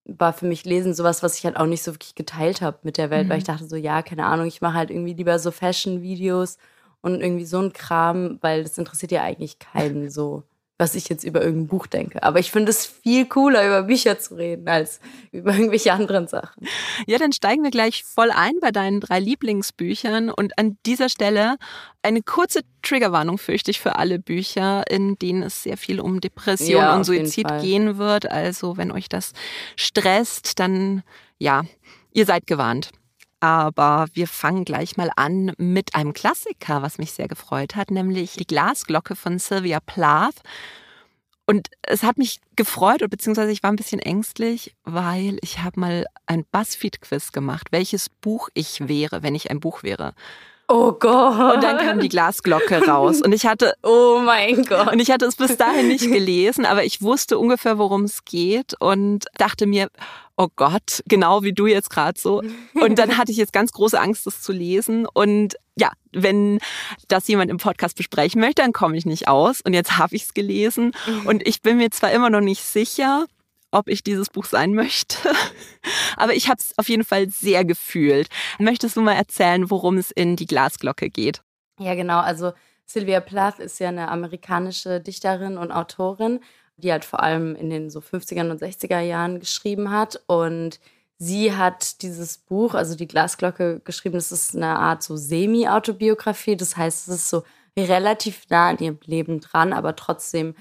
war 0.07 0.33
für 0.33 0.45
mich 0.45 0.65
Lesen 0.65 0.93
sowas, 0.93 1.21
was 1.21 1.37
ich 1.37 1.45
halt 1.45 1.57
auch 1.57 1.65
nicht 1.65 1.83
so 1.83 1.93
wirklich 1.93 2.15
geteilt 2.15 2.61
habe 2.61 2.79
mit 2.83 2.97
der 2.97 3.09
Welt, 3.09 3.27
mhm. 3.27 3.31
weil 3.31 3.37
ich 3.39 3.43
dachte 3.43 3.65
so, 3.65 3.75
ja, 3.75 4.01
keine 4.01 4.25
Ahnung, 4.25 4.47
ich 4.47 4.61
mache 4.61 4.75
halt 4.75 4.89
irgendwie 4.89 5.13
lieber 5.13 5.37
so 5.39 5.51
Fashion-Videos 5.51 6.57
und 7.01 7.21
irgendwie 7.21 7.45
so 7.45 7.59
ein 7.59 7.73
Kram, 7.73 8.39
weil 8.41 8.63
das 8.63 8.77
interessiert 8.77 9.11
ja 9.11 9.23
eigentlich 9.23 9.59
keinen 9.59 10.09
so 10.09 10.43
was 10.77 10.93
ich 10.93 11.09
jetzt 11.09 11.23
über 11.23 11.41
irgendein 11.41 11.67
Buch 11.67 11.87
denke. 11.87 12.21
Aber 12.21 12.39
ich 12.39 12.51
finde 12.51 12.69
es 12.69 12.85
viel 12.85 13.25
cooler, 13.25 13.65
über 13.65 13.83
Bücher 13.83 14.19
zu 14.19 14.35
reden, 14.35 14.67
als 14.67 14.99
über 15.31 15.53
irgendwelche 15.53 15.91
anderen 15.91 16.27
Sachen. 16.27 16.67
Ja, 17.07 17.17
dann 17.17 17.33
steigen 17.33 17.63
wir 17.63 17.71
gleich 17.71 18.03
voll 18.03 18.29
ein 18.31 18.53
bei 18.61 18.71
deinen 18.71 19.01
drei 19.01 19.19
Lieblingsbüchern. 19.19 20.29
Und 20.29 20.57
an 20.59 20.77
dieser 20.85 21.09
Stelle 21.09 21.57
eine 22.03 22.21
kurze 22.21 22.61
Triggerwarnung 22.83 23.37
fürchte 23.37 23.71
ich 23.71 23.79
für 23.79 23.95
alle 23.95 24.19
Bücher, 24.19 24.83
in 24.89 25.17
denen 25.17 25.43
es 25.43 25.63
sehr 25.63 25.77
viel 25.77 25.99
um 25.99 26.21
Depression 26.21 26.81
ja, 26.81 26.95
und 26.95 27.03
Suizid 27.03 27.47
gehen 27.61 27.97
wird. 27.97 28.29
Also 28.29 28.77
wenn 28.77 28.91
euch 28.91 29.09
das 29.09 29.33
stresst, 29.75 30.59
dann 30.59 31.03
ja, 31.39 31.63
ihr 32.13 32.25
seid 32.25 32.45
gewarnt. 32.45 32.91
Aber 33.39 34.07
wir 34.13 34.27
fangen 34.27 34.65
gleich 34.65 34.97
mal 34.97 35.11
an 35.15 35.53
mit 35.57 35.93
einem 35.95 36.13
Klassiker, 36.13 36.81
was 36.81 36.97
mich 36.97 37.11
sehr 37.11 37.27
gefreut 37.27 37.75
hat, 37.75 37.91
nämlich 37.91 38.33
die 38.33 38.47
Glasglocke 38.47 39.15
von 39.15 39.37
Sylvia 39.37 39.79
Plath. 39.79 40.41
Und 41.45 41.69
es 41.83 42.03
hat 42.03 42.17
mich 42.17 42.41
gefreut, 42.55 43.07
beziehungsweise 43.09 43.51
ich 43.51 43.63
war 43.63 43.71
ein 43.71 43.77
bisschen 43.77 43.99
ängstlich, 43.99 44.75
weil 44.83 45.37
ich 45.41 45.59
habe 45.59 45.79
mal 45.79 46.05
ein 46.25 46.43
Buzzfeed-Quiz 46.51 47.31
gemacht, 47.31 47.67
welches 47.71 48.09
Buch 48.09 48.49
ich 48.53 48.87
wäre, 48.87 49.23
wenn 49.23 49.35
ich 49.35 49.49
ein 49.49 49.61
Buch 49.61 49.83
wäre. 49.83 50.13
Oh 50.69 50.91
Gott. 50.91 51.55
Und 51.55 51.63
dann 51.63 51.77
kam 51.77 51.99
die 51.99 52.09
Glasglocke 52.09 52.85
raus. 52.85 53.21
Und 53.21 53.31
ich 53.31 53.45
hatte. 53.45 53.73
Oh 53.83 54.19
mein 54.23 54.63
Gott. 54.65 54.91
Und 54.91 54.99
ich 54.99 55.11
hatte 55.11 55.25
es 55.25 55.37
bis 55.37 55.55
dahin 55.55 55.87
nicht 55.87 56.11
gelesen, 56.11 56.65
aber 56.65 56.83
ich 56.83 57.01
wusste 57.01 57.39
ungefähr, 57.39 57.77
worum 57.77 58.03
es 58.03 58.25
geht 58.25 58.73
und 58.79 59.25
dachte 59.37 59.65
mir, 59.65 59.89
oh 60.35 60.49
Gott, 60.55 61.03
genau 61.07 61.43
wie 61.43 61.53
du 61.53 61.67
jetzt 61.67 61.89
gerade 61.89 62.19
so. 62.19 62.43
Und 62.73 62.99
dann 62.99 63.17
hatte 63.17 63.31
ich 63.31 63.37
jetzt 63.37 63.53
ganz 63.53 63.71
große 63.71 63.99
Angst, 63.99 64.27
das 64.27 64.41
zu 64.41 64.51
lesen. 64.51 65.07
Und 65.11 65.55
ja, 65.77 65.91
wenn 66.11 66.59
das 67.07 67.27
jemand 67.27 67.49
im 67.49 67.57
Podcast 67.57 67.95
besprechen 67.95 68.41
möchte, 68.41 68.61
dann 68.61 68.73
komme 68.73 68.97
ich 68.97 69.05
nicht 69.05 69.27
aus. 69.27 69.61
Und 69.61 69.73
jetzt 69.73 69.97
habe 69.97 70.15
ich 70.15 70.23
es 70.23 70.33
gelesen. 70.33 70.91
Und 71.25 71.47
ich 71.47 71.61
bin 71.61 71.77
mir 71.77 71.91
zwar 71.91 72.11
immer 72.11 72.29
noch 72.29 72.41
nicht 72.41 72.63
sicher, 72.63 73.25
ob 73.71 73.89
ich 73.89 74.03
dieses 74.03 74.29
Buch 74.29 74.45
sein 74.45 74.73
möchte. 74.73 75.17
Aber 76.17 76.33
ich 76.33 76.49
habe 76.49 76.59
es 76.59 76.73
auf 76.77 76.89
jeden 76.89 77.03
Fall 77.03 77.29
sehr 77.29 77.65
gefühlt. 77.65 78.27
Möchtest 78.59 78.95
du 78.95 79.01
mal 79.01 79.13
erzählen, 79.13 79.69
worum 79.69 79.97
es 79.97 80.11
in 80.11 80.35
die 80.35 80.47
Glasglocke 80.47 81.09
geht? 81.09 81.41
Ja, 81.79 81.95
genau. 81.95 82.19
Also 82.19 82.53
Sylvia 82.85 83.19
Plath 83.19 83.59
ist 83.59 83.79
ja 83.79 83.89
eine 83.89 84.09
amerikanische 84.09 84.99
Dichterin 84.99 85.57
und 85.57 85.71
Autorin, 85.71 86.39
die 86.77 86.91
halt 86.91 87.05
vor 87.05 87.21
allem 87.21 87.55
in 87.55 87.69
den 87.69 87.89
so 87.89 87.99
50er 87.99 88.49
und 88.49 88.61
60er 88.61 88.99
Jahren 89.01 89.39
geschrieben 89.39 89.91
hat. 89.91 90.21
Und 90.27 90.79
sie 91.17 91.55
hat 91.55 92.01
dieses 92.01 92.37
Buch, 92.37 92.73
also 92.73 92.95
die 92.95 93.07
Glasglocke, 93.07 93.81
geschrieben. 93.83 94.15
Das 94.15 94.31
ist 94.31 94.55
eine 94.55 94.79
Art 94.79 95.03
so 95.03 95.17
Semi-Autobiografie. 95.17 96.55
Das 96.55 96.77
heißt, 96.77 97.09
es 97.09 97.15
ist 97.15 97.29
so 97.29 97.43
relativ 97.77 98.49
nah 98.49 98.69
an 98.69 98.79
ihrem 98.79 98.99
Leben 99.05 99.39
dran, 99.39 99.73
aber 99.73 99.95
trotzdem 99.95 100.55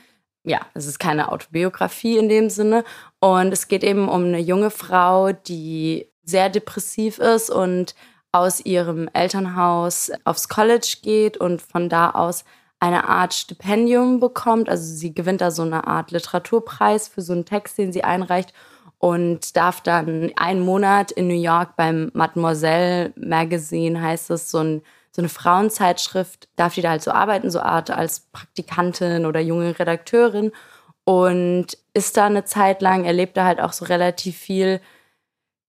ja, 0.47 0.61
es 0.75 0.87
ist 0.87 0.99
keine 0.99 1.31
Autobiografie 1.33 2.17
in 2.17 2.29
dem 2.29 2.49
Sinne. 2.49 2.85
Und 3.21 3.53
es 3.53 3.69
geht 3.69 3.85
eben 3.85 4.09
um 4.09 4.25
eine 4.25 4.39
junge 4.39 4.71
Frau, 4.71 5.33
die 5.33 6.09
sehr 6.23 6.49
depressiv 6.49 7.19
ist 7.19 7.51
und 7.51 7.95
aus 8.33 8.65
ihrem 8.65 9.09
Elternhaus 9.13 10.13
aufs 10.25 10.49
College 10.49 10.99
geht 11.03 11.37
und 11.37 11.63
von 11.63 11.89
da 11.89 12.11
aus 12.11 12.45
eine 12.79 13.09
Art 13.09 13.35
Stipendium 13.35 14.21
bekommt. 14.21 14.69
Also 14.69 14.95
sie 14.95 15.15
gewinnt 15.15 15.41
da 15.41 15.51
so 15.51 15.63
eine 15.63 15.87
Art 15.87 16.13
Literaturpreis 16.13 17.09
für 17.09 17.23
so 17.23 17.33
einen 17.33 17.45
Text, 17.45 17.79
den 17.79 17.93
sie 17.93 18.05
einreicht 18.05 18.53
und 18.99 19.57
darf 19.57 19.81
dann 19.81 20.31
einen 20.37 20.61
Monat 20.61 21.11
in 21.11 21.29
New 21.29 21.41
York 21.41 21.77
beim 21.77 22.11
Mademoiselle 22.15 23.13
Magazine, 23.17 24.01
heißt 24.01 24.31
es, 24.31 24.51
so 24.51 24.59
ein 24.59 24.83
so 25.17 25.23
eine 25.23 25.31
Frauenzeitschrift, 25.31 26.49
darf 26.57 26.75
die 26.75 26.83
da 26.83 26.91
halt 26.91 27.03
so 27.03 27.11
arbeiten, 27.11 27.51
so 27.51 27.61
Art 27.61 27.91
als 27.91 28.21
Praktikantin 28.33 29.25
oder 29.25 29.41
junge 29.41 29.79
Redakteurin. 29.79 30.53
Und 31.05 31.79
ist 31.95 32.19
da 32.19 32.27
eine 32.27 32.45
Zeit 32.45 32.83
lang, 32.83 33.05
erlebt 33.05 33.37
da 33.37 33.47
halt 33.47 33.61
auch 33.61 33.73
so 33.73 33.87
relativ 33.87 34.37
viel. 34.37 34.81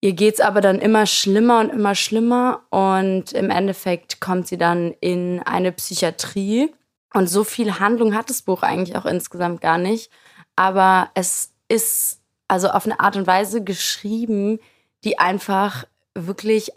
Ihr 0.01 0.13
geht's 0.13 0.41
aber 0.41 0.59
dann 0.59 0.79
immer 0.79 1.05
schlimmer 1.05 1.61
und 1.61 1.69
immer 1.69 1.95
schlimmer. 1.95 2.63
Und 2.71 3.31
im 3.31 3.49
Endeffekt 3.49 4.19
kommt 4.19 4.47
sie 4.47 4.57
dann 4.57 4.93
in 4.99 5.41
eine 5.43 5.71
Psychiatrie. 5.71 6.73
Und 7.13 7.27
so 7.27 7.45
viel 7.45 7.79
Handlung 7.79 8.15
hat 8.15 8.29
das 8.29 8.41
Buch 8.41 8.63
eigentlich 8.63 8.97
auch 8.97 9.05
insgesamt 9.05 9.61
gar 9.61 9.77
nicht, 9.77 10.11
aber 10.57 11.09
es 11.13 11.53
ist 11.69 12.21
also 12.49 12.69
auf 12.69 12.85
eine 12.85 12.99
Art 12.99 13.15
und 13.15 13.27
Weise 13.27 13.63
geschrieben, 13.63 14.59
die 15.05 15.19
einfach 15.19 15.85
wirklich 16.15 16.71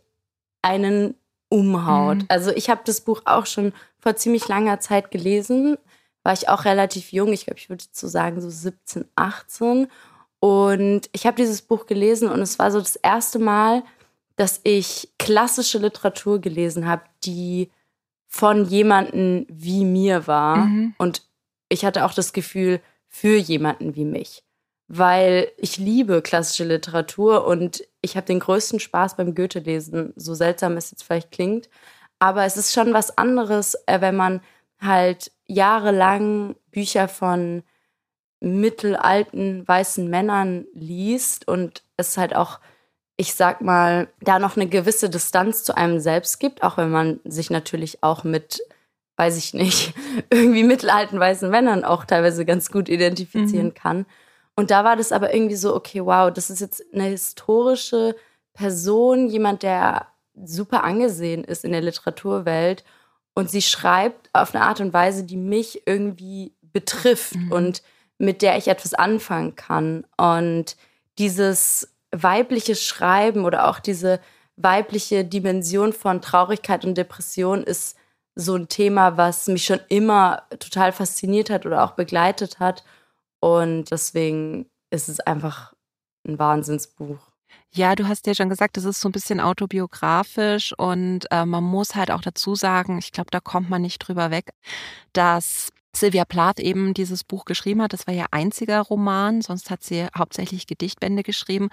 einen 0.63 1.17
umhaut. 1.51 2.19
Mhm. 2.19 2.25
Also 2.29 2.51
ich 2.53 2.71
habe 2.71 2.81
das 2.87 3.03
Buch 3.03 3.23
auch 3.27 3.45
schon 3.45 3.75
vor 3.99 4.17
ziemlich 4.17 4.49
langer 4.49 4.81
Zeit 4.81 5.11
gelesen. 5.11 5.77
War 6.23 6.33
ich 6.33 6.49
auch 6.49 6.65
relativ 6.65 7.13
jung, 7.13 7.33
ich 7.33 7.45
glaube, 7.45 7.59
ich 7.59 7.69
würde 7.69 7.85
zu 7.91 8.09
sagen 8.09 8.41
so 8.41 8.49
17, 8.49 9.05
18. 9.17 9.89
Und 10.39 11.11
ich 11.13 11.27
habe 11.27 11.37
dieses 11.37 11.61
Buch 11.61 11.85
gelesen 11.87 12.31
und 12.31 12.41
es 12.41 12.59
war 12.59 12.71
so 12.71 12.79
das 12.79 12.97
erste 12.97 13.39
Mal, 13.39 13.83
dass 14.37 14.61
ich 14.65 15.11
klassische 15.19 15.79
Literatur 15.79 16.41
gelesen 16.41 16.87
habe, 16.87 17.03
die 17.25 17.71
von 18.27 18.65
jemanden 18.65 19.47
wie 19.51 19.85
mir 19.85 20.27
war. 20.27 20.65
Mhm. 20.65 20.95
Und 20.97 21.27
ich 21.69 21.85
hatte 21.85 22.07
auch 22.07 22.15
das 22.15 22.33
Gefühl, 22.33 22.81
für 23.09 23.37
jemanden 23.37 23.97
wie 23.97 24.05
mich 24.05 24.45
weil 24.93 25.53
ich 25.57 25.77
liebe 25.77 26.21
klassische 26.21 26.65
Literatur 26.65 27.47
und 27.47 27.85
ich 28.01 28.17
habe 28.17 28.27
den 28.27 28.41
größten 28.41 28.81
Spaß 28.81 29.17
beim 29.17 29.37
Goethe-Lesen, 29.37 30.13
so 30.17 30.35
seltsam 30.35 30.77
es 30.77 30.91
jetzt 30.91 31.05
vielleicht 31.05 31.31
klingt. 31.31 31.71
Aber 32.19 32.45
es 32.45 32.57
ist 32.57 32.73
schon 32.73 32.93
was 32.93 33.17
anderes, 33.17 33.77
äh, 33.87 34.01
wenn 34.01 34.17
man 34.17 34.41
halt 34.81 35.31
jahrelang 35.47 36.57
Bücher 36.73 37.07
von 37.07 37.63
mittelalten 38.41 39.67
weißen 39.69 40.11
Männern 40.11 40.67
liest 40.75 41.47
und 41.47 41.85
es 41.97 42.19
halt 42.19 42.35
auch, 42.35 42.59
ich 43.17 43.35
sag 43.35 43.61
mal, 43.61 44.09
da 44.21 44.41
noch 44.41 44.57
eine 44.57 44.67
gewisse 44.67 45.09
Distanz 45.09 45.63
zu 45.63 45.77
einem 45.77 46.01
selbst 46.01 46.41
gibt, 46.41 46.65
auch 46.65 46.79
wenn 46.79 46.91
man 46.91 47.21
sich 47.25 47.49
natürlich 47.49 48.03
auch 48.03 48.25
mit, 48.25 48.61
weiß 49.19 49.37
ich 49.37 49.55
nicht, 49.55 49.95
irgendwie 50.31 50.65
mittelalten 50.65 51.21
weißen 51.21 51.49
Männern 51.49 51.85
auch 51.85 52.05
teilweise 52.05 52.45
ganz 52.45 52.73
gut 52.73 52.89
identifizieren 52.89 53.67
mhm. 53.67 53.75
kann. 53.75 54.07
Und 54.61 54.71
da 54.71 54.85
war 54.85 54.95
das 54.95 55.11
aber 55.11 55.33
irgendwie 55.33 55.57
so, 55.57 55.75
okay, 55.75 56.05
wow, 56.05 56.31
das 56.31 56.51
ist 56.51 56.61
jetzt 56.61 56.85
eine 56.93 57.05
historische 57.05 58.15
Person, 58.53 59.27
jemand, 59.31 59.63
der 59.63 60.09
super 60.35 60.85
angesehen 60.85 61.45
ist 61.45 61.65
in 61.65 61.73
der 61.73 61.81
Literaturwelt. 61.81 62.85
Und 63.33 63.51
sie 63.51 63.63
schreibt 63.63 64.29
auf 64.35 64.55
eine 64.55 64.63
Art 64.63 64.81
und 64.81 64.93
Weise, 64.93 65.25
die 65.25 65.39
mich 65.39 65.85
irgendwie 65.87 66.53
betrifft 66.61 67.37
mhm. 67.37 67.53
und 67.53 67.83
mit 68.19 68.43
der 68.43 68.59
ich 68.59 68.69
etwas 68.69 68.93
anfangen 68.93 69.57
kann. 69.57 70.05
Und 70.19 70.77
dieses 71.17 71.95
weibliche 72.13 72.75
Schreiben 72.75 73.47
oder 73.47 73.67
auch 73.67 73.79
diese 73.79 74.21
weibliche 74.57 75.25
Dimension 75.25 75.95
von 75.95 76.21
Traurigkeit 76.21 76.85
und 76.85 76.99
Depression 76.99 77.65
ist 77.65 77.97
so 78.35 78.57
ein 78.57 78.69
Thema, 78.69 79.17
was 79.17 79.47
mich 79.47 79.65
schon 79.65 79.81
immer 79.89 80.43
total 80.59 80.93
fasziniert 80.93 81.49
hat 81.49 81.65
oder 81.65 81.83
auch 81.83 81.93
begleitet 81.93 82.59
hat. 82.59 82.85
Und 83.41 83.91
deswegen 83.91 84.71
ist 84.91 85.09
es 85.09 85.21
einfach 85.21 85.73
ein 86.27 86.39
Wahnsinnsbuch. 86.39 87.19
Ja, 87.73 87.95
du 87.95 88.07
hast 88.07 88.27
ja 88.27 88.35
schon 88.35 88.49
gesagt, 88.49 88.77
das 88.77 88.85
ist 88.85 89.01
so 89.01 89.09
ein 89.09 89.13
bisschen 89.13 89.41
autobiografisch 89.41 90.73
und 90.77 91.27
äh, 91.31 91.45
man 91.45 91.65
muss 91.65 91.95
halt 91.95 92.11
auch 92.11 92.21
dazu 92.21 92.55
sagen, 92.55 92.99
ich 92.99 93.13
glaube, 93.13 93.31
da 93.31 93.41
kommt 93.41 93.71
man 93.71 93.83
nicht 93.83 93.99
drüber 93.99 94.31
weg, 94.31 94.51
dass 95.13 95.71
Sylvia 95.95 96.25
Plath 96.25 96.61
eben 96.61 96.95
dieses 96.95 97.25
Buch 97.25 97.45
geschrieben 97.45 97.83
hat. 97.83 97.93
Das 97.93 98.07
war 98.07 98.15
ihr 98.15 98.27
einziger 98.31 98.81
Roman, 98.81 99.43
sonst 99.43 99.71
hat 99.71 99.83
sie 99.83 100.07
hauptsächlich 100.17 100.67
Gedichtbände 100.67 101.23
geschrieben. 101.23 101.69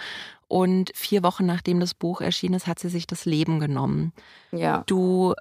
Und 0.48 0.92
vier 0.96 1.24
Wochen 1.24 1.46
nachdem 1.46 1.80
das 1.80 1.94
Buch 1.94 2.22
erschienen 2.22 2.56
ist, 2.56 2.68
hat 2.68 2.80
sie 2.80 2.90
sich 2.90 3.06
das 3.06 3.26
Leben 3.26 3.60
genommen. 3.60 4.14
Ja. 4.52 4.84
Du 4.88 5.36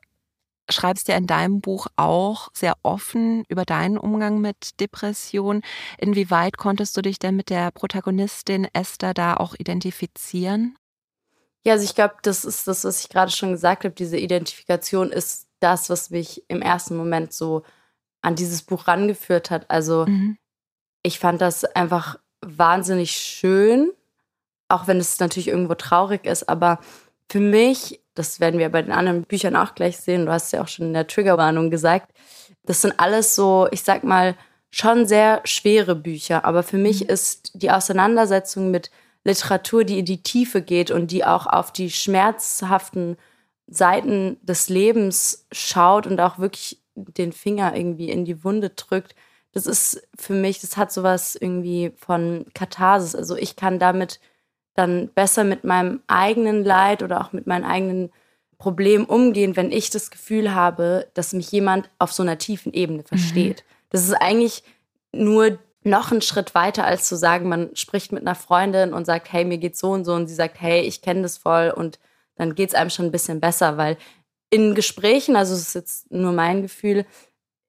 schreibst 0.71 1.09
ja 1.09 1.17
in 1.17 1.27
deinem 1.27 1.61
Buch 1.61 1.87
auch 1.97 2.49
sehr 2.53 2.75
offen 2.83 3.45
über 3.49 3.65
deinen 3.65 3.99
Umgang 3.99 4.41
mit 4.41 4.81
Depression. 4.81 5.63
Inwieweit 5.99 6.57
konntest 6.57 6.97
du 6.97 7.03
dich 7.03 7.19
denn 7.19 7.37
mit 7.37 7.51
der 7.51 7.71
Protagonistin 7.71 8.67
Esther 8.73 9.15
da 9.15 9.35
auch 9.35 9.55
identifizieren? 9.59 10.77
Ja, 11.65 11.73
also 11.75 11.85
ich 11.85 11.95
glaube, 11.95 12.15
das 12.23 12.45
ist 12.45 12.69
das, 12.69 12.85
was 12.85 13.01
ich 13.01 13.09
gerade 13.09 13.33
schon 13.33 13.53
gesagt 13.53 13.85
habe. 13.85 13.95
Diese 13.95 14.19
Identifikation 14.19 15.11
ist 15.11 15.49
das, 15.61 15.91
was 15.91 16.11
mich 16.11 16.45
im 16.49 16.63
ersten 16.63 16.97
Moment 16.97 17.33
so 17.33 17.63
an 18.23 18.37
dieses 18.37 18.63
Buch 18.63 18.87
rangeführt 18.87 19.51
hat. 19.51 19.71
Also 19.71 20.07
mhm. 20.07 20.39
ich 21.03 21.19
fand 21.19 21.41
das 21.41 21.65
einfach 21.65 22.19
wahnsinnig 22.41 23.13
schön, 23.13 23.91
auch 24.69 24.87
wenn 24.87 24.99
es 24.99 25.19
natürlich 25.19 25.49
irgendwo 25.49 25.75
traurig 25.75 26.25
ist. 26.25 26.49
Aber 26.49 26.79
für 27.29 27.41
mich 27.41 28.01
das 28.17 28.41
werden 28.41 28.59
wir 28.59 28.69
bei 28.71 28.83
den 28.83 28.93
anderen 28.93 29.23
Büchern 29.23 29.55
auch 29.55 29.75
gleich 29.75 29.99
sehen. 29.99 30.27
Du 30.27 30.33
hast 30.33 30.53
ja 30.53 30.63
auch 30.63 30.69
schon 30.69 30.87
in 30.87 30.95
der 30.95 31.07
Triggerwarnung 31.07 31.71
gesagt. 31.71 32.13
Das 32.65 32.83
sind 32.83 32.99
alles 32.99 33.35
so, 33.35 33.69
ich 33.71 33.83
sag 33.83 34.03
mal, 34.03 34.35
schon 34.71 35.07
sehr 35.07 35.41
schwere 35.45 35.95
Bücher. 35.95 36.45
Aber 36.45 36.63
für 36.63 36.79
mich 36.79 37.05
mhm. 37.05 37.11
ist 37.11 37.53
die 37.55 37.71
Auseinandersetzung 37.71 38.71
mit 38.71 38.91
Literatur, 39.25 39.85
die 39.85 40.01
in 40.01 40.05
die 40.05 40.23
Tiefe 40.23 40.63
geht 40.63 40.91
und 40.91 41.11
die 41.11 41.25
auch 41.25 41.47
auf 41.47 41.73
die 41.73 41.91
schmerzhaften 41.91 43.17
Seiten 43.67 44.39
des 44.43 44.69
Lebens 44.69 45.47
schaut 45.53 46.07
und 46.07 46.21
auch 46.21 46.39
wirklich 46.39 46.81
den 46.95 47.33
Finger 47.33 47.77
irgendwie 47.77 48.11
in 48.11 48.25
die 48.25 48.45
Wunde 48.45 48.71
drückt, 48.71 49.15
das 49.53 49.67
ist 49.67 50.07
für 50.15 50.35
mich, 50.35 50.61
das 50.61 50.77
hat 50.77 50.93
sowas 50.93 51.35
irgendwie 51.35 51.93
von 51.97 52.45
Katharsis. 52.53 53.15
Also 53.15 53.37
ich 53.37 53.57
kann 53.57 53.79
damit 53.79 54.21
dann 54.77 55.09
besser 55.09 55.45
mit 55.45 55.65
meinem 55.65 56.01
eigenen 56.07 56.65
Leid 56.65 57.03
oder 57.03 57.21
auch 57.21 57.33
mit 57.33 57.47
meinen 57.47 57.65
eigenen 57.65 58.11
Problemen 58.59 59.05
umgehen, 59.05 59.57
wenn 59.57 59.73
ich 59.73 59.91
das 59.91 60.11
Gefühl 60.11 60.55
habe, 60.55 61.09
dass 61.15 61.33
mich 61.33 61.51
jemand 61.53 61.91
auf 61.99 62.13
so 62.13 62.23
einer 62.23 62.39
tiefen 62.39 62.73
Ebene 62.73 63.01
mhm. 63.01 63.07
versteht. 63.07 63.63
Mhm. 63.63 63.87
Das 63.91 64.05
ist 64.05 64.15
eigentlich 64.15 64.63
nur 65.13 65.59
noch 65.83 66.11
ein 66.11 66.23
Schritt 66.23 66.55
weiter, 66.55 66.85
als 66.85 67.09
zu 67.09 67.17
sagen, 67.17 67.49
man 67.49 67.75
spricht 67.77 68.13
mit 68.13 68.23
einer 68.23 68.35
Freundin 68.35 68.93
und 68.93 69.05
sagt, 69.05 69.33
hey, 69.33 69.45
mir 69.45 69.59
geht's 69.59 69.79
so 69.79 69.93
und 69.93 70.05
so 70.05 70.15
und 70.15 70.27
sie 70.27 70.35
sagt, 70.35 70.61
hey, 70.61 70.81
ich 70.83 71.01
kenne 71.01 71.23
das 71.23 71.39
voll 71.39 71.73
und 71.75 71.99
dann 72.35 72.55
geht's 72.55 72.75
einem 72.75 72.91
schon 72.91 73.07
ein 73.07 73.13
bisschen 73.13 73.41
besser, 73.41 73.77
weil 73.77 73.97
in 74.51 74.75
Gesprächen, 74.75 75.37
also 75.37 75.55
es 75.55 75.63
ist 75.63 75.75
jetzt 75.75 76.11
nur 76.11 76.33
mein 76.33 76.63
Gefühl, 76.63 77.07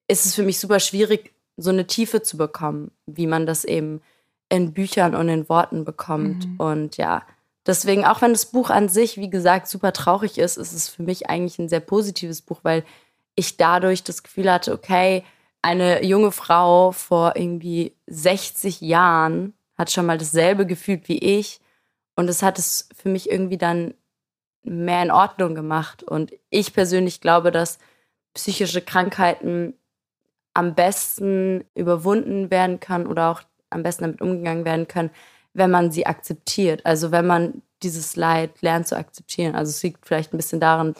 ist 0.08 0.26
es 0.26 0.34
für 0.34 0.42
mich 0.42 0.58
super 0.58 0.80
schwierig, 0.80 1.32
so 1.56 1.70
eine 1.70 1.86
Tiefe 1.86 2.22
zu 2.22 2.36
bekommen, 2.36 2.90
wie 3.06 3.26
man 3.26 3.46
das 3.46 3.64
eben 3.64 4.00
in 4.48 4.72
Büchern 4.72 5.14
und 5.14 5.28
in 5.28 5.48
Worten 5.48 5.84
bekommt. 5.84 6.46
Mhm. 6.46 6.56
Und 6.56 6.96
ja, 6.96 7.22
deswegen, 7.66 8.04
auch 8.04 8.22
wenn 8.22 8.32
das 8.32 8.46
Buch 8.46 8.70
an 8.70 8.88
sich, 8.88 9.16
wie 9.16 9.30
gesagt, 9.30 9.68
super 9.68 9.92
traurig 9.92 10.38
ist, 10.38 10.56
ist 10.56 10.72
es 10.72 10.88
für 10.88 11.02
mich 11.02 11.28
eigentlich 11.28 11.58
ein 11.58 11.68
sehr 11.68 11.80
positives 11.80 12.42
Buch, 12.42 12.60
weil 12.62 12.84
ich 13.34 13.56
dadurch 13.56 14.02
das 14.02 14.22
Gefühl 14.22 14.50
hatte, 14.50 14.72
okay, 14.72 15.24
eine 15.62 16.04
junge 16.04 16.32
Frau 16.32 16.92
vor 16.92 17.34
irgendwie 17.36 17.94
60 18.06 18.80
Jahren 18.80 19.54
hat 19.76 19.90
schon 19.90 20.06
mal 20.06 20.18
dasselbe 20.18 20.66
gefühlt 20.66 21.08
wie 21.08 21.18
ich. 21.18 21.60
Und 22.16 22.28
es 22.28 22.42
hat 22.42 22.58
es 22.58 22.88
für 22.96 23.08
mich 23.08 23.30
irgendwie 23.30 23.58
dann 23.58 23.94
mehr 24.64 25.02
in 25.02 25.10
Ordnung 25.10 25.54
gemacht. 25.54 26.02
Und 26.02 26.32
ich 26.50 26.72
persönlich 26.72 27.20
glaube, 27.20 27.52
dass 27.52 27.78
psychische 28.34 28.82
Krankheiten 28.82 29.74
am 30.54 30.74
besten 30.74 31.64
überwunden 31.74 32.50
werden 32.50 32.80
kann 32.80 33.06
oder 33.06 33.30
auch 33.30 33.42
am 33.70 33.82
besten 33.82 34.04
damit 34.04 34.20
umgegangen 34.20 34.64
werden 34.64 34.88
können, 34.88 35.10
wenn 35.52 35.70
man 35.70 35.90
sie 35.90 36.06
akzeptiert. 36.06 36.84
Also 36.84 37.10
wenn 37.10 37.26
man 37.26 37.62
dieses 37.82 38.16
Leid 38.16 38.60
lernt 38.62 38.88
zu 38.88 38.96
akzeptieren. 38.96 39.54
Also 39.54 39.70
es 39.70 39.82
liegt 39.82 40.06
vielleicht 40.06 40.32
ein 40.32 40.36
bisschen 40.36 40.60
daran, 40.60 40.94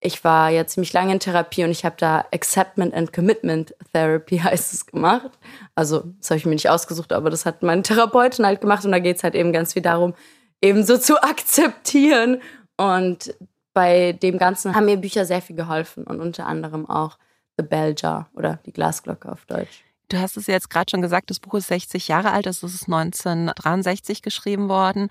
ich 0.00 0.22
war 0.22 0.50
ja 0.50 0.66
ziemlich 0.66 0.92
lange 0.92 1.12
in 1.12 1.18
Therapie 1.18 1.64
und 1.64 1.70
ich 1.70 1.84
habe 1.84 1.96
da 1.98 2.26
Acceptment 2.30 2.92
and 2.92 3.12
Commitment 3.12 3.74
Therapy 3.92 4.38
heißt 4.44 4.74
es 4.74 4.86
gemacht. 4.86 5.30
Also 5.74 6.04
das 6.18 6.30
habe 6.30 6.38
ich 6.38 6.44
mir 6.44 6.52
nicht 6.52 6.68
ausgesucht, 6.68 7.12
aber 7.12 7.30
das 7.30 7.46
hat 7.46 7.62
meine 7.62 7.82
Therapeutin 7.82 8.44
halt 8.44 8.60
gemacht 8.60 8.84
und 8.84 8.92
da 8.92 8.98
geht 8.98 9.16
es 9.16 9.24
halt 9.24 9.34
eben 9.34 9.52
ganz 9.52 9.72
viel 9.72 9.82
darum, 9.82 10.14
eben 10.60 10.84
so 10.84 10.98
zu 10.98 11.22
akzeptieren. 11.22 12.42
Und 12.76 13.34
bei 13.72 14.12
dem 14.12 14.36
Ganzen 14.36 14.74
haben 14.74 14.84
mir 14.84 14.98
Bücher 14.98 15.24
sehr 15.24 15.40
viel 15.40 15.56
geholfen 15.56 16.04
und 16.04 16.20
unter 16.20 16.46
anderem 16.46 16.88
auch 16.88 17.18
The 17.56 17.64
Bell 17.64 17.94
Jar 17.96 18.28
oder 18.34 18.58
die 18.66 18.72
Glasglocke 18.72 19.30
auf 19.30 19.46
Deutsch. 19.46 19.84
Du 20.08 20.18
hast 20.18 20.36
es 20.36 20.46
jetzt 20.46 20.70
gerade 20.70 20.90
schon 20.90 21.02
gesagt, 21.02 21.30
das 21.30 21.40
Buch 21.40 21.54
ist 21.54 21.68
60 21.68 22.08
Jahre 22.08 22.32
alt, 22.32 22.46
das 22.46 22.62
ist 22.62 22.84
1963 22.84 24.22
geschrieben 24.22 24.68
worden. 24.68 25.08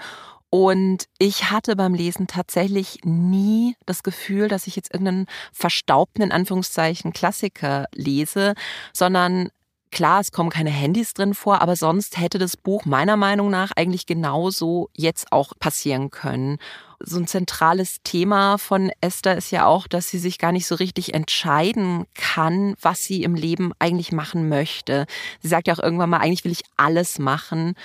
Und 0.49 1.05
ich 1.17 1.49
hatte 1.49 1.75
beim 1.75 1.95
Lesen 1.95 2.27
tatsächlich 2.27 2.99
nie 3.03 3.75
das 3.87 4.03
Gefühl, 4.03 4.47
dass 4.47 4.67
ich 4.67 4.75
jetzt 4.75 4.93
irgendeinen 4.93 5.25
verstaubten, 5.51 6.23
in 6.23 6.31
Anführungszeichen, 6.31 7.11
Klassiker 7.11 7.87
lese, 7.95 8.53
sondern 8.93 9.49
Klar, 9.93 10.21
es 10.21 10.31
kommen 10.31 10.49
keine 10.49 10.71
Handys 10.71 11.13
drin 11.13 11.35
vor, 11.35 11.61
aber 11.61 11.75
sonst 11.75 12.17
hätte 12.17 12.39
das 12.39 12.57
Buch 12.57 12.83
meiner 12.85 13.15
Meinung 13.15 13.51
nach 13.51 13.69
eigentlich 13.75 14.07
genauso 14.07 14.89
jetzt 14.95 15.31
auch 15.31 15.53
passieren 15.59 16.09
können. 16.09 16.57
So 16.99 17.19
ein 17.19 17.27
zentrales 17.27 17.97
Thema 18.03 18.57
von 18.57 18.91
Esther 19.01 19.37
ist 19.37 19.51
ja 19.51 19.67
auch, 19.67 19.85
dass 19.85 20.09
sie 20.09 20.17
sich 20.17 20.39
gar 20.39 20.51
nicht 20.51 20.65
so 20.65 20.73
richtig 20.73 21.13
entscheiden 21.13 22.07
kann, 22.15 22.73
was 22.81 23.03
sie 23.03 23.21
im 23.21 23.35
Leben 23.35 23.71
eigentlich 23.77 24.11
machen 24.11 24.49
möchte. 24.49 25.05
Sie 25.41 25.47
sagt 25.47 25.67
ja 25.67 25.75
auch 25.75 25.83
irgendwann 25.83 26.09
mal, 26.09 26.21
eigentlich 26.21 26.43
will 26.43 26.51
ich 26.51 26.63
alles 26.75 27.19
machen. 27.19 27.75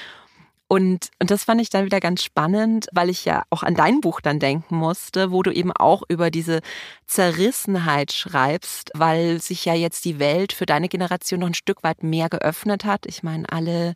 Und, 0.69 1.09
und 1.19 1.31
das 1.31 1.45
fand 1.45 1.63
ich 1.63 1.71
dann 1.71 1.87
wieder 1.87 1.99
ganz 1.99 2.23
spannend, 2.23 2.89
weil 2.93 3.09
ich 3.09 3.25
ja 3.25 3.45
auch 3.49 3.63
an 3.63 3.75
dein 3.75 4.03
Buch 4.03 4.21
dann 4.21 4.39
denken 4.39 4.77
musste, 4.77 5.33
wo 5.33 5.43
du 5.43 5.51
eben 5.51 5.73
auch 5.73 6.03
über 6.09 6.31
diese 6.31 6.61
Zerrissenheit 7.07 8.13
schreibst, 8.13 8.91
weil 8.95 9.41
sich 9.41 9.65
ja 9.65 9.73
jetzt 9.73 10.05
die 10.05 10.19
Welt 10.19 10.53
für 10.53 10.67
deine 10.67 10.91
Generation 10.91 11.41
noch 11.41 11.47
ein 11.47 11.55
Stück 11.55 11.83
weit 11.85 12.03
mehr 12.03 12.29
geöffnet 12.29 12.85
hat. 12.85 13.07
Ich 13.07 13.23
meine, 13.23 13.51
alle 13.51 13.95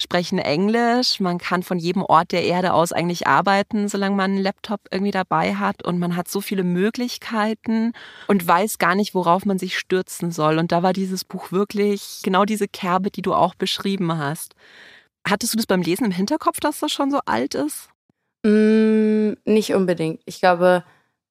sprechen 0.00 0.38
Englisch, 0.38 1.18
man 1.18 1.38
kann 1.38 1.64
von 1.64 1.80
jedem 1.80 2.02
Ort 2.02 2.30
der 2.30 2.44
Erde 2.44 2.72
aus 2.72 2.92
eigentlich 2.92 3.26
arbeiten, 3.26 3.88
solange 3.88 4.14
man 4.14 4.30
einen 4.30 4.42
Laptop 4.42 4.82
irgendwie 4.92 5.10
dabei 5.10 5.56
hat 5.56 5.84
und 5.84 5.98
man 5.98 6.14
hat 6.14 6.28
so 6.28 6.40
viele 6.40 6.62
Möglichkeiten 6.62 7.94
und 8.28 8.46
weiß 8.46 8.78
gar 8.78 8.94
nicht, 8.94 9.12
worauf 9.16 9.44
man 9.44 9.58
sich 9.58 9.76
stürzen 9.76 10.30
soll. 10.30 10.58
Und 10.58 10.70
da 10.70 10.84
war 10.84 10.92
dieses 10.92 11.24
Buch 11.24 11.50
wirklich 11.50 12.20
genau 12.22 12.44
diese 12.44 12.68
Kerbe, 12.68 13.10
die 13.10 13.22
du 13.22 13.34
auch 13.34 13.56
beschrieben 13.56 14.16
hast. 14.16 14.54
Hattest 15.26 15.52
du 15.52 15.56
das 15.56 15.66
beim 15.66 15.82
Lesen 15.82 16.06
im 16.06 16.10
Hinterkopf, 16.10 16.60
dass 16.60 16.80
das 16.80 16.92
schon 16.92 17.10
so 17.10 17.20
alt 17.26 17.54
ist? 17.54 17.88
Mm, 18.44 19.34
nicht 19.44 19.74
unbedingt. 19.74 20.20
Ich 20.24 20.40
glaube, 20.40 20.84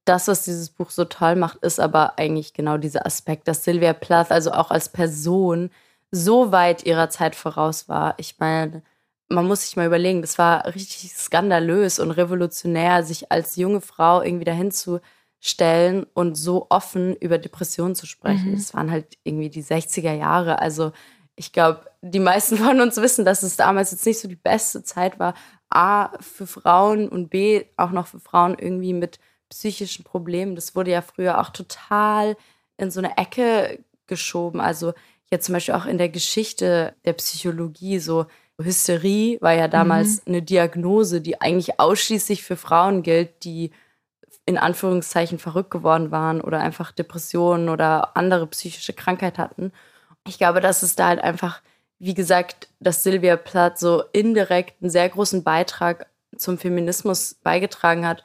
das, 0.05 0.27
was 0.27 0.43
dieses 0.43 0.69
Buch 0.69 0.89
so 0.89 1.05
toll 1.05 1.35
macht, 1.35 1.57
ist 1.57 1.79
aber 1.79 2.17
eigentlich 2.17 2.53
genau 2.53 2.77
dieser 2.77 3.05
Aspekt, 3.05 3.47
dass 3.47 3.63
Sylvia 3.63 3.93
Plath 3.93 4.31
also 4.31 4.51
auch 4.51 4.71
als 4.71 4.89
Person 4.89 5.69
so 6.09 6.51
weit 6.51 6.85
ihrer 6.85 7.09
Zeit 7.09 7.35
voraus 7.35 7.87
war. 7.87 8.15
Ich 8.17 8.39
meine, 8.39 8.81
man 9.29 9.47
muss 9.47 9.61
sich 9.61 9.75
mal 9.75 9.87
überlegen, 9.87 10.21
das 10.21 10.37
war 10.37 10.65
richtig 10.65 11.13
skandalös 11.13 11.99
und 11.99 12.11
revolutionär, 12.11 13.03
sich 13.03 13.31
als 13.31 13.55
junge 13.55 13.81
Frau 13.81 14.21
irgendwie 14.21 14.45
dahin 14.45 14.71
zu 14.71 14.99
stellen 15.39 16.05
und 16.13 16.35
so 16.35 16.67
offen 16.69 17.15
über 17.15 17.37
Depressionen 17.37 17.95
zu 17.95 18.05
sprechen. 18.05 18.51
Mhm. 18.51 18.55
Das 18.55 18.73
waren 18.73 18.91
halt 18.91 19.17
irgendwie 19.23 19.49
die 19.49 19.63
60er 19.63 20.13
Jahre. 20.13 20.59
Also 20.59 20.91
ich 21.35 21.51
glaube, 21.51 21.85
die 22.01 22.19
meisten 22.19 22.57
von 22.65 22.79
uns 22.81 22.97
wissen, 22.97 23.25
dass 23.25 23.43
es 23.43 23.57
damals 23.57 23.91
jetzt 23.91 24.05
nicht 24.05 24.19
so 24.19 24.27
die 24.27 24.35
beste 24.35 24.83
Zeit 24.83 25.19
war. 25.19 25.33
A, 25.69 26.17
für 26.19 26.47
Frauen 26.47 27.07
und 27.07 27.29
B, 27.29 27.63
auch 27.77 27.91
noch 27.91 28.07
für 28.07 28.19
Frauen 28.19 28.57
irgendwie 28.59 28.93
mit 28.93 29.19
psychischen 29.49 30.03
Problemen. 30.03 30.55
Das 30.55 30.75
wurde 30.75 30.91
ja 30.91 31.01
früher 31.01 31.39
auch 31.39 31.49
total 31.49 32.35
in 32.77 32.91
so 32.91 32.99
eine 32.99 33.17
Ecke 33.17 33.79
geschoben. 34.07 34.59
Also 34.59 34.93
jetzt 35.29 35.45
zum 35.45 35.53
Beispiel 35.53 35.75
auch 35.75 35.85
in 35.85 35.97
der 35.97 36.09
Geschichte 36.09 36.93
der 37.05 37.13
Psychologie, 37.13 37.99
so 37.99 38.25
Hysterie 38.57 39.39
war 39.41 39.53
ja 39.53 39.67
damals 39.67 40.17
mhm. 40.17 40.21
eine 40.27 40.41
Diagnose, 40.41 41.21
die 41.21 41.41
eigentlich 41.41 41.79
ausschließlich 41.79 42.43
für 42.43 42.57
Frauen 42.57 43.01
gilt, 43.01 43.43
die 43.43 43.71
in 44.45 44.57
Anführungszeichen 44.57 45.39
verrückt 45.39 45.71
geworden 45.71 46.11
waren 46.11 46.41
oder 46.41 46.59
einfach 46.59 46.91
Depressionen 46.91 47.69
oder 47.69 48.17
andere 48.17 48.47
psychische 48.47 48.93
Krankheit 48.93 49.37
hatten 49.37 49.71
ich 50.27 50.37
glaube, 50.37 50.61
dass 50.61 50.83
es 50.83 50.95
da 50.95 51.07
halt 51.07 51.21
einfach, 51.21 51.61
wie 51.99 52.13
gesagt, 52.13 52.69
dass 52.79 53.03
Sylvia 53.03 53.37
Plath 53.37 53.79
so 53.79 54.03
indirekt 54.11 54.81
einen 54.81 54.89
sehr 54.89 55.09
großen 55.09 55.43
Beitrag 55.43 56.07
zum 56.37 56.57
Feminismus 56.57 57.35
beigetragen 57.43 58.07
hat 58.07 58.23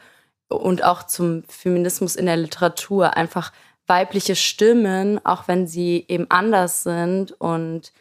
und 0.49 0.85
auch 0.85 1.05
zum 1.05 1.43
Feminismus 1.45 2.17
in 2.17 2.27
der 2.27 2.37
Literatur. 2.37 3.17
Einfach 3.17 3.53
weibliche 3.87 4.37
Stimmen, 4.37 5.25
auch 5.25 5.49
wenn 5.49 5.67
sie 5.67 6.05
eben 6.09 6.27
anders 6.31 6.83
sind 6.83 7.33
und 7.33 7.93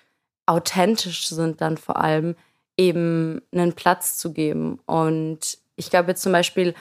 authentisch 0.45 1.27
sind 1.27 1.61
dann 1.61 1.77
vor 1.77 1.97
allem, 1.97 2.35
eben 2.77 3.41
einen 3.51 3.73
Platz 3.73 4.17
zu 4.17 4.33
geben. 4.33 4.79
Und 4.85 5.57
Ich 5.77 5.89
glaube 5.89 6.15
zum 6.15 6.31
Beispiel, 6.31 6.73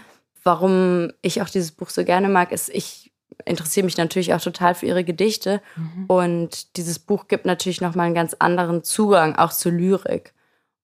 warum 0.42 1.12
ich 1.22 1.42
auch 1.42 1.48
dieses 1.48 1.72
Buch 1.72 1.88
so 1.88 2.04
gerne 2.04 2.28
mag, 2.28 2.52
ist, 2.52 2.68
ich 2.68 3.03
interessiere 3.44 3.84
mich 3.84 3.96
natürlich 3.96 4.34
auch 4.34 4.40
total 4.40 4.74
für 4.74 4.86
ihre 4.86 5.04
Gedichte. 5.04 5.60
Mhm. 5.76 6.04
Und 6.06 6.76
dieses 6.76 6.98
Buch 6.98 7.28
gibt 7.28 7.46
natürlich 7.46 7.80
nochmal 7.80 8.06
einen 8.06 8.14
ganz 8.14 8.34
anderen 8.38 8.82
Zugang 8.82 9.36
auch 9.36 9.52
zur 9.52 9.72
Lyrik. 9.72 10.32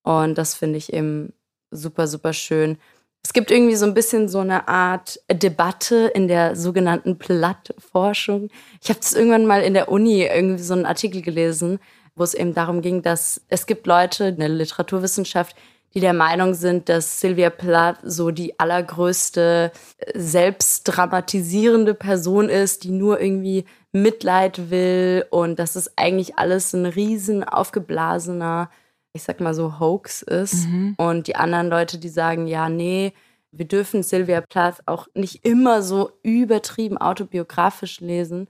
Und 0.02 0.36
das 0.38 0.54
finde 0.54 0.78
ich 0.78 0.92
eben 0.92 1.32
super, 1.70 2.06
super 2.06 2.32
schön. 2.32 2.78
Es 3.22 3.32
gibt 3.32 3.50
irgendwie 3.50 3.76
so 3.76 3.84
ein 3.84 3.94
bisschen 3.94 4.28
so 4.28 4.38
eine 4.38 4.66
Art 4.66 5.20
Debatte 5.30 6.10
in 6.14 6.26
der 6.26 6.56
sogenannten 6.56 7.18
Plattforschung. 7.18 8.48
Ich 8.82 8.88
habe 8.88 9.00
das 9.00 9.12
irgendwann 9.12 9.46
mal 9.46 9.62
in 9.62 9.74
der 9.74 9.90
Uni 9.90 10.22
irgendwie 10.22 10.62
so 10.62 10.72
einen 10.72 10.86
Artikel 10.86 11.20
gelesen, 11.20 11.80
wo 12.16 12.24
es 12.24 12.34
eben 12.34 12.54
darum 12.54 12.80
ging, 12.80 13.02
dass 13.02 13.42
es 13.48 13.66
gibt 13.66 13.86
Leute 13.86 14.26
in 14.26 14.38
der 14.38 14.48
Literaturwissenschaft, 14.48 15.54
die 15.94 16.00
der 16.00 16.12
Meinung 16.12 16.54
sind, 16.54 16.88
dass 16.88 17.20
Sylvia 17.20 17.50
Plath 17.50 17.98
so 18.02 18.30
die 18.30 18.58
allergrößte 18.60 19.72
selbstdramatisierende 20.14 21.94
Person 21.94 22.48
ist, 22.48 22.84
die 22.84 22.90
nur 22.90 23.20
irgendwie 23.20 23.64
Mitleid 23.92 24.70
will 24.70 25.24
und 25.30 25.58
dass 25.58 25.74
es 25.74 25.96
eigentlich 25.96 26.38
alles 26.38 26.72
ein 26.72 26.86
riesen 26.86 27.42
aufgeblasener 27.42 28.70
ich 29.12 29.22
sag 29.22 29.40
mal 29.40 29.54
so, 29.54 29.80
Hoax 29.80 30.22
ist. 30.22 30.68
Mhm. 30.68 30.94
Und 30.96 31.26
die 31.26 31.36
anderen 31.36 31.68
Leute, 31.68 31.98
die 31.98 32.08
sagen, 32.08 32.46
ja, 32.46 32.68
nee, 32.68 33.12
wir 33.52 33.66
dürfen 33.66 34.02
Sylvia 34.02 34.40
Plath 34.40 34.82
auch 34.86 35.08
nicht 35.14 35.44
immer 35.44 35.82
so 35.82 36.12
übertrieben 36.22 36.98
autobiografisch 36.98 38.00
lesen. 38.00 38.48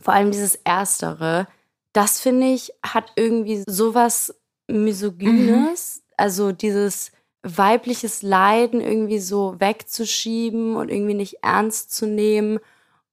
Vor 0.00 0.12
allem 0.12 0.30
dieses 0.30 0.56
Erstere, 0.56 1.46
das 1.92 2.20
finde 2.20 2.48
ich, 2.48 2.72
hat 2.84 3.12
irgendwie 3.16 3.64
sowas 3.66 4.34
Misogynes. 4.66 5.96
Mhm. 5.96 6.03
Also 6.16 6.52
dieses 6.52 7.12
weibliches 7.42 8.22
Leiden 8.22 8.80
irgendwie 8.80 9.18
so 9.18 9.60
wegzuschieben 9.60 10.76
und 10.76 10.90
irgendwie 10.90 11.14
nicht 11.14 11.38
ernst 11.42 11.94
zu 11.94 12.06
nehmen. 12.06 12.58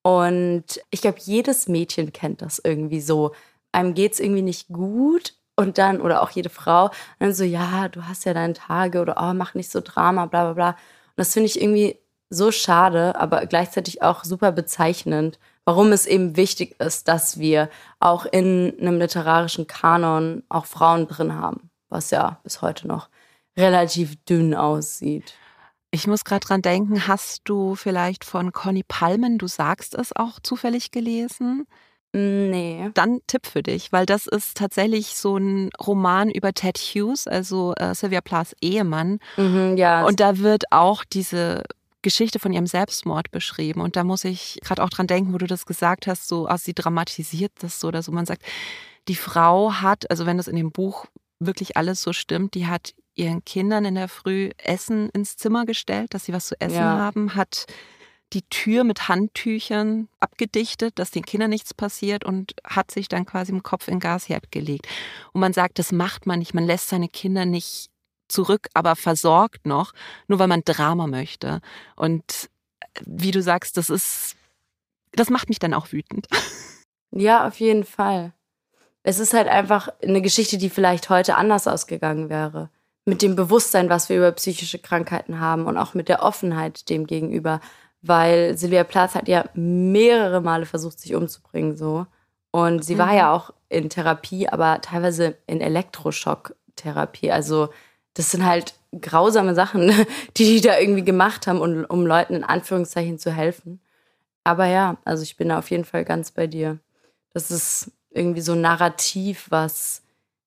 Und 0.04 0.82
ich 0.90 1.02
glaube, 1.02 1.20
jedes 1.20 1.68
Mädchen 1.68 2.14
kennt 2.14 2.42
das 2.42 2.60
irgendwie 2.64 3.02
so. 3.02 3.34
Einem 3.72 3.94
geht 3.94 4.14
es 4.14 4.20
irgendwie 4.20 4.42
nicht 4.42 4.70
gut 4.70 5.36
und 5.56 5.78
dann, 5.78 6.02
oder 6.02 6.22
auch 6.22 6.32
jede 6.32 6.50
Frau, 6.50 6.90
dann 7.20 7.34
so, 7.34 7.44
ja, 7.44 7.90
du 7.90 8.08
hast 8.08 8.26
ja 8.26 8.34
deine 8.34 8.54
Tage 8.54 9.02
oder 9.02 9.18
oh, 9.20 9.34
mach 9.34 9.54
nicht 9.54 9.72
so 9.72 9.82
Drama, 9.82 10.26
bla 10.26 10.46
bla 10.46 10.54
bla. 10.54 10.70
Und 10.70 10.78
das 11.18 11.34
finde 11.34 11.48
ich 11.48 11.62
irgendwie 11.62 11.98
so 12.30 12.52
schade, 12.52 13.16
aber 13.18 13.46
gleichzeitig 13.46 14.02
auch 14.02 14.24
super 14.24 14.52
bezeichnend, 14.54 15.40
warum 15.66 15.92
es 15.92 16.06
eben 16.06 16.38
wichtig 16.38 16.80
ist, 16.80 17.08
dass 17.08 17.40
wir 17.40 17.70
auch 18.00 18.26
in 18.26 18.74
einem 18.80 18.98
literarischen 19.00 19.68
Kanon 19.68 20.44
auch 20.50 20.66
Frauen 20.66 21.08
drin 21.08 21.36
haben, 21.36 21.70
was 21.92 22.10
ja 22.10 22.40
bis 22.44 22.62
heute 22.62 22.88
noch 22.88 23.10
relativ 23.58 24.16
dünn 24.26 24.56
aussieht. 24.56 25.36
Ich 25.92 26.08
muss 26.08 26.24
gerade 26.24 26.46
dran 26.46 26.62
denken, 26.62 27.08
hast 27.08 27.42
du 27.44 27.76
vielleicht 27.76 28.24
von 28.24 28.54
Conny 28.54 28.84
Palmen, 28.88 29.38
du 29.38 29.48
sagst 29.48 29.94
es 29.94 30.16
auch 30.16 30.40
zufällig 30.40 30.92
gelesen? 30.92 31.68
Nee. 32.14 32.90
Dann 32.94 33.20
Tipp 33.28 33.46
für 33.46 33.64
dich, 33.64 33.92
weil 33.92 34.06
das 34.06 34.28
ist 34.28 34.58
tatsächlich 34.58 35.16
so 35.16 35.38
ein 35.38 35.70
Roman 35.80 36.30
über 36.30 36.54
Ted 36.54 36.78
Hughes, 36.78 37.28
also 37.28 37.74
äh, 37.76 37.94
Sylvia 37.96 38.22
Plaths 38.22 38.56
Ehemann. 38.62 39.20
Mhm, 39.38 39.76
ja. 39.78 40.06
Und 40.06 40.20
da 40.20 40.40
wird 40.40 40.72
auch 40.72 41.06
diese 41.06 41.64
Geschichte 42.02 42.40
von 42.40 42.52
ihrem 42.52 42.68
Selbstmord 42.68 43.32
beschrieben. 43.32 43.82
Und 43.82 43.96
da 43.96 44.04
muss 44.04 44.26
ich 44.26 44.60
gerade 44.62 44.84
auch 44.84 44.90
dran 44.90 45.08
denken, 45.08 45.34
wo 45.34 45.38
du 45.38 45.48
das 45.48 45.66
gesagt 45.66 46.08
hast, 46.08 46.28
so, 46.28 46.48
also 46.48 46.64
sie 46.66 46.74
dramatisiert 46.74 47.52
das 47.62 47.80
so 47.80 47.88
oder 47.88 48.02
so. 48.02 48.12
Man 48.12 48.26
sagt, 48.26 48.44
die 49.08 49.16
Frau 49.16 49.74
hat, 49.74 50.10
also 50.10 50.26
wenn 50.26 50.38
das 50.38 50.48
in 50.48 50.56
dem 50.56 50.72
Buch 50.72 51.06
wirklich 51.42 51.78
alles 51.78 52.02
so 52.02 52.14
stimmt, 52.14 52.54
die 52.54 52.68
hat 52.68 52.94
ihren 53.16 53.44
Kindern 53.44 53.86
in 53.86 53.96
der 53.96 54.08
Früh 54.08 54.52
Essen 54.58 55.10
ins 55.10 55.36
Zimmer 55.36 55.66
gestellt, 55.66 56.14
dass 56.14 56.26
sie 56.26 56.34
was 56.34 56.48
zu 56.48 56.60
essen 56.62 56.76
ja. 56.76 56.98
haben, 56.98 57.36
hat 57.36 57.66
die 58.34 58.44
Tür 58.44 58.86
mit 58.86 59.10
Handtüchern 59.10 60.08
abgedichtet, 60.22 60.98
dass 60.98 61.12
den 61.12 61.26
Kindern 61.26 61.50
nichts 61.50 61.74
passiert 61.74 62.24
und 62.24 62.54
hat 62.64 62.90
sich 62.90 63.10
dann 63.10 63.26
quasi 63.26 63.52
im 63.52 63.64
Kopf 63.64 63.90
in 63.90 64.00
Gasherd 64.00 64.52
gelegt. 64.52 64.88
Und 65.34 65.42
man 65.42 65.52
sagt, 65.52 65.80
das 65.80 65.92
macht 65.92 66.26
man 66.26 66.40
nicht. 66.40 66.54
Man 66.54 66.66
lässt 66.66 66.88
seine 66.88 67.10
Kinder 67.10 67.46
nicht 67.46 67.90
zurück, 68.30 68.70
aber 68.74 68.96
versorgt 68.96 69.66
noch, 69.66 69.92
nur 70.28 70.40
weil 70.40 70.48
man 70.48 70.62
Drama 70.64 71.08
möchte. 71.08 71.60
Und 71.98 72.50
wie 73.06 73.32
du 73.32 73.42
sagst, 73.42 73.76
das 73.76 73.90
ist, 73.90 74.38
das 75.12 75.30
macht 75.30 75.50
mich 75.50 75.60
dann 75.60 75.74
auch 75.74 75.92
wütend. 75.92 76.28
Ja, 77.14 77.46
auf 77.46 77.60
jeden 77.60 77.84
Fall. 77.84 78.32
Es 79.04 79.20
ist 79.20 79.34
halt 79.34 79.48
einfach 79.48 79.90
eine 80.04 80.22
Geschichte, 80.22 80.58
die 80.58 80.70
vielleicht 80.70 81.10
heute 81.10 81.36
anders 81.36 81.68
ausgegangen 81.68 82.30
wäre. 82.30 82.70
Mit 83.06 83.22
dem 83.22 83.36
Bewusstsein, 83.36 83.90
was 83.90 84.10
wir 84.10 84.18
über 84.18 84.32
psychische 84.34 84.78
Krankheiten 84.78 85.40
haben 85.40 85.66
und 85.66 85.78
auch 85.78 85.96
mit 85.96 86.08
der 86.08 86.22
Offenheit 86.22 86.90
dem 86.90 87.08
gegenüber 87.08 87.60
weil 88.02 88.58
Sylvia 88.58 88.84
Plath 88.84 89.16
hat 89.16 89.28
ja 89.28 89.46
mehrere 89.54 90.42
Male 90.42 90.66
versucht, 90.66 91.00
sich 91.00 91.16
umzubringen, 91.16 91.78
so. 91.78 92.08
Und 92.52 92.84
sie 92.84 92.96
mhm. 92.96 93.00
war 93.00 93.14
ja 93.14 93.34
auch 93.34 93.54
in 93.70 93.90
Therapie, 93.90 94.50
aber 94.50 94.82
teilweise 94.82 95.38
in 95.48 95.62
Elektroschocktherapie. 95.62 97.32
Also, 97.32 97.70
das 98.14 98.32
sind 98.32 98.46
halt 98.46 98.74
grausame 99.00 99.56
Sachen, 99.56 99.90
die 100.38 100.46
die 100.46 100.62
da 100.62 100.78
irgendwie 100.80 101.06
gemacht 101.06 101.48
haben, 101.48 101.62
um, 101.62 101.86
um 101.86 102.06
Leuten 102.06 102.36
in 102.36 102.44
Anführungszeichen 102.44 103.20
zu 103.20 103.32
helfen. 103.32 103.80
Aber 104.44 104.66
ja, 104.66 104.98
also 105.06 105.22
ich 105.24 105.38
bin 105.38 105.50
da 105.50 105.60
auf 105.60 105.70
jeden 105.70 105.86
Fall 105.86 106.04
ganz 106.04 106.32
bei 106.32 106.48
dir. 106.48 106.80
Das 107.34 107.52
ist 107.52 107.92
irgendwie 108.12 108.42
so 108.42 108.54
ein 108.54 108.62
Narrativ, 108.62 109.48
was 109.50 110.04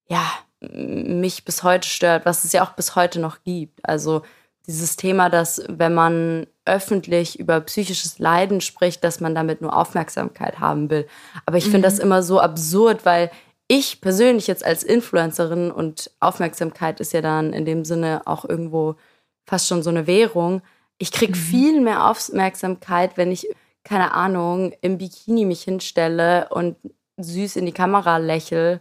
ja 0.06 0.22
mich 0.60 1.44
bis 1.44 1.62
heute 1.62 1.88
stört, 1.88 2.24
was 2.24 2.44
es 2.44 2.52
ja 2.52 2.64
auch 2.64 2.72
bis 2.72 2.96
heute 2.96 3.20
noch 3.20 3.42
gibt. 3.42 3.86
Also 3.86 4.22
dieses 4.66 4.96
Thema, 4.96 5.28
dass 5.28 5.62
wenn 5.68 5.94
man 5.94 6.46
öffentlich 6.64 7.38
über 7.38 7.60
psychisches 7.60 8.18
Leiden 8.18 8.60
spricht, 8.60 9.04
dass 9.04 9.20
man 9.20 9.34
damit 9.34 9.60
nur 9.60 9.76
Aufmerksamkeit 9.76 10.58
haben 10.58 10.88
will. 10.88 11.06
Aber 11.44 11.58
ich 11.58 11.66
mhm. 11.66 11.72
finde 11.72 11.88
das 11.88 11.98
immer 11.98 12.22
so 12.22 12.40
absurd, 12.40 13.04
weil 13.04 13.30
ich 13.68 14.00
persönlich 14.00 14.46
jetzt 14.46 14.64
als 14.64 14.82
Influencerin 14.82 15.70
und 15.70 16.10
Aufmerksamkeit 16.20 17.00
ist 17.00 17.12
ja 17.12 17.20
dann 17.20 17.52
in 17.52 17.64
dem 17.64 17.84
Sinne 17.84 18.22
auch 18.26 18.44
irgendwo 18.44 18.96
fast 19.46 19.68
schon 19.68 19.82
so 19.82 19.90
eine 19.90 20.06
Währung. 20.06 20.62
Ich 20.98 21.12
kriege 21.12 21.32
mhm. 21.32 21.42
viel 21.42 21.80
mehr 21.80 22.08
Aufmerksamkeit, 22.08 23.16
wenn 23.16 23.32
ich, 23.32 23.48
keine 23.82 24.12
Ahnung, 24.12 24.72
im 24.80 24.98
Bikini 24.98 25.44
mich 25.44 25.62
hinstelle 25.62 26.48
und 26.50 26.76
süß 27.16 27.56
in 27.56 27.66
die 27.66 27.72
Kamera 27.72 28.18
lächle, 28.18 28.80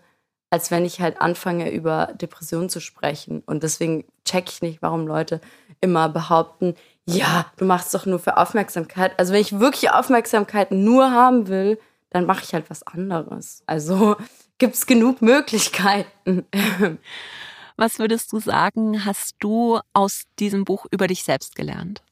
als 0.49 0.69
wenn 0.69 0.85
ich 0.85 1.01
halt 1.01 1.19
anfange, 1.21 1.71
über 1.71 2.13
Depressionen 2.13 2.69
zu 2.69 2.79
sprechen. 2.79 3.41
Und 3.45 3.63
deswegen 3.63 4.05
check 4.25 4.49
ich 4.49 4.61
nicht, 4.61 4.81
warum 4.81 5.07
Leute 5.07 5.41
immer 5.81 6.09
behaupten, 6.09 6.75
ja, 7.05 7.45
du 7.57 7.65
machst 7.65 7.93
doch 7.93 8.05
nur 8.05 8.19
für 8.19 8.37
Aufmerksamkeit. 8.37 9.17
Also 9.19 9.33
wenn 9.33 9.41
ich 9.41 9.59
wirklich 9.59 9.91
Aufmerksamkeit 9.91 10.71
nur 10.71 11.11
haben 11.11 11.47
will, 11.47 11.79
dann 12.11 12.25
mache 12.25 12.43
ich 12.43 12.53
halt 12.53 12.69
was 12.69 12.83
anderes. 12.83 13.63
Also 13.65 14.15
gibt 14.57 14.75
es 14.75 14.85
genug 14.85 15.21
Möglichkeiten. 15.21 16.45
Was 17.75 17.97
würdest 17.97 18.31
du 18.31 18.39
sagen, 18.39 19.03
hast 19.03 19.35
du 19.39 19.79
aus 19.93 20.25
diesem 20.37 20.63
Buch 20.63 20.85
über 20.91 21.07
dich 21.07 21.23
selbst 21.23 21.55
gelernt? 21.55 22.03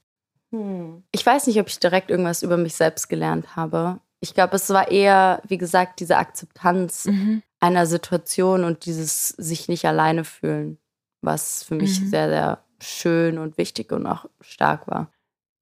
Hm. 0.51 1.03
Ich 1.11 1.23
weiß 1.25 1.47
nicht, 1.47 1.59
ob 1.59 1.67
ich 1.67 1.79
direkt 1.79 2.09
irgendwas 2.09 2.41
über 2.41 2.57
mich 2.57 2.75
selbst 2.75 3.09
gelernt 3.09 3.55
habe. 3.55 3.99
Ich 4.21 4.33
glaube, 4.33 4.55
es 4.55 4.69
war 4.69 4.89
eher, 4.89 5.41
wie 5.47 5.57
gesagt, 5.57 5.99
diese 5.99 6.17
Akzeptanz 6.17 7.05
mhm. 7.05 7.41
einer 7.59 7.87
Situation 7.87 8.63
und 8.63 8.85
dieses 8.85 9.29
sich 9.29 9.67
nicht 9.67 9.85
alleine 9.85 10.23
fühlen, 10.23 10.77
was 11.21 11.63
für 11.63 11.75
mich 11.75 11.99
mhm. 11.99 12.07
sehr, 12.07 12.29
sehr 12.29 12.63
schön 12.79 13.39
und 13.39 13.57
wichtig 13.57 13.91
und 13.91 14.05
auch 14.05 14.27
stark 14.39 14.87
war. 14.87 15.11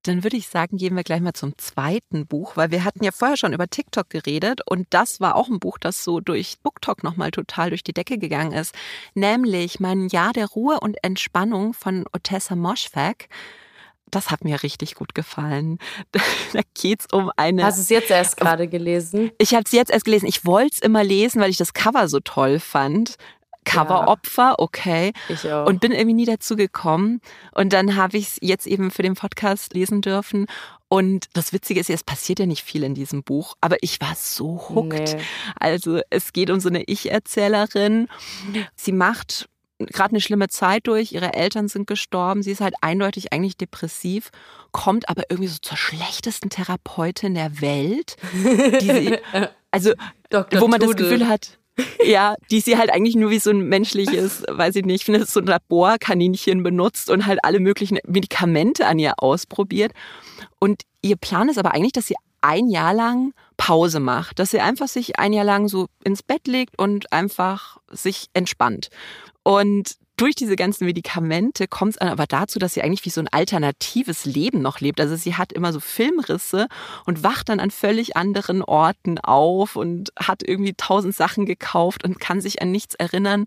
Dann 0.04 0.24
würde 0.24 0.38
ich 0.38 0.48
sagen, 0.48 0.78
gehen 0.78 0.96
wir 0.96 1.02
gleich 1.02 1.20
mal 1.20 1.34
zum 1.34 1.58
zweiten 1.58 2.26
Buch, 2.26 2.56
weil 2.56 2.70
wir 2.70 2.84
hatten 2.84 3.04
ja 3.04 3.12
vorher 3.12 3.36
schon 3.36 3.52
über 3.52 3.68
TikTok 3.68 4.08
geredet 4.08 4.62
und 4.66 4.86
das 4.90 5.20
war 5.20 5.36
auch 5.36 5.48
ein 5.48 5.60
Buch, 5.60 5.76
das 5.78 6.04
so 6.04 6.20
durch 6.20 6.58
BookTok 6.62 7.02
nochmal 7.02 7.30
total 7.30 7.68
durch 7.68 7.84
die 7.84 7.92
Decke 7.92 8.16
gegangen 8.16 8.52
ist. 8.52 8.74
Nämlich 9.14 9.78
Mein 9.78 10.08
Jahr 10.08 10.32
der 10.32 10.46
Ruhe 10.46 10.80
und 10.80 10.96
Entspannung 11.04 11.74
von 11.74 12.06
Otessa 12.14 12.56
Moschfak. 12.56 13.28
Das 14.10 14.30
hat 14.30 14.44
mir 14.44 14.62
richtig 14.62 14.94
gut 14.94 15.14
gefallen. 15.14 15.78
Da 16.52 16.62
geht 16.74 17.00
es 17.00 17.06
um 17.12 17.30
eine. 17.36 17.64
Hast 17.64 17.78
du 17.78 17.82
es 17.82 17.88
jetzt 17.90 18.10
erst 18.10 18.36
gerade 18.36 18.66
gelesen? 18.66 19.30
Ich 19.38 19.54
habe 19.54 19.62
es 19.64 19.72
jetzt 19.72 19.90
erst 19.90 20.04
gelesen. 20.04 20.26
Ich 20.26 20.44
wollte 20.44 20.74
es 20.74 20.78
immer 20.80 21.04
lesen, 21.04 21.40
weil 21.40 21.50
ich 21.50 21.58
das 21.58 21.74
Cover 21.74 22.08
so 22.08 22.18
toll 22.18 22.58
fand. 22.58 23.16
Coveropfer, 23.64 24.58
okay. 24.58 25.12
Ich 25.28 25.50
auch. 25.50 25.66
Und 25.66 25.80
bin 25.80 25.92
irgendwie 25.92 26.14
nie 26.14 26.24
dazu 26.24 26.56
gekommen. 26.56 27.20
Und 27.52 27.72
dann 27.72 27.96
habe 27.96 28.16
ich 28.16 28.28
es 28.28 28.38
jetzt 28.40 28.66
eben 28.66 28.90
für 28.90 29.02
den 29.02 29.14
Podcast 29.14 29.74
lesen 29.74 30.00
dürfen. 30.00 30.46
Und 30.88 31.26
das 31.34 31.52
Witzige 31.52 31.78
ist 31.78 31.88
ja, 31.88 31.94
es 31.94 32.02
passiert 32.02 32.40
ja 32.40 32.46
nicht 32.46 32.64
viel 32.64 32.82
in 32.82 32.94
diesem 32.94 33.22
Buch, 33.22 33.54
aber 33.60 33.76
ich 33.80 34.00
war 34.00 34.16
so 34.16 34.60
hooked. 34.70 35.14
Nee. 35.14 35.22
Also 35.54 36.00
es 36.10 36.32
geht 36.32 36.50
um 36.50 36.58
so 36.58 36.68
eine 36.68 36.82
Ich-Erzählerin. 36.82 38.08
Sie 38.74 38.90
macht 38.90 39.48
gerade 39.86 40.10
eine 40.12 40.20
schlimme 40.20 40.48
Zeit 40.48 40.86
durch, 40.86 41.12
ihre 41.12 41.34
Eltern 41.34 41.68
sind 41.68 41.86
gestorben, 41.86 42.42
sie 42.42 42.52
ist 42.52 42.60
halt 42.60 42.74
eindeutig 42.80 43.32
eigentlich 43.32 43.56
depressiv, 43.56 44.30
kommt 44.72 45.08
aber 45.08 45.24
irgendwie 45.28 45.48
so 45.48 45.58
zur 45.60 45.76
schlechtesten 45.76 46.50
Therapeutin 46.50 47.34
der 47.34 47.60
Welt, 47.60 48.16
die 48.32 48.90
sie, 48.90 49.18
also 49.70 49.92
Dr. 50.30 50.60
wo 50.60 50.68
man 50.68 50.80
Tudel. 50.80 50.94
das 50.94 51.02
Gefühl 51.02 51.28
hat, 51.28 51.58
ja, 52.04 52.34
die 52.50 52.60
sie 52.60 52.76
halt 52.76 52.90
eigentlich 52.90 53.16
nur 53.16 53.30
wie 53.30 53.38
so 53.38 53.50
ein 53.50 53.68
menschliches, 53.68 54.42
weiß 54.48 54.76
ich 54.76 54.84
nicht, 54.84 55.04
finde, 55.04 55.24
so 55.24 55.40
ein 55.40 55.46
Laborkaninchen 55.46 56.62
benutzt 56.62 57.10
und 57.10 57.26
halt 57.26 57.40
alle 57.42 57.60
möglichen 57.60 57.98
Medikamente 58.06 58.86
an 58.86 58.98
ihr 58.98 59.14
ausprobiert. 59.16 59.92
Und 60.58 60.82
ihr 61.02 61.16
Plan 61.16 61.48
ist 61.48 61.58
aber 61.58 61.72
eigentlich, 61.72 61.92
dass 61.92 62.06
sie 62.06 62.16
ein 62.42 62.68
Jahr 62.68 62.94
lang 62.94 63.32
Pause 63.60 64.00
macht, 64.00 64.38
dass 64.38 64.50
sie 64.50 64.60
einfach 64.60 64.88
sich 64.88 65.18
ein 65.18 65.34
Jahr 65.34 65.44
lang 65.44 65.68
so 65.68 65.88
ins 66.02 66.22
Bett 66.22 66.46
legt 66.48 66.78
und 66.78 67.12
einfach 67.12 67.76
sich 67.90 68.28
entspannt. 68.32 68.88
Und 69.42 69.96
durch 70.16 70.34
diese 70.34 70.56
ganzen 70.56 70.86
Medikamente 70.86 71.68
kommt 71.68 71.92
es 71.92 71.98
aber 71.98 72.26
dazu, 72.26 72.58
dass 72.58 72.72
sie 72.72 72.80
eigentlich 72.80 73.04
wie 73.04 73.10
so 73.10 73.20
ein 73.20 73.28
alternatives 73.28 74.24
Leben 74.24 74.62
noch 74.62 74.80
lebt. 74.80 74.98
Also 74.98 75.14
sie 75.14 75.34
hat 75.34 75.52
immer 75.52 75.74
so 75.74 75.80
Filmrisse 75.80 76.68
und 77.04 77.22
wacht 77.22 77.50
dann 77.50 77.60
an 77.60 77.70
völlig 77.70 78.16
anderen 78.16 78.62
Orten 78.62 79.18
auf 79.18 79.76
und 79.76 80.10
hat 80.18 80.42
irgendwie 80.42 80.72
tausend 80.74 81.14
Sachen 81.14 81.44
gekauft 81.44 82.02
und 82.02 82.18
kann 82.18 82.40
sich 82.40 82.62
an 82.62 82.70
nichts 82.70 82.94
erinnern. 82.94 83.44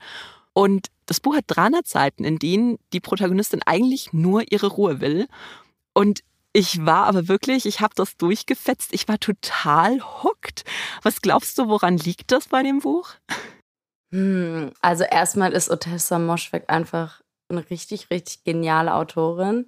Und 0.54 0.90
das 1.08 1.20
Buch 1.20 1.36
hat 1.36 1.46
300 1.48 1.88
Seiten, 1.88 2.24
in 2.24 2.38
denen 2.38 2.78
die 2.94 3.00
Protagonistin 3.00 3.64
eigentlich 3.66 4.14
nur 4.14 4.44
ihre 4.52 4.68
Ruhe 4.68 5.02
will. 5.02 5.28
Und 5.94 6.22
ich 6.54 6.86
war 6.86 7.08
aber 7.08 7.28
wirklich, 7.28 7.66
ich 7.66 7.82
habe 7.82 7.96
das 7.96 8.16
durchgefetzt. 8.18 8.94
Ich 8.94 9.08
war 9.08 9.20
total 9.20 10.00
hooked. 10.02 10.64
Was 11.02 11.22
glaubst 11.22 11.58
du, 11.58 11.68
woran 11.68 11.98
liegt 11.98 12.32
das 12.32 12.48
bei 12.48 12.62
dem 12.62 12.80
Buch? 12.80 13.10
Hm, 14.12 14.72
also 14.80 15.04
erstmal 15.04 15.54
ist 15.54 15.72
Otessa 15.72 16.20
Moschweg 16.20 16.66
einfach 16.68 17.22
eine 17.50 17.68
richtig, 17.72 18.12
richtig 18.12 18.44
geniale 18.44 18.94
Autorin. 18.94 19.66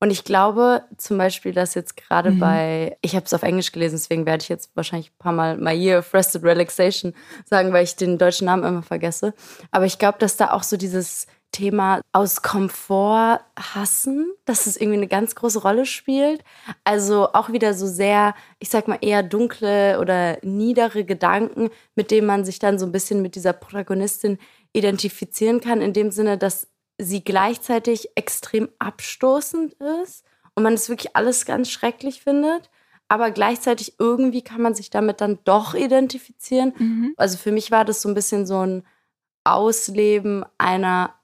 Und 0.00 0.10
ich 0.10 0.24
glaube 0.24 0.84
zum 0.96 1.18
Beispiel, 1.18 1.52
dass 1.52 1.74
jetzt 1.74 1.96
gerade 1.96 2.30
mhm. 2.30 2.38
bei, 2.38 2.98
ich 3.00 3.16
habe 3.16 3.24
es 3.24 3.34
auf 3.34 3.42
Englisch 3.42 3.72
gelesen, 3.72 3.96
deswegen 3.96 4.26
werde 4.26 4.42
ich 4.42 4.48
jetzt 4.48 4.70
wahrscheinlich 4.76 5.10
ein 5.10 5.18
paar 5.18 5.32
Mal 5.32 5.56
My 5.56 5.72
Year 5.72 5.98
of 5.98 6.14
Rested 6.14 6.44
Relaxation 6.44 7.14
sagen, 7.46 7.72
weil 7.72 7.84
ich 7.84 7.96
den 7.96 8.18
deutschen 8.18 8.44
Namen 8.44 8.64
immer 8.64 8.82
vergesse. 8.82 9.34
Aber 9.70 9.86
ich 9.86 9.98
glaube, 9.98 10.18
dass 10.18 10.36
da 10.36 10.52
auch 10.52 10.62
so 10.62 10.76
dieses 10.76 11.26
Thema 11.58 12.00
aus 12.12 12.42
Komfort 12.42 13.40
hassen, 13.58 14.32
dass 14.44 14.66
es 14.66 14.76
irgendwie 14.76 14.98
eine 14.98 15.08
ganz 15.08 15.34
große 15.34 15.60
Rolle 15.60 15.86
spielt. 15.86 16.44
Also 16.84 17.32
auch 17.32 17.50
wieder 17.50 17.74
so 17.74 17.88
sehr, 17.88 18.36
ich 18.60 18.68
sag 18.68 18.86
mal, 18.86 18.98
eher 19.00 19.24
dunkle 19.24 19.98
oder 19.98 20.38
niedere 20.42 21.04
Gedanken, 21.04 21.70
mit 21.96 22.12
denen 22.12 22.28
man 22.28 22.44
sich 22.44 22.60
dann 22.60 22.78
so 22.78 22.86
ein 22.86 22.92
bisschen 22.92 23.22
mit 23.22 23.34
dieser 23.34 23.52
Protagonistin 23.52 24.38
identifizieren 24.72 25.60
kann, 25.60 25.80
in 25.80 25.92
dem 25.92 26.12
Sinne, 26.12 26.38
dass 26.38 26.68
sie 26.96 27.24
gleichzeitig 27.24 28.10
extrem 28.14 28.68
abstoßend 28.78 29.74
ist 30.02 30.24
und 30.54 30.62
man 30.62 30.74
es 30.74 30.88
wirklich 30.88 31.16
alles 31.16 31.44
ganz 31.44 31.70
schrecklich 31.70 32.22
findet. 32.22 32.70
Aber 33.08 33.32
gleichzeitig 33.32 33.94
irgendwie 33.98 34.42
kann 34.42 34.62
man 34.62 34.74
sich 34.76 34.90
damit 34.90 35.20
dann 35.20 35.40
doch 35.42 35.74
identifizieren. 35.74 36.72
Mhm. 36.78 37.14
Also 37.16 37.36
für 37.36 37.50
mich 37.50 37.72
war 37.72 37.84
das 37.84 38.02
so 38.02 38.08
ein 38.08 38.14
bisschen 38.14 38.46
so 38.46 38.64
ein 38.64 38.84
Ausleben 39.44 40.44
einer 40.58 41.17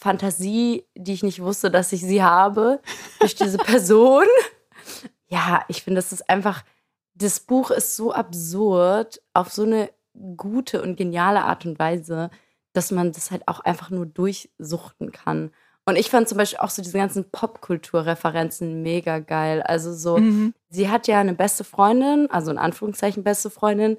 Fantasie, 0.00 0.86
die 0.96 1.12
ich 1.12 1.22
nicht 1.22 1.42
wusste, 1.42 1.70
dass 1.70 1.92
ich 1.92 2.00
sie 2.00 2.22
habe, 2.22 2.80
durch 3.18 3.34
diese 3.34 3.58
Person. 3.72 4.24
ja, 5.28 5.62
ich 5.68 5.82
finde, 5.82 5.98
das 5.98 6.12
ist 6.12 6.30
einfach, 6.30 6.64
das 7.14 7.40
Buch 7.40 7.70
ist 7.70 7.96
so 7.96 8.12
absurd, 8.12 9.20
auf 9.34 9.52
so 9.52 9.64
eine 9.64 9.90
gute 10.36 10.80
und 10.82 10.96
geniale 10.96 11.44
Art 11.44 11.66
und 11.66 11.78
Weise, 11.78 12.30
dass 12.72 12.90
man 12.90 13.12
das 13.12 13.30
halt 13.30 13.46
auch 13.46 13.60
einfach 13.60 13.90
nur 13.90 14.06
durchsuchten 14.06 15.12
kann. 15.12 15.50
Und 15.84 15.96
ich 15.96 16.08
fand 16.08 16.28
zum 16.28 16.38
Beispiel 16.38 16.60
auch 16.60 16.70
so 16.70 16.82
diese 16.82 16.96
ganzen 16.96 17.30
Popkulturreferenzen 17.30 18.82
mega 18.82 19.18
geil. 19.18 19.60
Also 19.62 19.92
so, 19.92 20.16
mhm. 20.16 20.54
sie 20.70 20.88
hat 20.88 21.08
ja 21.08 21.20
eine 21.20 21.34
beste 21.34 21.64
Freundin, 21.64 22.30
also 22.30 22.50
in 22.50 22.58
Anführungszeichen 22.58 23.22
beste 23.22 23.50
Freundin, 23.50 23.98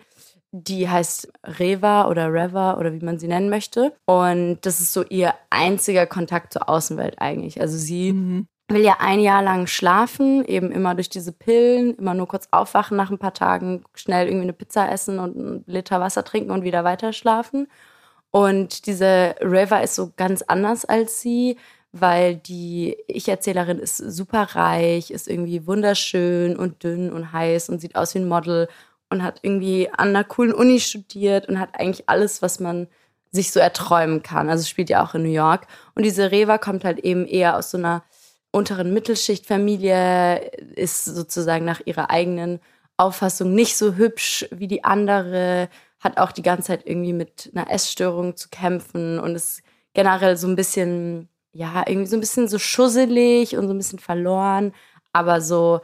die 0.51 0.89
heißt 0.89 1.31
Reva 1.45 2.07
oder 2.09 2.31
Reva 2.31 2.77
oder 2.77 2.93
wie 2.93 3.03
man 3.03 3.17
sie 3.17 3.27
nennen 3.27 3.49
möchte. 3.49 3.93
Und 4.05 4.59
das 4.61 4.81
ist 4.81 4.93
so 4.93 5.03
ihr 5.03 5.33
einziger 5.49 6.05
Kontakt 6.05 6.53
zur 6.53 6.67
Außenwelt 6.67 7.19
eigentlich. 7.19 7.61
Also 7.61 7.77
sie 7.77 8.13
mhm. 8.13 8.47
will 8.67 8.83
ja 8.83 8.97
ein 8.99 9.21
Jahr 9.21 9.41
lang 9.41 9.67
schlafen, 9.67 10.43
eben 10.45 10.71
immer 10.71 10.93
durch 10.93 11.09
diese 11.09 11.31
Pillen, 11.31 11.95
immer 11.95 12.13
nur 12.13 12.27
kurz 12.27 12.49
aufwachen 12.51 12.97
nach 12.97 13.09
ein 13.09 13.19
paar 13.19 13.33
Tagen, 13.33 13.83
schnell 13.93 14.27
irgendwie 14.27 14.43
eine 14.43 14.53
Pizza 14.53 14.91
essen 14.91 15.19
und 15.19 15.37
einen 15.37 15.63
Liter 15.67 16.01
Wasser 16.01 16.25
trinken 16.25 16.51
und 16.51 16.63
wieder 16.63 16.83
weiter 16.83 17.13
schlafen. 17.13 17.67
Und 18.29 18.85
diese 18.87 19.35
Reva 19.41 19.79
ist 19.79 19.95
so 19.95 20.11
ganz 20.15 20.41
anders 20.41 20.85
als 20.85 21.21
sie, 21.21 21.57
weil 21.93 22.35
die 22.37 22.97
Ich-Erzählerin 23.07 23.79
ist 23.79 23.97
super 23.97 24.43
reich, 24.55 25.11
ist 25.11 25.27
irgendwie 25.27 25.67
wunderschön 25.67 26.55
und 26.55 26.83
dünn 26.83 27.11
und 27.11 27.33
heiß 27.33 27.69
und 27.69 27.79
sieht 27.79 27.95
aus 27.95 28.15
wie 28.15 28.19
ein 28.19 28.27
Model 28.29 28.69
und 29.11 29.23
hat 29.23 29.39
irgendwie 29.43 29.89
an 29.91 30.09
einer 30.09 30.23
coolen 30.23 30.53
Uni 30.53 30.79
studiert 30.79 31.47
und 31.47 31.59
hat 31.59 31.79
eigentlich 31.79 32.09
alles, 32.09 32.41
was 32.41 32.59
man 32.59 32.87
sich 33.31 33.51
so 33.51 33.59
erträumen 33.59 34.23
kann. 34.23 34.49
Also 34.49 34.65
spielt 34.65 34.89
ja 34.89 35.03
auch 35.03 35.13
in 35.15 35.23
New 35.23 35.29
York. 35.29 35.67
Und 35.95 36.03
diese 36.03 36.31
Reva 36.31 36.57
kommt 36.57 36.83
halt 36.83 36.99
eben 36.99 37.25
eher 37.25 37.57
aus 37.57 37.71
so 37.71 37.77
einer 37.77 38.03
unteren 38.51 38.93
Mittelschichtfamilie, 38.93 40.51
ist 40.75 41.05
sozusagen 41.05 41.65
nach 41.65 41.81
ihrer 41.85 42.09
eigenen 42.09 42.59
Auffassung 42.97 43.53
nicht 43.53 43.77
so 43.77 43.95
hübsch 43.95 44.45
wie 44.51 44.67
die 44.67 44.83
andere, 44.83 45.69
hat 45.99 46.17
auch 46.17 46.31
die 46.31 46.41
ganze 46.41 46.67
Zeit 46.67 46.85
irgendwie 46.85 47.13
mit 47.13 47.51
einer 47.53 47.71
Essstörung 47.71 48.35
zu 48.35 48.49
kämpfen 48.49 49.19
und 49.19 49.35
ist 49.35 49.61
generell 49.93 50.35
so 50.35 50.47
ein 50.47 50.55
bisschen, 50.55 51.29
ja, 51.53 51.83
irgendwie 51.87 52.07
so 52.07 52.17
ein 52.17 52.21
bisschen 52.21 52.47
so 52.47 52.59
schusselig 52.59 53.55
und 53.55 53.67
so 53.67 53.73
ein 53.73 53.77
bisschen 53.77 53.99
verloren, 53.99 54.73
aber 55.13 55.41
so 55.41 55.81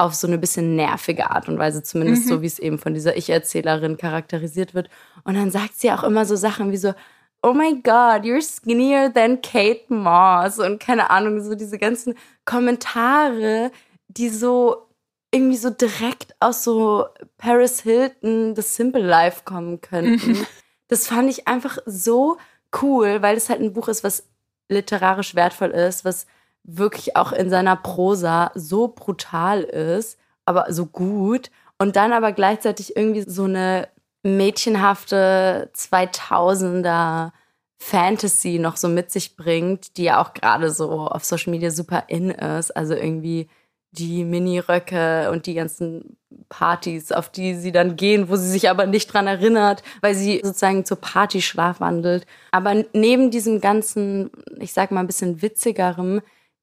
auf 0.00 0.14
so 0.14 0.26
eine 0.26 0.38
bisschen 0.38 0.76
nervige 0.76 1.30
Art 1.30 1.48
und 1.48 1.58
Weise, 1.58 1.82
zumindest 1.82 2.24
mhm. 2.24 2.28
so, 2.28 2.42
wie 2.42 2.46
es 2.46 2.58
eben 2.58 2.78
von 2.78 2.94
dieser 2.94 3.16
Ich-Erzählerin 3.16 3.98
charakterisiert 3.98 4.74
wird. 4.74 4.88
Und 5.24 5.34
dann 5.34 5.50
sagt 5.50 5.78
sie 5.78 5.92
auch 5.92 6.04
immer 6.04 6.24
so 6.24 6.36
Sachen 6.36 6.72
wie 6.72 6.78
so, 6.78 6.94
oh 7.42 7.52
my 7.52 7.74
God, 7.82 8.24
you're 8.24 8.42
skinnier 8.42 9.12
than 9.12 9.42
Kate 9.42 9.84
Moss 9.88 10.58
und 10.58 10.80
keine 10.80 11.10
Ahnung, 11.10 11.40
so 11.42 11.54
diese 11.54 11.78
ganzen 11.78 12.14
Kommentare, 12.44 13.70
die 14.08 14.28
so 14.28 14.86
irgendwie 15.32 15.56
so 15.56 15.70
direkt 15.70 16.34
aus 16.40 16.64
so 16.64 17.06
Paris 17.38 17.82
Hilton, 17.82 18.56
The 18.56 18.62
Simple 18.62 19.06
Life 19.06 19.42
kommen 19.44 19.80
könnten. 19.80 20.32
Mhm. 20.32 20.46
Das 20.88 21.06
fand 21.06 21.30
ich 21.30 21.46
einfach 21.46 21.78
so 21.86 22.36
cool, 22.82 23.22
weil 23.22 23.36
es 23.36 23.48
halt 23.48 23.60
ein 23.60 23.72
Buch 23.72 23.88
ist, 23.88 24.02
was 24.02 24.26
literarisch 24.68 25.34
wertvoll 25.34 25.70
ist, 25.70 26.04
was 26.04 26.26
wirklich 26.64 27.16
auch 27.16 27.32
in 27.32 27.50
seiner 27.50 27.76
Prosa 27.76 28.52
so 28.54 28.88
brutal 28.88 29.62
ist, 29.62 30.18
aber 30.44 30.72
so 30.72 30.86
gut 30.86 31.50
und 31.78 31.96
dann 31.96 32.12
aber 32.12 32.32
gleichzeitig 32.32 32.96
irgendwie 32.96 33.22
so 33.22 33.44
eine 33.44 33.88
mädchenhafte 34.22 35.70
2000er 35.74 37.32
Fantasy 37.78 38.58
noch 38.58 38.76
so 38.76 38.88
mit 38.88 39.10
sich 39.10 39.36
bringt, 39.36 39.96
die 39.96 40.04
ja 40.04 40.22
auch 40.22 40.34
gerade 40.34 40.70
so 40.70 40.90
auf 40.90 41.24
Social 41.24 41.50
Media 41.50 41.70
super 41.70 42.04
in 42.08 42.30
ist, 42.30 42.76
also 42.76 42.94
irgendwie 42.94 43.48
die 43.92 44.24
Mini-Röcke 44.24 45.30
und 45.32 45.46
die 45.46 45.54
ganzen 45.54 46.16
Partys, 46.48 47.10
auf 47.10 47.28
die 47.30 47.54
sie 47.54 47.72
dann 47.72 47.96
gehen, 47.96 48.28
wo 48.28 48.36
sie 48.36 48.48
sich 48.48 48.70
aber 48.70 48.86
nicht 48.86 49.12
dran 49.12 49.26
erinnert, 49.26 49.82
weil 50.00 50.14
sie 50.14 50.40
sozusagen 50.44 50.84
zur 50.84 51.00
Party 51.00 51.42
schlafwandelt. 51.42 52.26
Aber 52.52 52.84
neben 52.92 53.30
diesem 53.30 53.60
ganzen, 53.60 54.30
ich 54.58 54.72
sag 54.72 54.90
mal 54.90 55.00
ein 55.00 55.06
bisschen 55.06 55.42
witzigerem, 55.42 56.20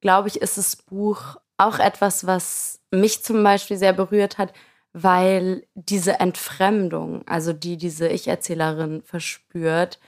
glaube 0.08 0.30
ich, 0.30 0.40
ist 0.40 0.58
das 0.58 0.78
Buch 0.78 1.36
auch 1.58 1.80
etwas, 1.80 2.26
was 2.26 2.80
mich 2.92 3.26
zum 3.26 3.44
Beispiel 3.44 3.76
sehr 3.76 3.92
berührt 3.92 4.38
hat, 4.38 4.54
weil 4.94 5.68
diese 5.76 6.22
Entfremdung, 6.22 7.28
also 7.28 7.52
die 7.52 7.76
diese 7.76 8.08
Ich-Erzählerin 8.08 9.02
verspürt, 9.04 10.00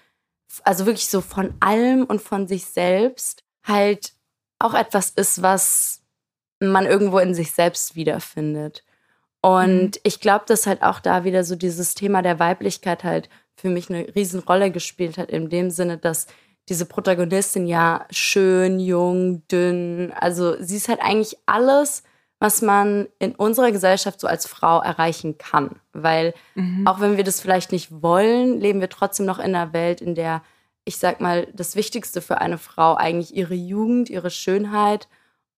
also 0.63 0.85
wirklich 0.85 1.09
so 1.09 1.19
von 1.19 1.53
allem 1.59 2.05
und 2.05 2.21
von 2.21 2.47
sich 2.47 2.63
selbst, 2.67 3.43
halt 3.61 4.13
auch 4.57 4.73
etwas 4.73 5.09
ist, 5.09 5.41
was 5.41 6.01
man 6.61 6.85
irgendwo 6.85 7.19
in 7.19 7.33
sich 7.33 7.51
selbst 7.51 7.97
wiederfindet. 7.97 8.85
Und 9.41 9.95
mhm. 9.95 10.01
ich 10.03 10.21
glaube, 10.21 10.45
dass 10.47 10.65
halt 10.65 10.81
auch 10.81 11.01
da 11.01 11.25
wieder 11.25 11.43
so 11.43 11.57
dieses 11.57 11.93
Thema 11.93 12.21
der 12.21 12.39
Weiblichkeit 12.39 13.03
halt 13.03 13.27
für 13.57 13.67
mich 13.67 13.89
eine 13.89 14.15
Riesenrolle 14.15 14.71
gespielt 14.71 15.17
hat, 15.17 15.29
in 15.29 15.49
dem 15.49 15.69
Sinne, 15.69 15.97
dass 15.97 16.27
diese 16.69 16.85
Protagonistin 16.85 17.65
ja 17.65 18.05
schön, 18.11 18.79
jung, 18.79 19.47
dünn. 19.47 20.13
Also 20.17 20.61
sie 20.61 20.77
ist 20.77 20.87
halt 20.87 21.01
eigentlich 21.01 21.37
alles, 21.47 22.03
was 22.39 22.61
man 22.61 23.07
in 23.17 23.35
unserer 23.35 23.71
Gesellschaft 23.71 24.19
so 24.19 24.27
als 24.27 24.47
Frau 24.47 24.79
erreichen 24.79 25.37
kann. 25.37 25.81
Weil 25.93 26.33
mhm. 26.55 26.87
auch 26.87 26.99
wenn 26.99 27.17
wir 27.17 27.23
das 27.23 27.41
vielleicht 27.41 27.71
nicht 27.71 28.01
wollen, 28.03 28.59
leben 28.59 28.81
wir 28.81 28.89
trotzdem 28.89 29.25
noch 29.25 29.39
in 29.39 29.55
einer 29.55 29.73
Welt, 29.73 29.99
in 29.99 30.15
der, 30.15 30.43
ich 30.85 30.97
sag 30.97 31.19
mal, 31.19 31.47
das 31.53 31.75
Wichtigste 31.75 32.21
für 32.21 32.39
eine 32.39 32.59
Frau 32.59 32.95
eigentlich 32.95 33.35
ihre 33.35 33.55
Jugend, 33.55 34.09
ihre 34.09 34.29
Schönheit 34.29 35.09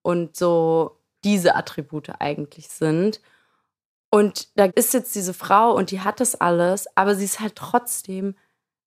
und 0.01 0.35
so 0.35 0.97
diese 1.23 1.55
Attribute 1.55 2.09
eigentlich 2.19 2.69
sind. 2.69 3.21
Und 4.09 4.47
da 4.57 4.65
ist 4.65 4.93
jetzt 4.93 5.13
diese 5.13 5.33
Frau 5.33 5.73
und 5.73 5.91
die 5.91 6.01
hat 6.01 6.19
das 6.19 6.39
alles, 6.39 6.85
aber 6.95 7.15
sie 7.15 7.25
ist 7.25 7.39
halt 7.39 7.55
trotzdem 7.55 8.35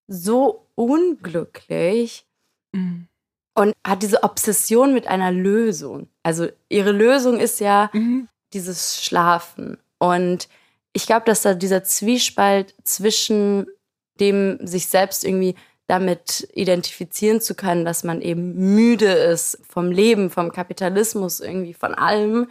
so 0.06 0.66
unglücklich 0.74 2.26
mhm. 2.72 3.08
und 3.54 3.74
hat 3.86 4.02
diese 4.02 4.22
Obsession 4.22 4.94
mit 4.94 5.06
einer 5.06 5.32
Lösung. 5.32 6.08
Also 6.22 6.48
ihre 6.68 6.92
Lösung 6.92 7.38
ist 7.38 7.60
ja 7.60 7.90
mhm. 7.92 8.28
dieses 8.52 9.02
Schlafen. 9.02 9.78
Und 9.98 10.48
ich 10.92 11.06
glaube, 11.06 11.26
dass 11.26 11.42
da 11.42 11.54
dieser 11.54 11.84
Zwiespalt 11.84 12.74
zwischen 12.84 13.66
dem 14.20 14.64
sich 14.66 14.86
selbst 14.86 15.24
irgendwie 15.24 15.56
damit 15.86 16.48
identifizieren 16.54 17.40
zu 17.40 17.54
können, 17.54 17.84
dass 17.84 18.04
man 18.04 18.22
eben 18.22 18.74
müde 18.74 19.10
ist 19.10 19.58
vom 19.68 19.90
Leben, 19.90 20.30
vom 20.30 20.50
Kapitalismus, 20.50 21.40
irgendwie 21.40 21.74
von 21.74 21.94
allem. 21.94 22.48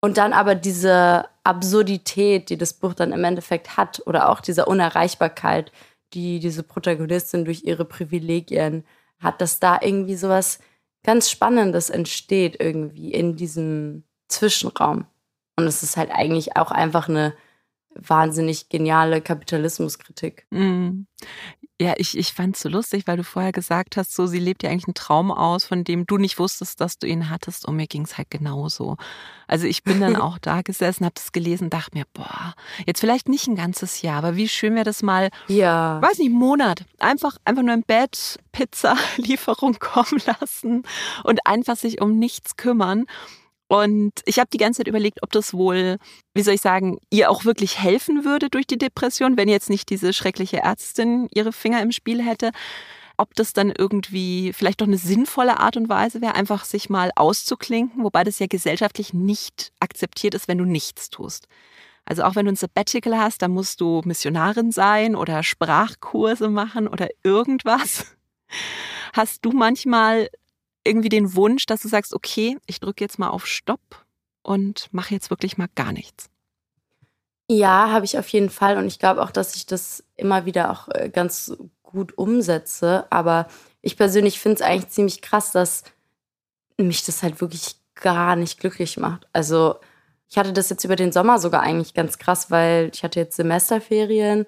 Und 0.00 0.18
dann 0.18 0.32
aber 0.32 0.54
diese 0.54 1.26
Absurdität, 1.42 2.50
die 2.50 2.58
das 2.58 2.74
Buch 2.74 2.92
dann 2.92 3.12
im 3.12 3.24
Endeffekt 3.24 3.76
hat, 3.76 4.02
oder 4.06 4.28
auch 4.28 4.40
diese 4.40 4.66
Unerreichbarkeit, 4.66 5.72
die 6.14 6.38
diese 6.40 6.62
Protagonistin 6.62 7.44
durch 7.44 7.64
ihre 7.64 7.84
Privilegien 7.84 8.84
hat, 9.18 9.40
dass 9.40 9.60
da 9.60 9.78
irgendwie 9.80 10.16
sowas 10.16 10.58
ganz 11.04 11.30
Spannendes 11.30 11.90
entsteht 11.90 12.60
irgendwie 12.60 13.12
in 13.12 13.36
diesem 13.36 14.04
Zwischenraum. 14.28 15.06
Und 15.56 15.64
es 15.64 15.82
ist 15.82 15.96
halt 15.96 16.10
eigentlich 16.10 16.56
auch 16.56 16.70
einfach 16.70 17.08
eine 17.08 17.34
wahnsinnig 17.94 18.68
geniale 18.68 19.22
Kapitalismuskritik. 19.22 20.46
Mm. 20.50 21.06
Ja, 21.78 21.92
ich, 21.98 22.16
ich 22.16 22.32
fand 22.32 22.56
es 22.56 22.62
so 22.62 22.70
lustig, 22.70 23.06
weil 23.06 23.18
du 23.18 23.24
vorher 23.24 23.52
gesagt 23.52 23.98
hast, 23.98 24.14
so 24.14 24.26
sie 24.26 24.38
lebt 24.38 24.62
ja 24.62 24.70
eigentlich 24.70 24.86
einen 24.86 24.94
Traum 24.94 25.30
aus, 25.30 25.66
von 25.66 25.84
dem 25.84 26.06
du 26.06 26.16
nicht 26.16 26.38
wusstest, 26.38 26.80
dass 26.80 26.98
du 26.98 27.06
ihn 27.06 27.28
hattest. 27.28 27.66
Und 27.66 27.76
mir 27.76 27.86
ging 27.86 28.02
es 28.02 28.16
halt 28.16 28.30
genauso. 28.30 28.96
Also 29.46 29.66
ich 29.66 29.84
bin 29.84 30.00
dann 30.00 30.16
auch 30.16 30.38
da 30.38 30.62
gesessen, 30.62 31.04
habe 31.04 31.14
das 31.14 31.32
gelesen, 31.32 31.68
dachte 31.68 31.96
mir, 31.96 32.04
boah, 32.14 32.54
jetzt 32.86 33.00
vielleicht 33.00 33.28
nicht 33.28 33.46
ein 33.46 33.56
ganzes 33.56 34.00
Jahr, 34.00 34.18
aber 34.18 34.36
wie 34.36 34.48
schön 34.48 34.74
wäre 34.74 34.84
das 34.84 35.02
mal, 35.02 35.28
ja. 35.48 36.00
weiß 36.00 36.18
nicht, 36.18 36.32
Monat, 36.32 36.84
einfach, 36.98 37.36
einfach 37.44 37.62
nur 37.62 37.74
im 37.74 37.82
Bett 37.82 38.38
Pizza, 38.52 38.96
Lieferung 39.18 39.78
kommen 39.78 40.22
lassen 40.24 40.82
und 41.24 41.46
einfach 41.46 41.76
sich 41.76 42.00
um 42.00 42.18
nichts 42.18 42.56
kümmern. 42.56 43.04
Und 43.68 44.12
ich 44.26 44.38
habe 44.38 44.48
die 44.52 44.58
ganze 44.58 44.78
Zeit 44.78 44.88
überlegt, 44.88 45.22
ob 45.22 45.32
das 45.32 45.52
wohl, 45.52 45.98
wie 46.34 46.42
soll 46.42 46.54
ich 46.54 46.60
sagen, 46.60 46.98
ihr 47.10 47.30
auch 47.30 47.44
wirklich 47.44 47.78
helfen 47.78 48.24
würde 48.24 48.48
durch 48.48 48.66
die 48.66 48.78
Depression, 48.78 49.36
wenn 49.36 49.48
jetzt 49.48 49.70
nicht 49.70 49.90
diese 49.90 50.12
schreckliche 50.12 50.58
Ärztin 50.58 51.28
ihre 51.34 51.52
Finger 51.52 51.82
im 51.82 51.90
Spiel 51.90 52.22
hätte. 52.22 52.52
Ob 53.16 53.34
das 53.34 53.54
dann 53.54 53.72
irgendwie 53.76 54.52
vielleicht 54.52 54.82
doch 54.82 54.86
eine 54.86 54.98
sinnvolle 54.98 55.58
Art 55.58 55.76
und 55.76 55.88
Weise 55.88 56.20
wäre, 56.20 56.34
einfach 56.34 56.64
sich 56.64 56.90
mal 56.90 57.10
auszuklinken, 57.16 58.04
wobei 58.04 58.24
das 58.24 58.38
ja 58.38 58.46
gesellschaftlich 58.46 59.14
nicht 59.14 59.72
akzeptiert 59.80 60.34
ist, 60.34 60.48
wenn 60.48 60.58
du 60.58 60.64
nichts 60.64 61.08
tust. 61.10 61.48
Also 62.04 62.22
auch 62.22 62.36
wenn 62.36 62.46
du 62.46 62.52
ein 62.52 62.56
Sabbatical 62.56 63.18
hast, 63.18 63.42
dann 63.42 63.50
musst 63.50 63.80
du 63.80 64.00
Missionarin 64.04 64.70
sein 64.70 65.16
oder 65.16 65.42
Sprachkurse 65.42 66.48
machen 66.50 66.86
oder 66.86 67.08
irgendwas. 67.24 68.16
Hast 69.12 69.44
du 69.44 69.50
manchmal 69.50 70.28
irgendwie 70.86 71.08
den 71.08 71.34
Wunsch, 71.34 71.66
dass 71.66 71.82
du 71.82 71.88
sagst, 71.88 72.14
okay, 72.14 72.58
ich 72.66 72.80
drücke 72.80 73.04
jetzt 73.04 73.18
mal 73.18 73.28
auf 73.28 73.46
Stopp 73.46 74.04
und 74.42 74.88
mache 74.92 75.14
jetzt 75.14 75.30
wirklich 75.30 75.58
mal 75.58 75.68
gar 75.74 75.92
nichts? 75.92 76.30
Ja, 77.48 77.90
habe 77.90 78.04
ich 78.04 78.18
auf 78.18 78.28
jeden 78.28 78.50
Fall. 78.50 78.76
Und 78.76 78.86
ich 78.86 78.98
glaube 78.98 79.22
auch, 79.22 79.30
dass 79.30 79.54
ich 79.54 79.66
das 79.66 80.04
immer 80.16 80.46
wieder 80.46 80.70
auch 80.70 80.88
äh, 80.88 81.10
ganz 81.10 81.56
gut 81.82 82.16
umsetze. 82.18 83.06
Aber 83.10 83.46
ich 83.82 83.96
persönlich 83.96 84.40
finde 84.40 84.56
es 84.56 84.62
eigentlich 84.62 84.88
ziemlich 84.88 85.22
krass, 85.22 85.52
dass 85.52 85.84
mich 86.76 87.04
das 87.04 87.22
halt 87.22 87.40
wirklich 87.40 87.76
gar 87.94 88.36
nicht 88.36 88.60
glücklich 88.60 88.96
macht. 88.96 89.26
Also 89.32 89.76
ich 90.28 90.36
hatte 90.36 90.52
das 90.52 90.70
jetzt 90.70 90.84
über 90.84 90.96
den 90.96 91.12
Sommer 91.12 91.38
sogar 91.38 91.62
eigentlich 91.62 91.94
ganz 91.94 92.18
krass, 92.18 92.50
weil 92.50 92.90
ich 92.92 93.04
hatte 93.04 93.20
jetzt 93.20 93.36
Semesterferien 93.36 94.46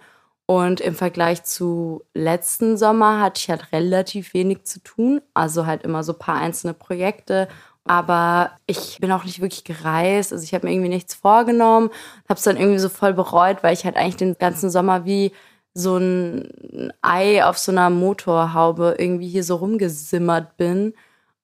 und 0.51 0.80
im 0.80 0.94
Vergleich 0.94 1.44
zu 1.44 2.07
letzten 2.14 2.78
Sommer 2.78 3.20
hatte 3.20 3.38
ich 3.38 3.51
halt 3.51 3.70
relativ 3.70 4.32
wenig 4.32 4.64
zu 4.64 4.82
tun. 4.82 5.20
Also 5.34 5.66
halt 5.66 5.82
immer 5.82 6.03
so 6.03 6.14
ein 6.14 6.18
paar 6.18 6.36
einzelne 6.36 6.72
Projekte. 6.72 7.49
Aber 7.84 8.53
ich 8.66 8.96
bin 8.99 9.12
auch 9.12 9.24
nicht 9.24 9.42
wirklich 9.42 9.64
gereist. 9.64 10.32
Also 10.32 10.42
ich 10.42 10.55
habe 10.55 10.66
mir 10.66 10.72
irgendwie 10.72 10.88
nichts 10.88 11.12
vorgenommen. 11.14 11.90
Habe 12.30 12.38
es 12.38 12.44
dann 12.44 12.57
irgendwie 12.57 12.78
so 12.78 12.88
voll 12.88 13.12
bereut, 13.12 13.62
weil 13.62 13.74
ich 13.74 13.84
halt 13.84 13.99
eigentlich 13.99 14.16
den 14.16 14.38
ganzen 14.38 14.70
Sommer 14.70 15.05
wie 15.05 15.32
so 15.74 15.99
ein 15.99 16.94
Ei 17.03 17.44
auf 17.44 17.59
so 17.59 17.70
einer 17.70 17.90
Motorhaube 17.90 18.96
irgendwie 18.96 19.28
hier 19.28 19.44
so 19.44 19.57
rumgesimmert 19.57 20.57
bin 20.57 20.94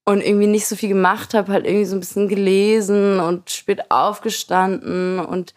und 0.07 0.25
irgendwie 0.25 0.47
nicht 0.47 0.67
so 0.67 0.77
viel 0.77 0.89
gemacht 0.89 1.35
habe, 1.35 1.53
halt 1.53 1.67
irgendwie 1.67 1.85
so 1.85 1.95
ein 1.95 2.01
bisschen 2.01 2.29
gelesen 2.29 3.21
und 3.21 3.51
spät 3.51 3.91
aufgestanden 3.91 5.19
und 5.19 5.53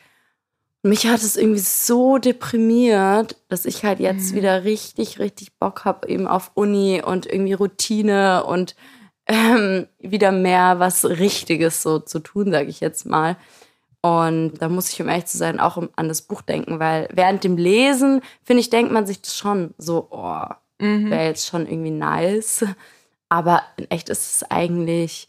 mich 0.88 1.08
hat 1.08 1.22
es 1.22 1.38
irgendwie 1.38 1.60
so 1.60 2.18
deprimiert, 2.18 3.38
dass 3.50 3.66
ich 3.66 3.84
halt 3.84 4.00
jetzt 4.00 4.32
mhm. 4.32 4.38
wieder 4.38 4.64
richtig, 4.64 5.20
richtig 5.20 5.58
Bock 5.60 5.86
habe 5.86 6.08
eben 6.08 6.28
auf 6.28 6.52
Uni 6.56 7.02
und 7.04 7.26
irgendwie 7.26 7.54
Routine 7.54 8.44
und 8.46 8.76
ähm, 9.28 9.88
wieder 10.00 10.32
mehr 10.32 10.80
was 10.80 11.06
Richtiges 11.06 11.82
so 11.82 12.00
zu 12.00 12.20
tun, 12.20 12.52
sage 12.52 12.70
ich 12.70 12.80
jetzt 12.80 13.06
mal. 13.06 13.38
Und 14.02 14.54
da 14.60 14.70
muss 14.70 14.92
ich, 14.92 15.02
um 15.02 15.10
ehrlich 15.10 15.26
zu 15.26 15.38
sein, 15.38 15.60
auch 15.60 15.82
an 15.96 16.08
das 16.08 16.22
Buch 16.22 16.42
denken, 16.42 16.80
weil 16.80 17.10
während 17.12 17.44
dem 17.44 17.58
Lesen, 17.58 18.22
finde 18.44 18.62
ich, 18.62 18.70
denkt 18.70 18.92
man 18.92 19.06
sich 19.06 19.22
das 19.22 19.36
schon 19.36 19.74
so, 19.78 20.08
oh, 20.12 20.46
mhm. 20.80 21.10
wäre 21.10 21.26
jetzt 21.26 21.48
schon 21.48 21.68
irgendwie 21.68 21.92
nice. 21.92 22.66
Aber 23.30 23.64
in 23.78 23.90
echt 23.92 24.10
ist 24.10 24.32
es 24.32 24.52
eigentlich, 24.52 25.28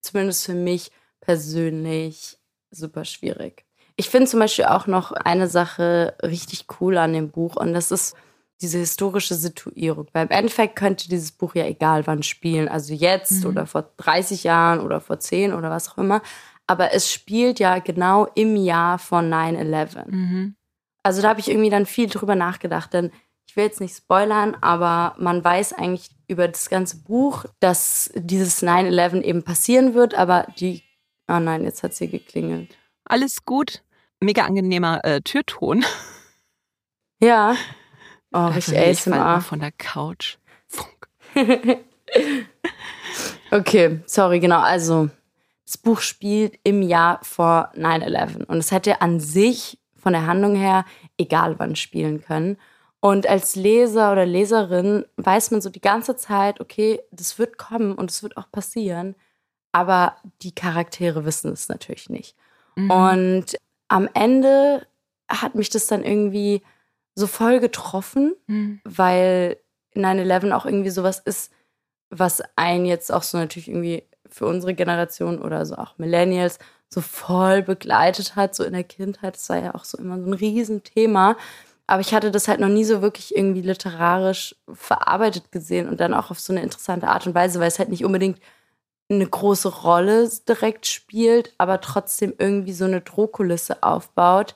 zumindest 0.00 0.44
für 0.46 0.54
mich 0.54 0.90
persönlich, 1.20 2.38
super 2.70 3.04
schwierig. 3.04 3.65
Ich 3.96 4.10
finde 4.10 4.26
zum 4.26 4.40
Beispiel 4.40 4.66
auch 4.66 4.86
noch 4.86 5.12
eine 5.12 5.48
Sache 5.48 6.14
richtig 6.22 6.66
cool 6.80 6.98
an 6.98 7.14
dem 7.14 7.30
Buch 7.30 7.56
und 7.56 7.72
das 7.72 7.90
ist 7.90 8.14
diese 8.60 8.78
historische 8.78 9.34
Situierung. 9.34 10.06
Weil 10.12 10.26
im 10.26 10.30
Endeffekt 10.30 10.76
könnte 10.76 11.08
dieses 11.08 11.32
Buch 11.32 11.54
ja 11.54 11.66
egal 11.66 12.06
wann 12.06 12.22
spielen, 12.22 12.68
also 12.68 12.94
jetzt 12.94 13.44
mhm. 13.44 13.50
oder 13.50 13.66
vor 13.66 13.90
30 13.98 14.44
Jahren 14.44 14.80
oder 14.80 15.00
vor 15.00 15.18
10 15.18 15.52
oder 15.52 15.70
was 15.70 15.90
auch 15.90 15.98
immer. 15.98 16.22
Aber 16.66 16.92
es 16.92 17.10
spielt 17.10 17.58
ja 17.58 17.78
genau 17.78 18.26
im 18.34 18.56
Jahr 18.56 18.98
von 18.98 19.32
9-11. 19.32 20.10
Mhm. 20.10 20.56
Also 21.02 21.22
da 21.22 21.28
habe 21.28 21.40
ich 21.40 21.48
irgendwie 21.48 21.70
dann 21.70 21.86
viel 21.86 22.08
drüber 22.08 22.34
nachgedacht, 22.34 22.92
denn 22.92 23.12
ich 23.46 23.56
will 23.56 23.64
jetzt 23.64 23.80
nicht 23.80 23.96
spoilern, 23.96 24.56
aber 24.60 25.14
man 25.18 25.42
weiß 25.42 25.74
eigentlich 25.74 26.10
über 26.26 26.48
das 26.48 26.68
ganze 26.68 26.96
Buch, 26.96 27.44
dass 27.60 28.10
dieses 28.16 28.62
9-11 28.62 29.22
eben 29.22 29.42
passieren 29.44 29.94
wird, 29.94 30.14
aber 30.14 30.48
die. 30.58 30.82
Oh 31.28 31.38
nein, 31.38 31.64
jetzt 31.64 31.82
hat 31.82 31.94
sie 31.94 32.08
geklingelt. 32.08 32.76
Alles 33.04 33.44
gut 33.44 33.82
mega 34.20 34.44
angenehmer 34.44 35.04
äh, 35.04 35.20
Türton. 35.20 35.84
Ja. 37.20 37.56
Oh, 38.32 38.46
richtig 38.46 38.78
ASMR. 38.78 39.40
von 39.40 39.60
der 39.60 39.72
Couch. 39.72 40.36
Funk. 40.66 41.08
okay, 43.50 44.00
sorry, 44.06 44.40
genau. 44.40 44.60
Also, 44.60 45.08
das 45.64 45.78
Buch 45.78 46.00
spielt 46.00 46.58
im 46.62 46.82
Jahr 46.82 47.20
vor 47.22 47.70
9-11 47.74 48.44
und 48.44 48.58
es 48.58 48.70
hätte 48.70 49.00
an 49.00 49.20
sich 49.20 49.78
von 49.94 50.12
der 50.12 50.26
Handlung 50.26 50.54
her 50.54 50.84
egal 51.18 51.58
wann 51.58 51.74
spielen 51.74 52.20
können. 52.20 52.58
Und 53.00 53.26
als 53.26 53.56
Leser 53.56 54.12
oder 54.12 54.26
Leserin 54.26 55.04
weiß 55.16 55.50
man 55.50 55.60
so 55.60 55.70
die 55.70 55.80
ganze 55.80 56.16
Zeit, 56.16 56.60
okay, 56.60 57.00
das 57.10 57.38
wird 57.38 57.58
kommen 57.58 57.94
und 57.94 58.10
es 58.10 58.22
wird 58.22 58.36
auch 58.36 58.50
passieren, 58.50 59.14
aber 59.72 60.16
die 60.42 60.54
Charaktere 60.54 61.24
wissen 61.24 61.52
es 61.52 61.68
natürlich 61.68 62.08
nicht. 62.08 62.36
Mhm. 62.76 62.90
Und 62.90 63.56
am 63.88 64.08
Ende 64.14 64.86
hat 65.28 65.54
mich 65.54 65.70
das 65.70 65.86
dann 65.86 66.04
irgendwie 66.04 66.62
so 67.14 67.26
voll 67.26 67.60
getroffen, 67.60 68.34
mhm. 68.46 68.80
weil 68.84 69.56
9-11 69.94 70.52
auch 70.52 70.66
irgendwie 70.66 70.90
sowas 70.90 71.20
ist, 71.20 71.50
was 72.10 72.42
einen 72.56 72.86
jetzt 72.86 73.12
auch 73.12 73.22
so 73.22 73.38
natürlich 73.38 73.68
irgendwie 73.68 74.04
für 74.28 74.46
unsere 74.46 74.74
Generation 74.74 75.40
oder 75.40 75.64
so 75.66 75.76
auch 75.76 75.98
Millennials 75.98 76.58
so 76.88 77.00
voll 77.00 77.62
begleitet 77.62 78.36
hat, 78.36 78.54
so 78.54 78.64
in 78.64 78.72
der 78.72 78.84
Kindheit. 78.84 79.34
Das 79.34 79.48
war 79.48 79.58
ja 79.58 79.74
auch 79.74 79.84
so 79.84 79.98
immer 79.98 80.18
so 80.20 80.26
ein 80.26 80.34
Riesenthema. 80.34 81.36
Aber 81.88 82.00
ich 82.00 82.12
hatte 82.14 82.30
das 82.30 82.48
halt 82.48 82.60
noch 82.60 82.68
nie 82.68 82.84
so 82.84 83.00
wirklich 83.00 83.36
irgendwie 83.36 83.60
literarisch 83.60 84.56
verarbeitet 84.72 85.52
gesehen 85.52 85.88
und 85.88 86.00
dann 86.00 86.14
auch 86.14 86.30
auf 86.30 86.40
so 86.40 86.52
eine 86.52 86.62
interessante 86.62 87.08
Art 87.08 87.26
und 87.26 87.34
Weise, 87.34 87.60
weil 87.60 87.68
es 87.68 87.78
halt 87.78 87.90
nicht 87.90 88.04
unbedingt 88.04 88.40
eine 89.08 89.26
große 89.26 89.68
Rolle 89.68 90.28
direkt 90.48 90.86
spielt, 90.86 91.54
aber 91.58 91.80
trotzdem 91.80 92.34
irgendwie 92.38 92.72
so 92.72 92.84
eine 92.84 93.00
Drohkulisse 93.00 93.82
aufbaut, 93.82 94.54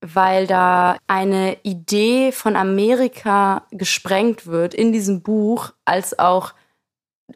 weil 0.00 0.46
da 0.46 0.96
eine 1.06 1.56
Idee 1.62 2.32
von 2.32 2.56
Amerika 2.56 3.66
gesprengt 3.70 4.46
wird 4.46 4.74
in 4.74 4.92
diesem 4.92 5.22
Buch, 5.22 5.72
als 5.84 6.18
auch 6.18 6.54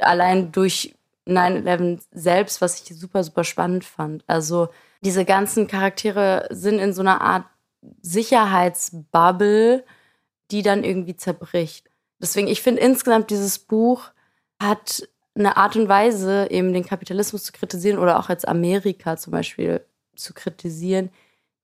allein 0.00 0.50
durch 0.50 0.94
9-11 1.28 2.02
selbst, 2.10 2.60
was 2.60 2.80
ich 2.80 2.98
super, 2.98 3.22
super 3.22 3.44
spannend 3.44 3.84
fand. 3.84 4.24
Also 4.26 4.68
diese 5.02 5.24
ganzen 5.24 5.68
Charaktere 5.68 6.48
sind 6.50 6.78
in 6.78 6.92
so 6.92 7.02
einer 7.02 7.20
Art 7.20 7.44
Sicherheitsbubble, 8.02 9.84
die 10.50 10.62
dann 10.62 10.84
irgendwie 10.84 11.16
zerbricht. 11.16 11.88
Deswegen, 12.18 12.48
ich 12.48 12.62
finde 12.62 12.80
insgesamt 12.80 13.30
dieses 13.30 13.58
Buch 13.58 14.10
hat 14.60 15.08
eine 15.36 15.56
Art 15.56 15.76
und 15.76 15.88
Weise, 15.88 16.48
eben 16.50 16.72
den 16.72 16.86
Kapitalismus 16.86 17.44
zu 17.44 17.52
kritisieren 17.52 17.98
oder 17.98 18.18
auch 18.18 18.28
als 18.28 18.44
Amerika 18.44 19.16
zum 19.16 19.32
Beispiel 19.32 19.82
zu 20.14 20.32
kritisieren, 20.34 21.10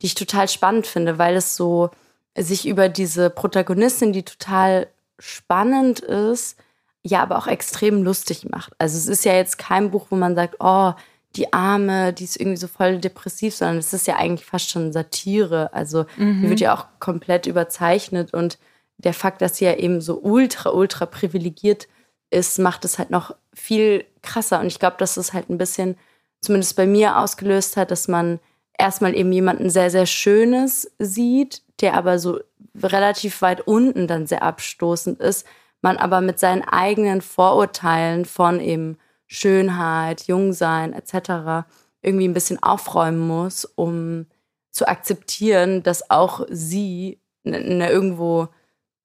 die 0.00 0.06
ich 0.06 0.14
total 0.14 0.48
spannend 0.48 0.86
finde, 0.86 1.18
weil 1.18 1.36
es 1.36 1.56
so 1.56 1.90
sich 2.36 2.66
über 2.66 2.88
diese 2.88 3.30
Protagonistin, 3.30 4.12
die 4.12 4.24
total 4.24 4.88
spannend 5.18 6.00
ist, 6.00 6.56
ja, 7.02 7.22
aber 7.22 7.38
auch 7.38 7.46
extrem 7.46 8.02
lustig 8.02 8.48
macht. 8.48 8.72
Also 8.78 8.96
es 8.96 9.08
ist 9.08 9.24
ja 9.24 9.34
jetzt 9.34 9.58
kein 9.58 9.90
Buch, 9.90 10.06
wo 10.10 10.16
man 10.16 10.34
sagt, 10.34 10.56
oh, 10.60 10.92
die 11.36 11.52
Arme, 11.52 12.12
die 12.12 12.24
ist 12.24 12.38
irgendwie 12.38 12.58
so 12.58 12.68
voll 12.68 12.98
depressiv, 12.98 13.54
sondern 13.54 13.78
es 13.78 13.92
ist 13.92 14.06
ja 14.06 14.16
eigentlich 14.16 14.46
fast 14.46 14.70
schon 14.70 14.92
Satire. 14.92 15.72
Also 15.72 16.04
mhm. 16.16 16.42
die 16.42 16.50
wird 16.50 16.60
ja 16.60 16.74
auch 16.74 16.86
komplett 17.00 17.46
überzeichnet 17.46 18.34
und 18.34 18.58
der 18.98 19.14
Fakt, 19.14 19.42
dass 19.42 19.56
sie 19.56 19.64
ja 19.64 19.74
eben 19.74 20.00
so 20.00 20.20
ultra, 20.20 20.70
ultra 20.70 21.06
privilegiert 21.06 21.88
ist, 22.32 22.58
macht 22.58 22.84
es 22.84 22.98
halt 22.98 23.10
noch 23.10 23.34
viel 23.54 24.04
krasser. 24.22 24.60
Und 24.60 24.66
ich 24.66 24.78
glaube, 24.78 24.96
dass 24.98 25.16
es 25.16 25.32
halt 25.32 25.50
ein 25.50 25.58
bisschen, 25.58 25.96
zumindest 26.40 26.76
bei 26.76 26.86
mir 26.86 27.18
ausgelöst 27.18 27.76
hat, 27.76 27.90
dass 27.90 28.08
man 28.08 28.40
erstmal 28.78 29.14
eben 29.14 29.32
jemanden 29.32 29.70
sehr, 29.70 29.90
sehr 29.90 30.06
Schönes 30.06 30.90
sieht, 30.98 31.62
der 31.80 31.94
aber 31.94 32.18
so 32.18 32.40
relativ 32.82 33.42
weit 33.42 33.60
unten 33.62 34.06
dann 34.06 34.26
sehr 34.26 34.42
abstoßend 34.42 35.20
ist, 35.20 35.46
man 35.82 35.96
aber 35.96 36.20
mit 36.20 36.38
seinen 36.38 36.62
eigenen 36.62 37.20
Vorurteilen 37.20 38.24
von 38.24 38.60
eben 38.60 38.98
Schönheit, 39.26 40.26
Jungsein 40.26 40.92
etc. 40.92 41.66
irgendwie 42.02 42.28
ein 42.28 42.34
bisschen 42.34 42.62
aufräumen 42.62 43.18
muss, 43.18 43.64
um 43.64 44.26
zu 44.70 44.86
akzeptieren, 44.88 45.82
dass 45.82 46.10
auch 46.10 46.46
sie 46.48 47.20
ne, 47.44 47.60
ne 47.60 47.90
irgendwo 47.90 48.48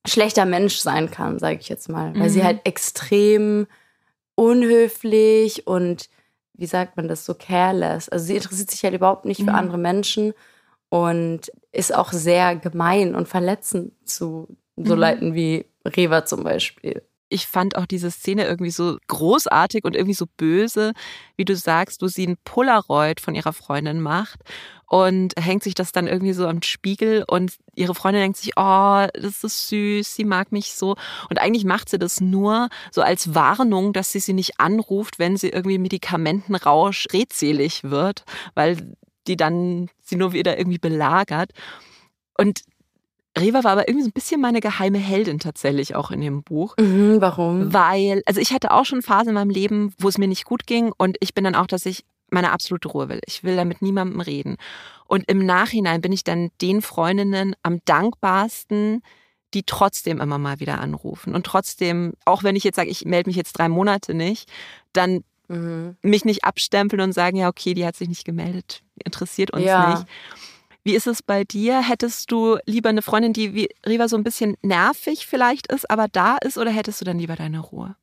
schlechter 0.07 0.45
Mensch 0.45 0.77
sein 0.77 1.11
kann, 1.11 1.39
sage 1.39 1.59
ich 1.59 1.69
jetzt 1.69 1.89
mal, 1.89 2.13
weil 2.15 2.29
mhm. 2.29 2.29
sie 2.29 2.43
halt 2.43 2.61
extrem 2.63 3.67
unhöflich 4.35 5.67
und 5.67 6.09
wie 6.53 6.65
sagt 6.65 6.97
man 6.97 7.07
das 7.07 7.25
so 7.25 7.33
careless. 7.33 8.09
Also 8.09 8.25
sie 8.25 8.35
interessiert 8.35 8.71
sich 8.71 8.83
halt 8.83 8.93
überhaupt 8.93 9.25
nicht 9.25 9.41
mhm. 9.41 9.45
für 9.45 9.53
andere 9.53 9.77
Menschen 9.77 10.33
und 10.89 11.51
ist 11.71 11.93
auch 11.93 12.11
sehr 12.11 12.55
gemein 12.55 13.15
und 13.15 13.27
verletzend 13.27 13.93
zu 14.07 14.47
so 14.75 14.95
mhm. 14.95 15.01
Leuten 15.01 15.33
wie 15.33 15.65
Reva 15.85 16.25
zum 16.25 16.43
Beispiel 16.43 17.03
ich 17.29 17.47
fand 17.47 17.75
auch 17.75 17.85
diese 17.85 18.09
Szene 18.11 18.45
irgendwie 18.45 18.71
so 18.71 18.97
großartig 19.07 19.83
und 19.83 19.95
irgendwie 19.95 20.13
so 20.13 20.25
böse, 20.37 20.93
wie 21.35 21.45
du 21.45 21.55
sagst, 21.55 22.01
wo 22.01 22.07
sie 22.07 22.25
ein 22.25 22.37
Polaroid 22.43 23.19
von 23.19 23.35
ihrer 23.35 23.53
Freundin 23.53 24.01
macht 24.01 24.39
und 24.85 25.33
hängt 25.37 25.63
sich 25.63 25.73
das 25.73 25.91
dann 25.91 26.07
irgendwie 26.07 26.33
so 26.33 26.47
am 26.47 26.61
Spiegel 26.61 27.25
und 27.27 27.57
ihre 27.75 27.93
Freundin 27.93 28.21
denkt 28.21 28.37
sich, 28.37 28.53
oh, 28.55 29.05
das 29.13 29.43
ist 29.43 29.67
süß, 29.67 30.15
sie 30.15 30.23
mag 30.23 30.51
mich 30.51 30.73
so. 30.73 30.95
Und 31.29 31.39
eigentlich 31.39 31.65
macht 31.65 31.89
sie 31.89 31.99
das 31.99 32.21
nur 32.21 32.69
so 32.91 33.01
als 33.01 33.35
Warnung, 33.35 33.91
dass 33.91 34.11
sie 34.11 34.19
sie 34.19 34.33
nicht 34.33 34.59
anruft, 34.59 35.19
wenn 35.19 35.35
sie 35.35 35.49
irgendwie 35.49 35.77
Medikamentenrausch 35.77 37.07
redselig 37.11 37.83
wird, 37.83 38.23
weil 38.55 38.95
die 39.27 39.35
dann 39.35 39.89
sie 40.01 40.15
nur 40.15 40.31
wieder 40.31 40.57
irgendwie 40.57 40.79
belagert. 40.79 41.51
Und 42.37 42.61
Reva 43.39 43.63
war 43.63 43.71
aber 43.71 43.87
irgendwie 43.87 44.03
so 44.03 44.09
ein 44.09 44.13
bisschen 44.13 44.41
meine 44.41 44.59
geheime 44.59 44.97
Heldin 44.97 45.39
tatsächlich 45.39 45.95
auch 45.95 46.11
in 46.11 46.21
dem 46.21 46.43
Buch. 46.43 46.75
Mhm, 46.79 47.17
warum? 47.19 47.73
Weil, 47.73 48.21
also 48.25 48.41
ich 48.41 48.51
hatte 48.51 48.71
auch 48.71 48.85
schon 48.85 49.01
Phasen 49.01 49.29
in 49.29 49.35
meinem 49.35 49.49
Leben, 49.49 49.93
wo 49.97 50.07
es 50.07 50.17
mir 50.17 50.27
nicht 50.27 50.45
gut 50.45 50.67
ging 50.67 50.91
und 50.97 51.17
ich 51.19 51.33
bin 51.33 51.43
dann 51.43 51.55
auch, 51.55 51.67
dass 51.67 51.85
ich 51.85 52.03
meine 52.29 52.51
absolute 52.51 52.89
Ruhe 52.89 53.09
will. 53.09 53.21
Ich 53.25 53.43
will 53.43 53.55
da 53.55 53.65
mit 53.65 53.81
niemandem 53.81 54.19
reden. 54.19 54.57
Und 55.05 55.29
im 55.29 55.45
Nachhinein 55.45 56.01
bin 56.01 56.11
ich 56.11 56.23
dann 56.23 56.49
den 56.61 56.81
Freundinnen 56.81 57.55
am 57.63 57.79
dankbarsten, 57.85 59.01
die 59.53 59.63
trotzdem 59.63 60.19
immer 60.19 60.37
mal 60.37 60.59
wieder 60.59 60.79
anrufen. 60.81 61.33
Und 61.33 61.45
trotzdem, 61.45 62.13
auch 62.25 62.43
wenn 62.43 62.55
ich 62.55 62.65
jetzt 62.65 62.75
sage, 62.75 62.89
ich 62.89 63.05
melde 63.05 63.29
mich 63.29 63.37
jetzt 63.37 63.53
drei 63.53 63.69
Monate 63.69 64.13
nicht, 64.13 64.51
dann 64.91 65.23
mhm. 65.47 65.95
mich 66.01 66.25
nicht 66.25 66.43
abstempeln 66.43 67.01
und 67.01 67.13
sagen, 67.13 67.37
ja, 67.37 67.47
okay, 67.47 67.73
die 67.73 67.85
hat 67.85 67.95
sich 67.95 68.09
nicht 68.09 68.25
gemeldet, 68.25 68.83
interessiert 69.03 69.51
uns 69.51 69.63
ja. 69.63 69.95
nicht. 69.95 70.07
Wie 70.87 70.95
ist 70.95 71.05
es 71.05 71.21
bei 71.21 71.43
dir? 71.43 71.81
Hättest 71.81 72.31
du 72.31 72.59
lieber 72.65 72.87
eine 72.87 73.01
Freundin, 73.01 73.33
die 73.33 73.53
wie 73.53 73.67
Riva 73.85 74.07
so 74.07 74.15
ein 74.15 74.23
bisschen 74.23 74.55
nervig 74.61 75.27
vielleicht 75.27 75.67
ist, 75.67 75.91
aber 75.91 76.07
da 76.07 76.37
ist, 76.37 76.57
oder 76.57 76.71
hättest 76.71 77.01
du 77.01 77.05
dann 77.05 77.19
lieber 77.19 77.35
deine 77.35 77.59
Ruhe? 77.59 77.97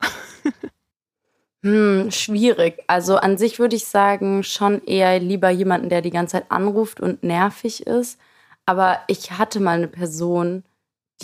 hm, 1.63 2.11
schwierig. 2.11 2.85
Also 2.87 3.17
an 3.17 3.39
sich 3.39 3.59
würde 3.59 3.75
ich 3.75 3.87
sagen, 3.87 4.43
schon 4.43 4.85
eher 4.85 5.19
lieber 5.19 5.49
jemanden, 5.49 5.89
der 5.89 6.03
die 6.03 6.11
ganze 6.11 6.33
Zeit 6.33 6.51
anruft 6.51 7.01
und 7.01 7.23
nervig 7.23 7.87
ist. 7.87 8.21
Aber 8.67 9.01
ich 9.07 9.31
hatte 9.31 9.61
mal 9.61 9.79
eine 9.79 9.89
Person, 9.89 10.63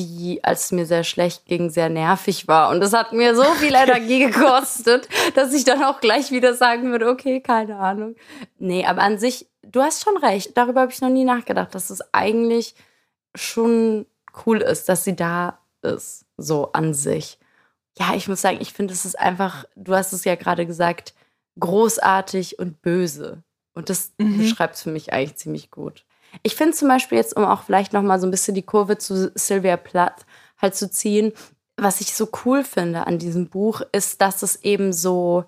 die, 0.07 0.43
als 0.43 0.67
es 0.67 0.73
mir 0.73 0.87
sehr 0.87 1.05
schlecht 1.05 1.47
ging, 1.47 1.71
sehr 1.71 1.89
nervig 1.89 2.49
war. 2.49 2.71
Und 2.71 2.81
das 2.81 2.93
hat 2.93 3.13
mir 3.13 3.35
so 3.35 3.45
viel 3.55 3.75
Energie 3.75 4.27
gekostet, 4.27 5.09
dass 5.35 5.53
ich 5.53 5.65
dann 5.65 5.83
auch 5.83 6.01
gleich 6.01 6.31
wieder 6.31 6.55
sagen 6.55 6.91
würde, 6.91 7.09
okay, 7.09 7.41
keine 7.41 7.77
Ahnung. 7.77 8.17
Nee, 8.59 8.87
aber 8.87 9.03
an 9.03 9.19
sich 9.19 9.47
du 9.63 9.83
hast 9.83 10.03
schon 10.03 10.17
recht. 10.17 10.57
Darüber 10.57 10.83
habe 10.83 10.93
ich 10.93 11.01
noch 11.01 11.11
nie 11.11 11.25
nachgedacht, 11.25 11.75
dass 11.75 11.91
es 11.91 12.03
eigentlich 12.13 12.75
schon 13.35 14.07
cool 14.47 14.59
ist, 14.59 14.89
dass 14.89 15.05
sie 15.05 15.17
da 15.17 15.59
ist, 15.83 16.27
so 16.37 16.73
an 16.73 16.95
sich. 16.95 17.39
Ja, 17.99 18.15
ich 18.15 18.29
muss 18.29 18.41
sagen, 18.41 18.59
ich 18.61 18.73
finde, 18.73 18.95
es 18.95 19.05
ist 19.05 19.19
einfach, 19.19 19.65
du 19.77 19.95
hast 19.95 20.13
es 20.13 20.25
ja 20.25 20.35
gerade 20.35 20.67
gesagt, 20.67 21.15
großartig 21.59 22.59
und 22.59 22.81
böse. 22.83 23.43
Und 23.75 23.91
das 23.91 24.13
mhm. 24.19 24.39
beschreibt 24.39 24.77
es 24.77 24.83
für 24.83 24.91
mich 24.91 25.13
eigentlich 25.13 25.37
ziemlich 25.37 25.71
gut. 25.71 26.05
Ich 26.43 26.55
finde 26.55 26.77
zum 26.77 26.89
Beispiel 26.89 27.19
jetzt, 27.19 27.37
um 27.37 27.45
auch 27.45 27.63
vielleicht 27.63 27.93
noch 27.93 28.03
mal 28.03 28.21
so 28.21 28.27
ein 28.27 28.31
bisschen 28.31 28.55
die 28.55 28.63
Kurve 28.63 28.99
zu 28.99 29.33
Sylvia 29.35 29.77
Plath 29.77 30.27
halt 30.59 30.75
zu 30.75 30.91
ziehen, 30.91 31.33
was 31.77 32.01
ich 32.01 32.15
so 32.15 32.29
cool 32.45 32.65
finde 32.65 33.07
an 33.07 33.19
diesem 33.19 33.49
Buch, 33.49 33.81
ist, 33.93 34.21
dass 34.21 34.43
es 34.43 34.63
eben 34.63 34.93
so, 34.93 35.45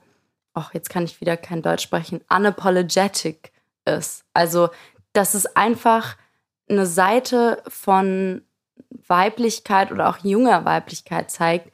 ach, 0.55 0.72
jetzt 0.74 0.91
kann 0.91 1.05
ich 1.05 1.20
wieder 1.20 1.37
kein 1.37 1.62
Deutsch 1.62 1.83
sprechen, 1.83 2.22
unapologetic 2.30 3.53
ist. 3.85 4.24
Also, 4.33 4.70
dass 5.12 5.35
es 5.35 5.47
einfach 5.57 6.16
eine 6.68 6.87
Seite 6.87 7.62
von 7.68 8.43
Weiblichkeit 9.07 9.93
oder 9.93 10.09
auch 10.09 10.18
junger 10.18 10.64
Weiblichkeit 10.64 11.30
zeigt, 11.30 11.70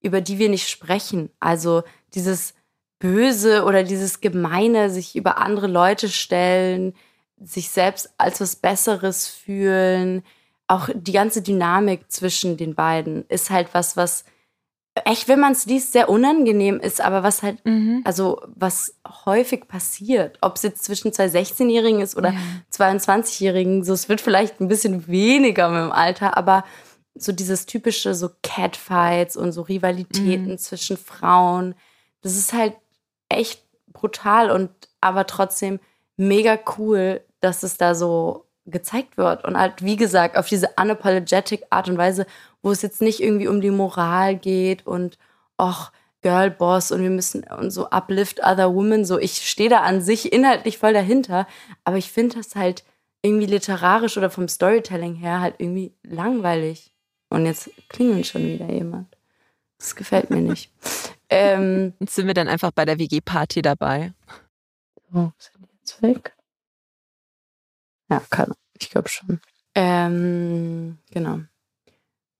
über 0.00 0.20
die 0.20 0.38
wir 0.38 0.48
nicht 0.48 0.68
sprechen. 0.68 1.30
Also 1.40 1.84
dieses 2.14 2.54
Böse 2.98 3.64
oder 3.64 3.82
dieses 3.82 4.20
Gemeine, 4.20 4.90
sich 4.90 5.16
über 5.16 5.38
andere 5.38 5.68
Leute 5.68 6.08
stellen, 6.08 6.94
sich 7.44 7.70
selbst 7.70 8.10
als 8.18 8.40
was 8.40 8.56
Besseres 8.56 9.28
fühlen. 9.28 10.22
Auch 10.66 10.88
die 10.94 11.12
ganze 11.12 11.42
Dynamik 11.42 12.10
zwischen 12.10 12.56
den 12.56 12.74
beiden 12.74 13.26
ist 13.28 13.50
halt 13.50 13.74
was, 13.74 13.96
was 13.96 14.24
echt, 15.04 15.28
wenn 15.28 15.40
man 15.40 15.52
es 15.52 15.66
liest, 15.66 15.92
sehr 15.92 16.08
unangenehm 16.08 16.78
ist, 16.78 17.00
aber 17.00 17.22
was 17.22 17.42
halt, 17.42 17.64
mhm. 17.64 18.02
also 18.04 18.40
was 18.54 18.94
häufig 19.24 19.66
passiert, 19.66 20.38
ob 20.42 20.56
es 20.56 20.62
jetzt 20.62 20.84
zwischen 20.84 21.12
zwei 21.12 21.26
16-Jährigen 21.26 22.00
ist 22.00 22.16
oder 22.16 22.32
ja. 22.32 22.38
22-Jährigen, 22.72 23.84
so 23.84 23.94
es 23.94 24.08
wird 24.08 24.20
vielleicht 24.20 24.60
ein 24.60 24.68
bisschen 24.68 25.08
weniger 25.08 25.70
mit 25.70 25.80
dem 25.80 25.92
Alter, 25.92 26.36
aber 26.36 26.64
so 27.14 27.32
dieses 27.32 27.66
typische 27.66 28.14
so 28.14 28.30
Catfights 28.42 29.36
und 29.36 29.52
so 29.52 29.62
Rivalitäten 29.62 30.52
mhm. 30.52 30.58
zwischen 30.58 30.96
Frauen, 30.96 31.74
das 32.20 32.36
ist 32.36 32.52
halt 32.52 32.74
echt 33.28 33.64
brutal 33.92 34.50
und 34.50 34.70
aber 35.00 35.26
trotzdem 35.26 35.80
mega 36.16 36.58
cool, 36.78 37.22
dass 37.42 37.62
es 37.62 37.76
da 37.76 37.94
so 37.94 38.46
gezeigt 38.64 39.16
wird 39.16 39.44
und 39.44 39.58
halt 39.58 39.84
wie 39.84 39.96
gesagt 39.96 40.36
auf 40.36 40.48
diese 40.48 40.70
unapologetic 40.76 41.64
Art 41.70 41.88
und 41.88 41.98
Weise 41.98 42.26
wo 42.62 42.70
es 42.70 42.82
jetzt 42.82 43.02
nicht 43.02 43.20
irgendwie 43.20 43.48
um 43.48 43.60
die 43.60 43.70
Moral 43.70 44.36
geht 44.36 44.86
und 44.86 45.18
ach, 45.56 45.92
Girlboss 46.22 46.92
und 46.92 47.02
wir 47.02 47.10
müssen 47.10 47.42
und 47.44 47.72
so 47.72 47.90
uplift 47.90 48.40
other 48.44 48.72
women. 48.72 49.04
So, 49.04 49.18
ich 49.18 49.48
stehe 49.48 49.68
da 49.68 49.80
an 49.80 50.00
sich 50.00 50.32
inhaltlich 50.32 50.78
voll 50.78 50.92
dahinter, 50.92 51.48
aber 51.84 51.98
ich 51.98 52.12
finde 52.12 52.36
das 52.36 52.54
halt 52.54 52.84
irgendwie 53.22 53.46
literarisch 53.46 54.16
oder 54.16 54.30
vom 54.30 54.48
Storytelling 54.48 55.16
her 55.16 55.40
halt 55.40 55.56
irgendwie 55.58 55.92
langweilig. 56.04 56.94
Und 57.28 57.46
jetzt 57.46 57.70
klingelt 57.88 58.26
schon 58.26 58.44
wieder 58.44 58.70
jemand. 58.70 59.16
Das 59.78 59.96
gefällt 59.96 60.30
mir 60.30 60.40
nicht. 60.40 60.70
ähm, 61.28 61.94
jetzt 62.00 62.14
sind 62.14 62.26
wir 62.26 62.34
dann 62.34 62.48
einfach 62.48 62.70
bei 62.70 62.84
der 62.84 62.98
WG-Party 62.98 63.62
dabei. 63.62 64.12
Oh, 65.12 65.30
sind 65.38 65.56
die 65.58 65.76
jetzt 65.78 66.02
weg? 66.02 66.36
Ja, 68.12 68.22
kann. 68.30 68.52
Ich 68.78 68.90
glaube 68.90 69.08
schon. 69.08 69.40
Ähm, 69.74 70.98
genau 71.10 71.40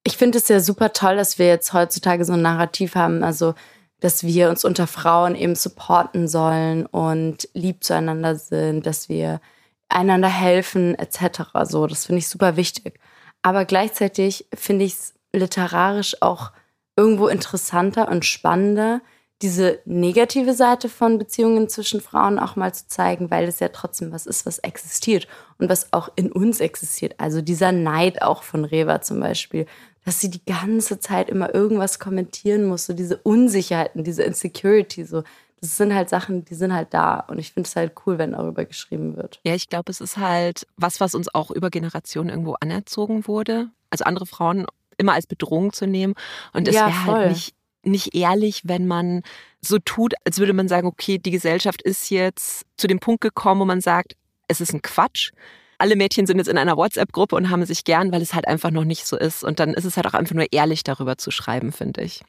ich 0.04 0.16
finde 0.16 0.38
es 0.38 0.48
ja 0.48 0.60
super 0.60 0.92
toll, 0.92 1.16
dass 1.16 1.38
wir 1.38 1.46
jetzt 1.46 1.72
heutzutage 1.72 2.24
so 2.24 2.32
ein 2.32 2.42
Narrativ 2.42 2.94
haben, 2.94 3.22
also 3.22 3.54
dass 4.00 4.24
wir 4.24 4.48
uns 4.50 4.64
unter 4.64 4.88
Frauen 4.88 5.36
eben 5.36 5.54
supporten 5.54 6.26
sollen 6.26 6.86
und 6.86 7.48
lieb 7.54 7.84
zueinander 7.84 8.34
sind, 8.34 8.84
dass 8.84 9.08
wir 9.08 9.40
einander 9.88 10.28
helfen 10.28 10.96
etc. 10.96 11.42
So, 11.64 11.86
das 11.86 12.06
finde 12.06 12.18
ich 12.18 12.28
super 12.28 12.56
wichtig. 12.56 12.98
Aber 13.42 13.64
gleichzeitig 13.64 14.46
finde 14.52 14.84
ich 14.86 14.94
es 14.94 15.14
literarisch 15.32 16.20
auch 16.20 16.50
irgendwo 16.96 17.28
interessanter 17.28 18.08
und 18.08 18.24
spannender, 18.24 19.02
diese 19.42 19.80
negative 19.84 20.54
Seite 20.54 20.88
von 20.88 21.18
Beziehungen 21.18 21.68
zwischen 21.68 22.00
Frauen 22.00 22.38
auch 22.38 22.54
mal 22.54 22.72
zu 22.72 22.86
zeigen, 22.86 23.30
weil 23.30 23.48
es 23.48 23.58
ja 23.58 23.68
trotzdem 23.68 24.12
was 24.12 24.26
ist, 24.26 24.46
was 24.46 24.58
existiert 24.60 25.26
und 25.58 25.68
was 25.68 25.92
auch 25.92 26.10
in 26.14 26.30
uns 26.30 26.60
existiert. 26.60 27.14
Also 27.18 27.42
dieser 27.42 27.72
Neid 27.72 28.22
auch 28.22 28.44
von 28.44 28.64
Reva 28.64 29.00
zum 29.00 29.18
Beispiel, 29.20 29.66
dass 30.04 30.20
sie 30.20 30.30
die 30.30 30.44
ganze 30.44 31.00
Zeit 31.00 31.28
immer 31.28 31.54
irgendwas 31.54 31.98
kommentieren 31.98 32.66
muss, 32.66 32.86
so 32.86 32.92
diese 32.92 33.16
Unsicherheiten, 33.18 34.04
diese 34.04 34.22
Insecurity, 34.22 35.04
so. 35.04 35.22
Das 35.60 35.76
sind 35.76 35.94
halt 35.94 36.08
Sachen, 36.08 36.44
die 36.44 36.56
sind 36.56 36.72
halt 36.72 36.92
da. 36.92 37.20
Und 37.20 37.38
ich 37.38 37.52
finde 37.52 37.68
es 37.68 37.76
halt 37.76 37.92
cool, 38.04 38.18
wenn 38.18 38.32
darüber 38.32 38.64
geschrieben 38.64 39.16
wird. 39.16 39.38
Ja, 39.44 39.54
ich 39.54 39.68
glaube, 39.68 39.92
es 39.92 40.00
ist 40.00 40.16
halt 40.16 40.66
was, 40.76 40.98
was 40.98 41.14
uns 41.14 41.32
auch 41.32 41.52
über 41.52 41.70
Generationen 41.70 42.30
irgendwo 42.30 42.54
anerzogen 42.54 43.28
wurde. 43.28 43.68
Also 43.88 44.04
andere 44.04 44.26
Frauen 44.26 44.66
immer 44.98 45.12
als 45.12 45.28
Bedrohung 45.28 45.72
zu 45.72 45.86
nehmen. 45.86 46.14
Und 46.52 46.66
es 46.66 46.74
ja, 46.74 46.86
wäre 46.88 47.04
halt 47.04 47.30
nicht, 47.30 47.54
nicht 47.84 48.14
ehrlich, 48.14 48.62
wenn 48.64 48.86
man 48.86 49.22
so 49.60 49.78
tut, 49.78 50.14
als 50.24 50.38
würde 50.38 50.52
man 50.52 50.68
sagen, 50.68 50.86
okay, 50.86 51.18
die 51.18 51.30
Gesellschaft 51.30 51.82
ist 51.82 52.10
jetzt 52.10 52.64
zu 52.76 52.86
dem 52.86 53.00
Punkt 53.00 53.20
gekommen, 53.20 53.60
wo 53.60 53.64
man 53.64 53.80
sagt, 53.80 54.14
es 54.48 54.60
ist 54.60 54.72
ein 54.72 54.82
Quatsch. 54.82 55.32
alle 55.78 55.96
Mädchen 55.96 56.26
sind 56.26 56.38
jetzt 56.38 56.48
in 56.48 56.58
einer 56.58 56.76
WhatsApp-Gruppe 56.76 57.34
und 57.34 57.50
haben 57.50 57.64
sich 57.64 57.84
gern, 57.84 58.12
weil 58.12 58.22
es 58.22 58.34
halt 58.34 58.46
einfach 58.46 58.70
noch 58.70 58.84
nicht 58.84 59.04
so 59.04 59.16
ist. 59.16 59.42
Und 59.42 59.58
dann 59.58 59.74
ist 59.74 59.84
es 59.84 59.96
halt 59.96 60.06
auch 60.06 60.14
einfach 60.14 60.34
nur 60.34 60.46
ehrlich 60.52 60.84
darüber 60.84 61.18
zu 61.18 61.32
schreiben, 61.32 61.72
finde 61.72 62.02
ich. 62.02 62.22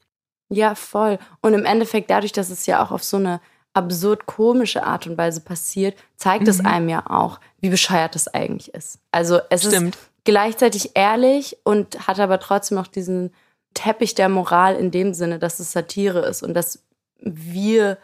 Ja, 0.50 0.74
voll. 0.74 1.20
Und 1.42 1.54
im 1.54 1.66
Endeffekt, 1.66 2.10
dadurch, 2.10 2.32
dass 2.32 2.50
es 2.50 2.66
ja 2.66 2.84
auch 2.84 2.92
auf 2.92 3.04
so 3.04 3.18
eine 3.18 3.42
absurd 3.74 4.26
komische 4.26 4.84
Art 4.84 5.08
und 5.08 5.18
Weise 5.18 5.42
passiert, 5.42 5.96
zeigt 6.16 6.44
mhm. 6.44 6.50
es 6.50 6.66
einem 6.66 6.90
ja 6.90 7.04
auch, 7.10 7.40
wie 7.60 7.70
bescheuert 7.70 8.16
das 8.16 8.28
eigentlich 8.28 8.74
ist. 8.74 9.00
Also 9.12 9.40
es 9.50 9.64
Stimmt. 9.66 9.96
ist 9.96 10.10
gleichzeitig 10.24 10.92
ehrlich 10.96 11.58
und 11.64 12.08
hat 12.08 12.20
aber 12.20 12.40
trotzdem 12.40 12.78
noch 12.78 12.88
diesen 12.88 13.34
Teppich 13.74 14.16
der 14.16 14.30
Moral 14.30 14.76
in 14.76 14.92
dem 14.92 15.14
Sinne, 15.14 15.40
dass 15.40 15.60
es 15.60 15.72
Satire 15.72 16.26
ist 16.26 16.44
und 16.44 16.54
dass 16.54 16.84
wir 17.20 17.98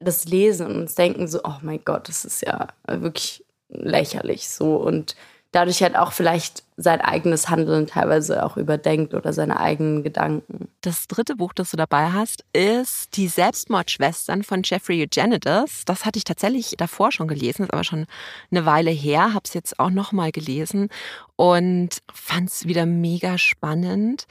das 0.00 0.24
lesen 0.24 0.66
und 0.66 0.76
uns 0.76 0.94
denken 0.94 1.28
so, 1.28 1.40
oh 1.44 1.56
mein 1.62 1.80
Gott, 1.84 2.08
das 2.08 2.24
ist 2.24 2.42
ja 2.42 2.68
wirklich 2.86 3.44
lächerlich 3.68 4.48
so 4.48 4.76
und 4.76 5.16
dadurch 5.54 5.82
halt 5.82 5.96
auch 5.96 6.12
vielleicht 6.12 6.64
sein 6.76 7.00
eigenes 7.00 7.48
Handeln 7.48 7.86
teilweise 7.86 8.44
auch 8.44 8.56
überdenkt 8.56 9.14
oder 9.14 9.32
seine 9.32 9.60
eigenen 9.60 10.02
Gedanken. 10.02 10.68
Das 10.80 11.06
dritte 11.06 11.36
Buch, 11.36 11.52
das 11.52 11.70
du 11.70 11.76
dabei 11.76 12.10
hast, 12.10 12.44
ist 12.52 13.16
Die 13.16 13.28
Selbstmordschwestern 13.28 14.42
von 14.42 14.62
Jeffrey 14.64 15.00
Eugenides. 15.02 15.84
Das 15.84 16.04
hatte 16.04 16.18
ich 16.18 16.24
tatsächlich 16.24 16.74
davor 16.76 17.12
schon 17.12 17.28
gelesen, 17.28 17.64
ist 17.64 17.72
aber 17.72 17.84
schon 17.84 18.06
eine 18.50 18.66
Weile 18.66 18.90
her, 18.90 19.32
habe 19.32 19.44
es 19.44 19.54
jetzt 19.54 19.78
auch 19.78 19.90
nochmal 19.90 20.32
gelesen 20.32 20.88
und 21.36 22.02
fand 22.12 22.50
es 22.50 22.66
wieder 22.66 22.86
mega 22.86 23.38
spannend. 23.38 24.26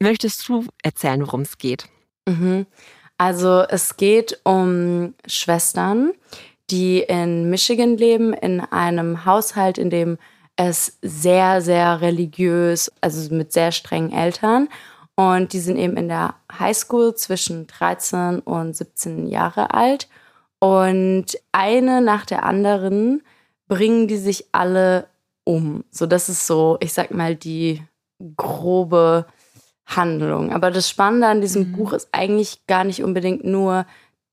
Möchtest 0.00 0.48
du 0.48 0.64
erzählen, 0.82 1.20
worum 1.22 1.42
es 1.42 1.58
geht? 1.58 1.86
Mhm. 2.26 2.66
Also 3.16 3.60
es 3.60 3.96
geht 3.96 4.40
um 4.44 5.14
Schwestern, 5.26 6.12
die 6.70 7.00
in 7.00 7.50
Michigan 7.50 7.96
leben, 7.96 8.32
in 8.32 8.60
einem 8.60 9.24
Haushalt, 9.24 9.78
in 9.78 9.90
dem 9.90 10.18
es 10.56 10.98
sehr, 11.02 11.60
sehr 11.60 12.00
religiös, 12.00 12.90
also 13.00 13.34
mit 13.34 13.52
sehr 13.52 13.72
strengen 13.72 14.12
Eltern. 14.12 14.68
Und 15.16 15.52
die 15.52 15.60
sind 15.60 15.76
eben 15.76 15.96
in 15.96 16.08
der 16.08 16.34
Highschool 16.58 17.14
zwischen 17.14 17.66
13 17.66 18.40
und 18.40 18.76
17 18.76 19.26
Jahre 19.28 19.72
alt. 19.72 20.08
Und 20.58 21.38
eine 21.52 22.00
nach 22.00 22.26
der 22.26 22.44
anderen 22.44 23.22
bringen 23.68 24.08
die 24.08 24.16
sich 24.16 24.46
alle 24.52 25.08
um. 25.44 25.84
So, 25.90 26.06
das 26.06 26.28
ist 26.28 26.46
so, 26.46 26.78
ich 26.80 26.92
sag 26.92 27.12
mal, 27.12 27.36
die 27.36 27.82
grobe 28.36 29.26
Handlung. 29.86 30.52
Aber 30.52 30.70
das 30.70 30.88
Spannende 30.88 31.26
an 31.26 31.40
diesem 31.40 31.70
mhm. 31.70 31.72
Buch 31.76 31.92
ist 31.92 32.08
eigentlich 32.12 32.66
gar 32.66 32.84
nicht 32.84 33.02
unbedingt 33.02 33.44
nur 33.44 33.86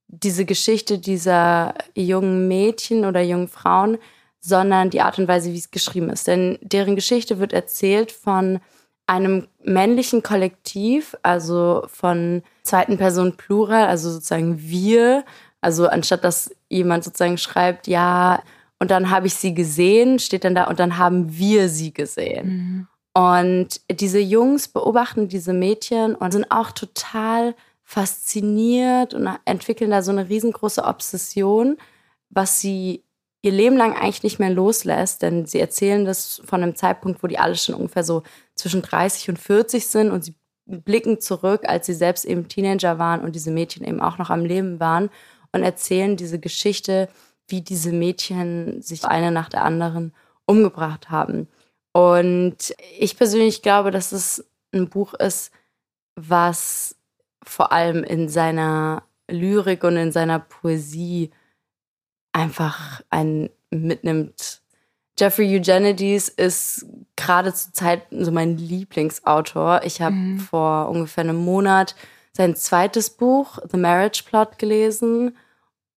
diese 0.08 0.46
Geschichte 0.46 1.00
dieser 1.00 1.74
jungen 1.96 2.48
Mädchen 2.48 3.06
oder 3.06 3.22
jungen 3.22 3.48
Frauen, 3.48 3.98
sondern 4.40 4.90
die 4.90 5.02
Art 5.02 5.20
und 5.20 5.28
Weise, 5.28 5.54
wie 5.54 5.58
es 5.58 5.72
geschrieben 5.72 6.10
ist. 6.10 6.28
Denn 6.28 6.58
deren 6.62 6.96
Geschichte 6.96 7.40
wird 7.40 7.54
erzählt 7.54 8.12
von 8.12 8.60
einem 9.08 9.48
männlichen 9.64 10.24
Kollektiv, 10.24 11.16
also 11.22 11.86
von 11.88 12.44
zweiten 12.64 12.98
Person 12.98 13.36
Plural, 13.38 13.86
also 13.86 14.10
sozusagen 14.10 14.62
wir. 14.62 15.24
Also 15.60 15.88
anstatt 15.88 16.24
dass 16.24 16.54
jemand 16.70 17.04
sozusagen 17.04 17.38
schreibt, 17.38 17.88
ja, 17.88 18.42
und 18.80 18.90
dann 18.90 19.12
habe 19.12 19.28
ich 19.28 19.36
sie 19.36 19.54
gesehen, 19.54 20.18
steht 20.18 20.44
dann 20.44 20.56
da, 20.56 20.64
und 20.64 20.80
dann 20.80 20.98
haben 20.98 21.38
wir 21.38 21.70
sie 21.70 21.94
gesehen. 21.94 22.48
Mhm. 22.48 22.88
Und 23.14 23.82
diese 23.92 24.20
Jungs 24.20 24.68
beobachten 24.68 25.28
diese 25.28 25.54
Mädchen 25.54 26.16
und 26.16 26.32
sind 26.32 26.50
auch 26.50 26.72
total 26.72 27.56
fasziniert 27.84 29.14
und 29.14 29.30
entwickeln 29.44 29.92
da 29.92 30.02
so 30.02 30.12
eine 30.12 30.30
riesengroße 30.30 30.84
Obsession, 30.84 31.78
was 32.30 32.62
sie 32.62 33.04
ihr 33.42 33.52
Leben 33.52 33.76
lang 33.76 33.94
eigentlich 33.94 34.24
nicht 34.24 34.40
mehr 34.40 34.52
loslässt, 34.52 35.22
denn 35.24 35.46
sie 35.46 35.60
erzählen 35.60 36.06
das 36.06 36.42
von 36.46 36.64
einem 36.64 36.76
Zeitpunkt, 36.76 37.22
wo 37.22 37.28
die 37.28 37.40
alle 37.40 37.56
schon 37.56 37.76
ungefähr 37.76 38.04
so 38.04 38.24
zwischen 38.56 38.82
30 38.82 39.30
und 39.30 39.40
40 39.40 39.88
sind 39.88 40.12
und 40.12 40.24
sie 40.24 40.36
blicken 40.66 41.20
zurück, 41.20 41.64
als 41.66 41.88
sie 41.88 41.94
selbst 41.94 42.24
eben 42.24 42.48
Teenager 42.48 42.98
waren 43.00 43.22
und 43.22 43.36
diese 43.36 43.52
Mädchen 43.52 43.86
eben 43.86 44.00
auch 44.00 44.18
noch 44.20 44.30
am 44.30 44.46
Leben 44.46 44.80
waren 44.80 45.10
und 45.52 45.64
erzählen 45.64 46.16
diese 46.16 46.40
Geschichte, 46.40 47.10
wie 47.48 47.62
diese 47.62 47.92
Mädchen 47.92 48.82
sich 48.82 49.04
eine 49.06 49.32
nach 49.32 49.50
der 49.50 49.66
anderen 49.66 50.14
umgebracht 50.46 51.10
haben. 51.10 51.48
Und 51.94 52.74
ich 53.00 53.18
persönlich 53.18 53.62
glaube, 53.62 53.92
dass 53.92 54.12
es 54.12 54.46
ein 54.74 54.90
Buch 54.90 55.14
ist, 55.14 55.52
was 56.16 56.96
vor 57.44 57.72
allem 57.72 58.04
in 58.04 58.30
seiner 58.30 59.04
Lyrik 59.28 59.84
und 59.84 59.98
in 59.98 60.12
seiner 60.12 60.40
Poesie 60.40 61.32
einfach 62.32 63.02
einen 63.10 63.50
mitnimmt. 63.70 64.62
Jeffrey 65.20 65.56
Eugenides 65.56 66.30
ist 66.30 66.86
gerade 67.16 67.54
zur 67.54 67.74
Zeit 67.74 68.04
so 68.12 68.32
mein 68.32 68.58
Lieblingsautor. 68.58 69.82
Ich 69.84 70.02
habe 70.02 70.16
mhm. 70.16 70.40
vor 70.40 70.90
ungefähr 70.90 71.24
einem 71.24 71.38
Monat 71.38 71.96
sein 72.34 72.56
zweites 72.56 73.10
Buch, 73.10 73.60
The 73.70 73.78
Marriage 73.78 74.24
Plot, 74.26 74.58
gelesen, 74.58 75.36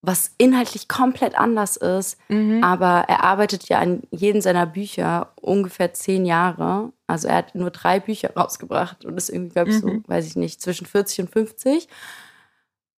was 0.05 0.31
inhaltlich 0.37 0.87
komplett 0.87 1.37
anders 1.37 1.77
ist. 1.77 2.17
Mhm. 2.27 2.63
Aber 2.63 3.05
er 3.07 3.23
arbeitet 3.23 3.67
ja 3.69 3.79
an 3.79 4.03
jedem 4.11 4.41
seiner 4.41 4.65
Bücher 4.65 5.33
ungefähr 5.41 5.93
zehn 5.93 6.25
Jahre. 6.25 6.91
Also 7.07 7.27
er 7.27 7.37
hat 7.37 7.55
nur 7.55 7.71
drei 7.71 7.99
Bücher 7.99 8.33
rausgebracht 8.35 9.05
und 9.05 9.17
ist 9.17 9.29
irgendwie, 9.29 9.53
glaube 9.53 9.71
ich, 9.71 9.81
mhm. 9.83 10.03
so, 10.05 10.09
weiß 10.09 10.27
ich 10.27 10.35
nicht, 10.35 10.61
zwischen 10.61 10.85
40 10.85 11.21
und 11.21 11.31
50. 11.31 11.87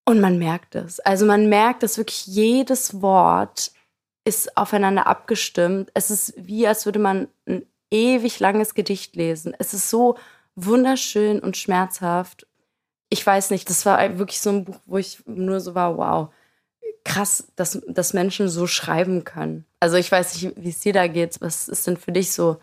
Und 0.05 0.21
man 0.21 0.37
merkt 0.37 0.75
es. 0.75 0.99
Also 0.99 1.25
man 1.25 1.49
merkt, 1.49 1.83
dass 1.83 1.97
wirklich 1.97 2.27
jedes 2.27 3.01
Wort 3.01 3.71
ist 4.25 4.57
aufeinander 4.57 5.07
abgestimmt. 5.07 5.89
Es 5.93 6.11
ist 6.11 6.33
wie, 6.37 6.67
als 6.67 6.85
würde 6.85 6.99
man 6.99 7.27
ein 7.47 7.65
ewig 7.91 8.39
langes 8.39 8.73
Gedicht 8.73 9.15
lesen. 9.15 9.53
Es 9.57 9.73
ist 9.73 9.89
so 9.89 10.17
wunderschön 10.55 11.39
und 11.39 11.55
schmerzhaft. 11.55 12.47
Ich 13.09 13.25
weiß 13.25 13.51
nicht, 13.51 13.69
das 13.69 13.85
war 13.85 14.17
wirklich 14.17 14.41
so 14.41 14.49
ein 14.49 14.65
Buch, 14.65 14.79
wo 14.85 14.97
ich 14.97 15.23
nur 15.25 15.61
so 15.61 15.75
war, 15.75 15.97
wow, 15.97 16.29
krass, 17.07 17.47
dass, 17.55 17.81
dass 17.87 18.13
Menschen 18.13 18.49
so 18.49 18.67
schreiben 18.67 19.23
können. 19.23 19.65
Also 19.79 19.95
ich 19.95 20.11
weiß 20.11 20.33
nicht, 20.33 20.53
wie 20.57 20.69
es 20.69 20.79
dir 20.79 20.93
da 20.93 21.07
geht. 21.07 21.39
Was 21.39 21.69
ist 21.69 21.87
denn 21.87 21.97
für 21.97 22.11
dich 22.11 22.31
so 22.31 22.59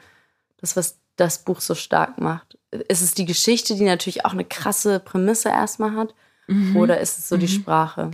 das, 0.59 0.77
was 0.77 0.99
das 1.17 1.45
Buch 1.45 1.61
so 1.61 1.75
stark 1.75 2.21
macht? 2.21 2.59
Ist 2.89 3.01
es 3.01 3.15
die 3.15 3.25
Geschichte, 3.25 3.75
die 3.75 3.85
natürlich 3.85 4.25
auch 4.25 4.33
eine 4.33 4.45
krasse 4.45 5.01
Prämisse 5.01 5.49
erstmal 5.49 5.97
hat? 5.97 6.15
Mhm. 6.47 6.77
Oder 6.77 7.01
ist 7.01 7.19
es 7.19 7.29
so 7.29 7.37
mhm. 7.37 7.41
die 7.41 7.49
Sprache? 7.49 8.11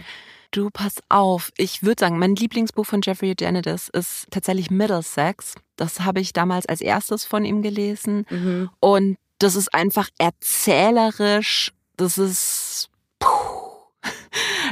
Du, 0.52 0.70
pass 0.70 0.96
auf. 1.08 1.50
Ich 1.56 1.82
würde 1.82 2.00
sagen, 2.00 2.18
mein 2.18 2.36
Lieblingsbuch 2.36 2.86
von 2.86 3.00
Jeffrey 3.02 3.30
Eugenides 3.30 3.88
ist 3.88 4.26
tatsächlich 4.30 4.70
Middlesex. 4.70 5.54
Das 5.76 6.00
habe 6.00 6.20
ich 6.20 6.32
damals 6.32 6.66
als 6.66 6.80
erstes 6.80 7.24
von 7.24 7.44
ihm 7.44 7.62
gelesen. 7.62 8.26
Mhm. 8.30 8.70
Und 8.80 9.16
das 9.38 9.56
ist 9.56 9.74
einfach 9.74 10.08
erzählerisch. 10.18 11.72
Das 11.96 12.18
ist. 12.18 12.88
Puh. 13.18 13.60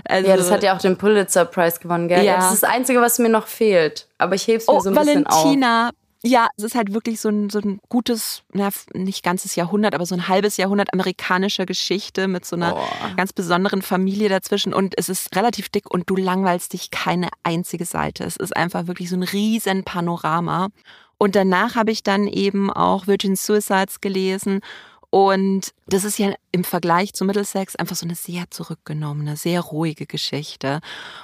Also, 0.05 0.29
ja, 0.29 0.37
das 0.37 0.51
hat 0.51 0.63
ja 0.63 0.77
auch 0.77 0.81
den 0.81 0.97
Pulitzer 0.97 1.45
Prize 1.45 1.79
gewonnen, 1.81 2.09
gell? 2.09 2.25
Ja. 2.25 2.37
Das 2.37 2.53
ist 2.53 2.63
das 2.63 2.71
Einzige, 2.71 3.01
was 3.01 3.19
mir 3.19 3.29
noch 3.29 3.47
fehlt. 3.47 4.07
Aber 4.19 4.35
ich 4.35 4.47
hebe 4.47 4.59
es 4.59 4.67
mir 4.67 4.75
oh, 4.75 4.81
so 4.81 4.91
ein 4.91 4.97
Valentina, 4.97 5.23
bisschen 5.23 5.27
auf. 5.27 5.45
Valentina, 5.45 5.91
ja, 6.23 6.49
es 6.57 6.65
ist 6.65 6.75
halt 6.75 6.93
wirklich 6.93 7.21
so 7.21 7.29
ein, 7.29 7.49
so 7.49 7.61
ein 7.61 7.81
gutes, 7.89 8.43
na, 8.53 8.71
nicht 8.93 9.23
ganzes 9.23 9.55
Jahrhundert, 9.55 9.95
aber 9.95 10.05
so 10.05 10.17
ein 10.17 10.27
halbes 10.27 10.57
Jahrhundert 10.57 10.93
amerikanischer 10.93 11.65
Geschichte 11.65 12.27
mit 12.27 12.45
so 12.45 12.57
einer 12.57 12.77
oh. 12.77 13.17
ganz 13.17 13.33
besonderen 13.33 13.83
Familie 13.83 14.29
dazwischen. 14.29 14.75
Und 14.75 14.95
es 14.99 15.09
ist 15.09 15.35
relativ 15.37 15.69
dick 15.69 15.89
und 15.91 16.11
du 16.11 16.17
langweilst 16.17 16.73
dich 16.73 16.91
keine 16.91 17.29
einzige 17.45 17.85
Seite. 17.85 18.25
Es 18.25 18.37
ist 18.37 18.57
einfach 18.57 18.89
wirklich 18.89 19.11
so 19.11 19.17
ein 19.17 19.23
riesen 19.23 19.85
Panorama. 19.85 20.69
Und 21.19 21.37
danach 21.37 21.77
habe 21.77 21.93
ich 21.93 22.03
dann 22.03 22.27
eben 22.27 22.73
auch 22.73 23.07
Virgin 23.07 23.37
Suicides 23.37 24.01
gelesen 24.01 24.61
und 25.11 25.73
das 25.87 26.05
ist 26.05 26.19
ja 26.19 26.35
im 26.53 26.65
Vergleich 26.65 27.15
zu 27.15 27.25
Middlesex 27.25 27.77
einfach 27.77 27.97
so 27.97 28.05
eine 28.05 28.15
sehr 28.15 28.51
zurückgenommene, 28.51 29.37
sehr 29.37 29.61
ruhige 29.61 30.05
Geschichte. 30.05 30.81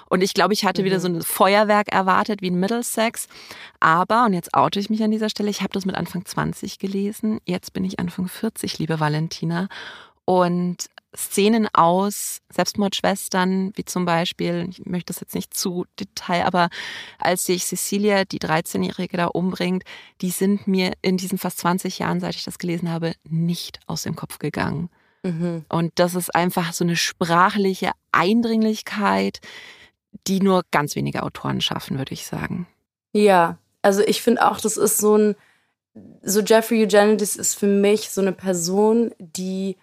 Und 0.08 0.22
ich 0.22 0.32
glaube, 0.32 0.54
ich 0.54 0.64
hatte 0.64 0.82
mhm. 0.82 0.86
wieder 0.86 1.00
so 1.00 1.08
ein 1.08 1.20
Feuerwerk 1.20 1.92
erwartet 1.92 2.40
wie 2.40 2.46
in 2.46 2.58
Middlesex. 2.58 3.28
Aber, 3.80 4.24
und 4.24 4.32
jetzt 4.32 4.54
oute 4.54 4.80
ich 4.80 4.88
mich 4.88 5.02
an 5.02 5.10
dieser 5.10 5.28
Stelle, 5.28 5.50
ich 5.50 5.60
habe 5.60 5.72
das 5.72 5.84
mit 5.84 5.96
Anfang 5.96 6.24
20 6.24 6.78
gelesen. 6.78 7.40
Jetzt 7.44 7.74
bin 7.74 7.84
ich 7.84 7.98
Anfang 7.98 8.26
40, 8.26 8.78
liebe 8.78 9.00
Valentina. 9.00 9.68
Und 10.24 10.88
Szenen 11.16 11.68
aus 11.72 12.40
Selbstmordschwestern, 12.52 13.72
wie 13.76 13.84
zum 13.84 14.04
Beispiel, 14.04 14.66
ich 14.68 14.84
möchte 14.84 15.12
das 15.12 15.20
jetzt 15.20 15.34
nicht 15.34 15.54
zu 15.54 15.86
detail, 15.98 16.44
aber 16.44 16.68
als 17.18 17.46
sich 17.46 17.64
Cecilia, 17.64 18.24
die 18.24 18.40
13-Jährige, 18.40 19.16
da 19.16 19.26
umbringt, 19.26 19.84
die 20.20 20.30
sind 20.30 20.66
mir 20.66 20.92
in 21.02 21.16
diesen 21.16 21.38
fast 21.38 21.58
20 21.58 21.98
Jahren, 21.98 22.20
seit 22.20 22.34
ich 22.34 22.44
das 22.44 22.58
gelesen 22.58 22.90
habe, 22.90 23.14
nicht 23.28 23.80
aus 23.86 24.02
dem 24.02 24.16
Kopf 24.16 24.38
gegangen. 24.38 24.90
Mhm. 25.22 25.64
Und 25.68 25.92
das 25.96 26.14
ist 26.14 26.34
einfach 26.34 26.72
so 26.72 26.84
eine 26.84 26.96
sprachliche 26.96 27.92
Eindringlichkeit, 28.12 29.40
die 30.26 30.40
nur 30.40 30.62
ganz 30.70 30.96
wenige 30.96 31.22
Autoren 31.22 31.60
schaffen, 31.60 31.98
würde 31.98 32.14
ich 32.14 32.26
sagen. 32.26 32.66
Ja, 33.12 33.58
also 33.82 34.02
ich 34.02 34.22
finde 34.22 34.48
auch, 34.48 34.60
das 34.60 34.76
ist 34.76 34.98
so 34.98 35.16
ein, 35.16 35.36
so 36.22 36.40
Jeffrey 36.40 36.82
Eugenides 36.82 37.36
ist 37.36 37.54
für 37.54 37.66
mich 37.66 38.10
so 38.10 38.20
eine 38.20 38.32
Person, 38.32 39.12
die 39.18 39.76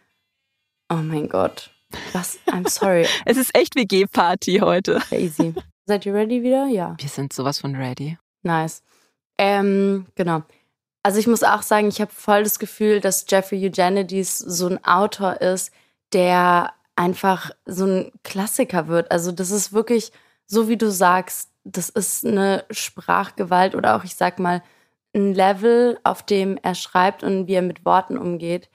Oh 0.91 1.01
mein 1.01 1.29
Gott. 1.29 1.71
Was? 2.11 2.37
I'm 2.47 2.67
sorry. 2.67 3.07
es 3.25 3.37
ist 3.37 3.55
echt 3.55 3.75
WG-Party 3.75 4.57
heute. 4.57 5.01
Easy. 5.11 5.53
Seid 5.85 6.05
ihr 6.05 6.13
ready 6.13 6.43
wieder? 6.43 6.67
Ja. 6.67 6.95
Wir 6.99 7.07
sind 7.07 7.31
sowas 7.31 7.59
von 7.59 7.77
ready. 7.77 8.17
Nice. 8.43 8.83
Ähm, 9.37 10.07
genau. 10.15 10.43
Also 11.01 11.19
ich 11.19 11.27
muss 11.27 11.43
auch 11.43 11.61
sagen, 11.61 11.87
ich 11.87 12.01
habe 12.01 12.11
voll 12.11 12.43
das 12.43 12.59
Gefühl, 12.59 12.99
dass 12.99 13.25
Jeffrey 13.29 13.65
Eugenides 13.65 14.37
so 14.37 14.67
ein 14.67 14.83
Autor 14.83 15.39
ist, 15.39 15.71
der 16.11 16.73
einfach 16.97 17.51
so 17.65 17.85
ein 17.85 18.11
Klassiker 18.23 18.89
wird. 18.89 19.11
Also 19.11 19.31
das 19.31 19.49
ist 19.49 19.71
wirklich, 19.71 20.11
so 20.45 20.67
wie 20.67 20.77
du 20.77 20.91
sagst, 20.91 21.51
das 21.63 21.87
ist 21.87 22.25
eine 22.25 22.65
Sprachgewalt 22.69 23.75
oder 23.75 23.95
auch, 23.95 24.03
ich 24.03 24.15
sag 24.15 24.39
mal, 24.39 24.61
ein 25.15 25.33
Level, 25.33 25.99
auf 26.03 26.21
dem 26.23 26.57
er 26.61 26.75
schreibt 26.75 27.23
und 27.23 27.47
wie 27.47 27.53
er 27.53 27.61
mit 27.61 27.85
Worten 27.85 28.17
umgeht, 28.17 28.69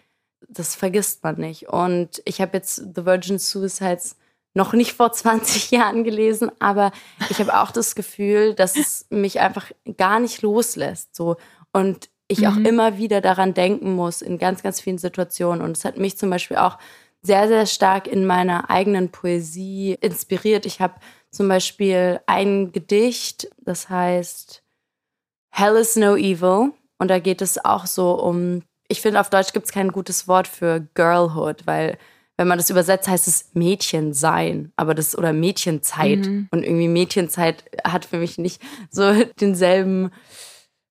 das 0.49 0.75
vergisst 0.75 1.23
man 1.23 1.37
nicht. 1.37 1.69
Und 1.69 2.23
ich 2.25 2.41
habe 2.41 2.57
jetzt 2.57 2.77
The 2.95 3.05
Virgin 3.05 3.39
Suicides 3.39 4.17
noch 4.55 4.73
nicht 4.73 4.95
vor 4.95 5.13
20 5.13 5.71
Jahren 5.71 6.05
gelesen, 6.05 6.51
aber 6.59 6.93
ich 7.31 7.39
habe 7.39 7.61
auch 7.61 7.71
das 7.71 7.95
Gefühl, 7.95 8.55
dass 8.55 8.77
es 8.77 9.07
mich 9.11 9.41
einfach 9.41 9.71
gar 9.97 10.19
nicht 10.19 10.43
loslässt. 10.43 11.15
So. 11.15 11.37
Und 11.73 12.09
ich 12.29 12.41
mhm. 12.41 12.47
auch 12.47 12.57
immer 12.57 12.99
wieder 12.99 13.21
daran 13.21 13.55
denken 13.55 13.95
muss 13.95 14.23
in 14.23 14.39
ganz, 14.39 14.63
ganz 14.63 14.81
vielen 14.81 14.99
Situationen. 14.99 15.63
Und 15.63 15.77
es 15.77 15.85
hat 15.85 15.99
mich 15.99 16.17
zum 16.17 16.31
Beispiel 16.31 16.57
auch 16.57 16.79
sehr, 17.23 17.49
sehr 17.49 17.67
stark 17.67 18.07
in 18.07 18.25
meiner 18.25 18.71
eigenen 18.71 19.11
Poesie 19.11 19.97
inspiriert. 20.01 20.65
Ich 20.65 20.81
habe 20.81 20.95
zum 21.31 21.49
Beispiel 21.49 22.21
ein 22.27 22.73
Gedicht, 22.73 23.51
das 23.59 23.89
heißt 23.89 24.63
Hell 25.51 25.77
is 25.77 25.97
no 25.97 26.17
evil. 26.17 26.73
Und 26.99 27.09
da 27.09 27.19
geht 27.19 27.43
es 27.43 27.63
auch 27.63 27.87
so 27.87 28.13
um, 28.13 28.63
ich 28.89 29.01
finde, 29.01 29.21
auf 29.21 29.31
Deutsch 29.31 29.53
gibt 29.53 29.67
es 29.67 29.73
kein 29.73 29.93
gutes 29.93 30.29
Wort 30.29 30.49
für 30.49 30.87
Girlhood, 30.95 31.67
weil 31.67 31.99
wenn 32.37 32.49
man 32.49 32.59
das 32.59 32.71
übersetzt, 32.71 33.09
heißt 33.09 33.27
es 33.29 33.51
Mädchensein, 33.55 34.73
aber 34.77 34.95
das 34.95 35.17
oder 35.17 35.33
Mädchenzeit. 35.33 36.27
Mhm. 36.27 36.49
Und 36.51 36.65
irgendwie 36.65 36.89
Mädchenzeit 36.89 37.65
hat 37.85 38.05
für 38.05 38.19
mich 38.19 38.39
nicht 38.39 38.61
so 38.91 39.13
denselben 39.41 40.11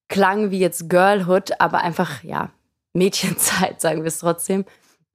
Klang 0.09 0.51
wie 0.51 0.59
jetzt 0.59 0.89
Girlhood, 0.89 1.59
aber 1.59 1.81
einfach, 1.81 2.23
ja, 2.23 2.51
Mädchenzeit, 2.93 3.81
sagen 3.81 4.01
wir 4.01 4.07
es 4.07 4.19
trotzdem. 4.19 4.65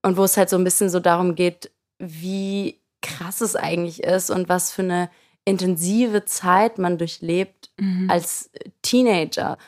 Und 0.03 0.16
wo 0.16 0.24
es 0.24 0.37
halt 0.37 0.49
so 0.49 0.57
ein 0.57 0.64
bisschen 0.64 0.89
so 0.89 1.01
darum 1.01 1.35
geht, 1.35 1.70
wie 1.99 2.81
krass 3.03 3.41
es 3.41 3.57
eigentlich 3.57 4.03
ist 4.03 4.31
und 4.31 4.49
was 4.49 4.72
für 4.72 4.83
eine 4.83 5.11
intensive 5.45 6.24
Zeit 6.24 6.78
man 6.78 6.97
durchlebt 6.97 7.70
mhm. 7.78 8.09
als 8.11 8.51
Teenager. 8.83 9.59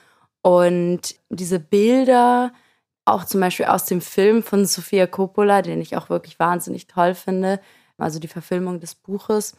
Und 0.42 1.16
diese 1.28 1.58
Bilder, 1.58 2.52
auch 3.04 3.24
zum 3.24 3.40
Beispiel 3.40 3.66
aus 3.66 3.84
dem 3.84 4.00
Film 4.00 4.42
von 4.42 4.64
Sofia 4.64 5.06
Coppola, 5.06 5.62
den 5.62 5.80
ich 5.80 5.96
auch 5.96 6.08
wirklich 6.08 6.38
wahnsinnig 6.38 6.86
toll 6.86 7.14
finde, 7.14 7.60
also 7.98 8.18
die 8.18 8.28
Verfilmung 8.28 8.80
des 8.80 8.94
Buches, 8.94 9.56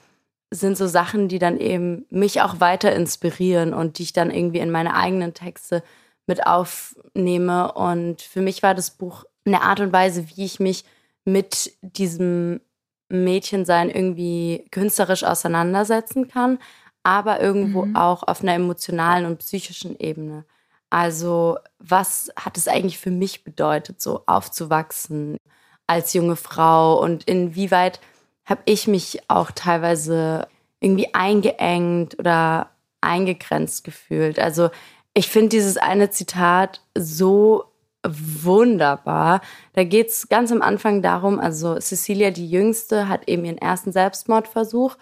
sind 0.52 0.78
so 0.78 0.88
Sachen, 0.88 1.28
die 1.28 1.40
dann 1.40 1.58
eben 1.58 2.06
mich 2.10 2.42
auch 2.42 2.60
weiter 2.60 2.94
inspirieren 2.94 3.74
und 3.74 3.98
die 3.98 4.04
ich 4.04 4.14
dann 4.14 4.32
irgendwie 4.32 4.60
in 4.60 4.72
meine 4.72 4.96
eigenen 4.96 5.34
Texte 5.34 5.84
mit 6.28 6.46
aufnehme. 6.46 7.74
Und 7.74 8.22
für 8.22 8.42
mich 8.42 8.64
war 8.64 8.76
das 8.76 8.92
Buch 8.92 9.26
eine 9.46 9.62
Art 9.62 9.80
und 9.80 9.92
Weise, 9.92 10.26
wie 10.30 10.46
ich 10.46 10.60
mich 10.60 10.86
mit 11.26 11.74
diesem 11.82 12.62
Mädchensein 13.10 13.90
irgendwie 13.90 14.66
künstlerisch 14.72 15.24
auseinandersetzen 15.24 16.28
kann, 16.28 16.60
aber 17.04 17.42
irgendwo 17.42 17.86
mhm. 17.86 17.96
auch 17.96 18.24
auf 18.24 18.42
einer 18.42 18.54
emotionalen 18.54 19.26
und 19.26 19.40
psychischen 19.40 20.00
Ebene. 20.00 20.46
Also, 20.94 21.58
was 21.80 22.32
hat 22.36 22.56
es 22.56 22.68
eigentlich 22.68 23.00
für 23.00 23.10
mich 23.10 23.44
bedeutet, 23.44 24.00
so 24.00 24.22
aufzuwachsen 24.28 25.38
als 25.88 26.14
junge 26.14 26.36
Frau 26.36 27.02
und 27.02 27.24
inwieweit 27.24 28.00
habe 28.46 28.62
ich 28.66 28.86
mich 28.88 29.22
auch 29.28 29.50
teilweise 29.50 30.48
irgendwie 30.82 31.12
eingeengt 31.16 32.20
oder 32.20 32.70
eingegrenzt 33.02 33.84
gefühlt. 33.84 34.38
Also, 34.38 34.70
ich 35.16 35.30
finde 35.30 35.50
dieses 35.50 35.78
eine 35.78 36.12
Zitat 36.12 36.84
so 36.96 37.64
wunderbar. 38.08 39.42
Da 39.74 39.84
geht 39.86 40.10
es 40.10 40.30
ganz 40.30 40.52
am 40.52 40.62
Anfang 40.62 41.02
darum, 41.02 41.40
also 41.40 41.80
Cecilia, 41.80 42.30
die 42.30 42.48
Jüngste, 42.48 43.10
hat 43.10 43.28
eben 43.28 43.46
ihren 43.46 43.58
ersten 43.58 43.92
Selbstmordversuch 43.92 44.96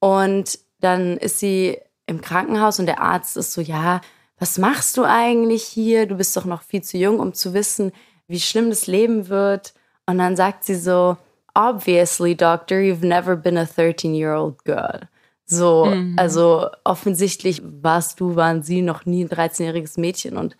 und 0.00 0.58
dann 0.80 1.16
ist 1.18 1.38
sie 1.38 1.78
im 2.06 2.20
Krankenhaus 2.20 2.80
und 2.80 2.86
der 2.86 3.00
Arzt 3.00 3.36
ist 3.36 3.52
so, 3.52 3.60
ja, 3.60 4.00
was 4.38 4.58
machst 4.58 4.96
du 4.96 5.04
eigentlich 5.04 5.64
hier? 5.64 6.06
Du 6.06 6.16
bist 6.16 6.36
doch 6.36 6.44
noch 6.44 6.62
viel 6.62 6.82
zu 6.82 6.98
jung, 6.98 7.20
um 7.20 7.32
zu 7.32 7.54
wissen, 7.54 7.92
wie 8.28 8.40
schlimm 8.40 8.70
das 8.70 8.86
Leben 8.86 9.28
wird. 9.28 9.74
Und 10.06 10.18
dann 10.18 10.36
sagt 10.36 10.64
sie 10.64 10.74
so, 10.74 11.16
obviously, 11.54 12.36
Doctor, 12.36 12.78
you've 12.78 13.04
never 13.04 13.36
been 13.36 13.56
a 13.56 13.62
13-year-old 13.62 14.64
girl. 14.64 15.08
So, 15.46 15.86
mhm. 15.86 16.16
also 16.18 16.68
offensichtlich 16.84 17.62
warst 17.64 18.20
du, 18.20 18.36
waren 18.36 18.62
sie 18.62 18.82
noch 18.82 19.06
nie 19.06 19.24
ein 19.24 19.28
13-jähriges 19.28 19.98
Mädchen 19.98 20.36
und 20.36 20.56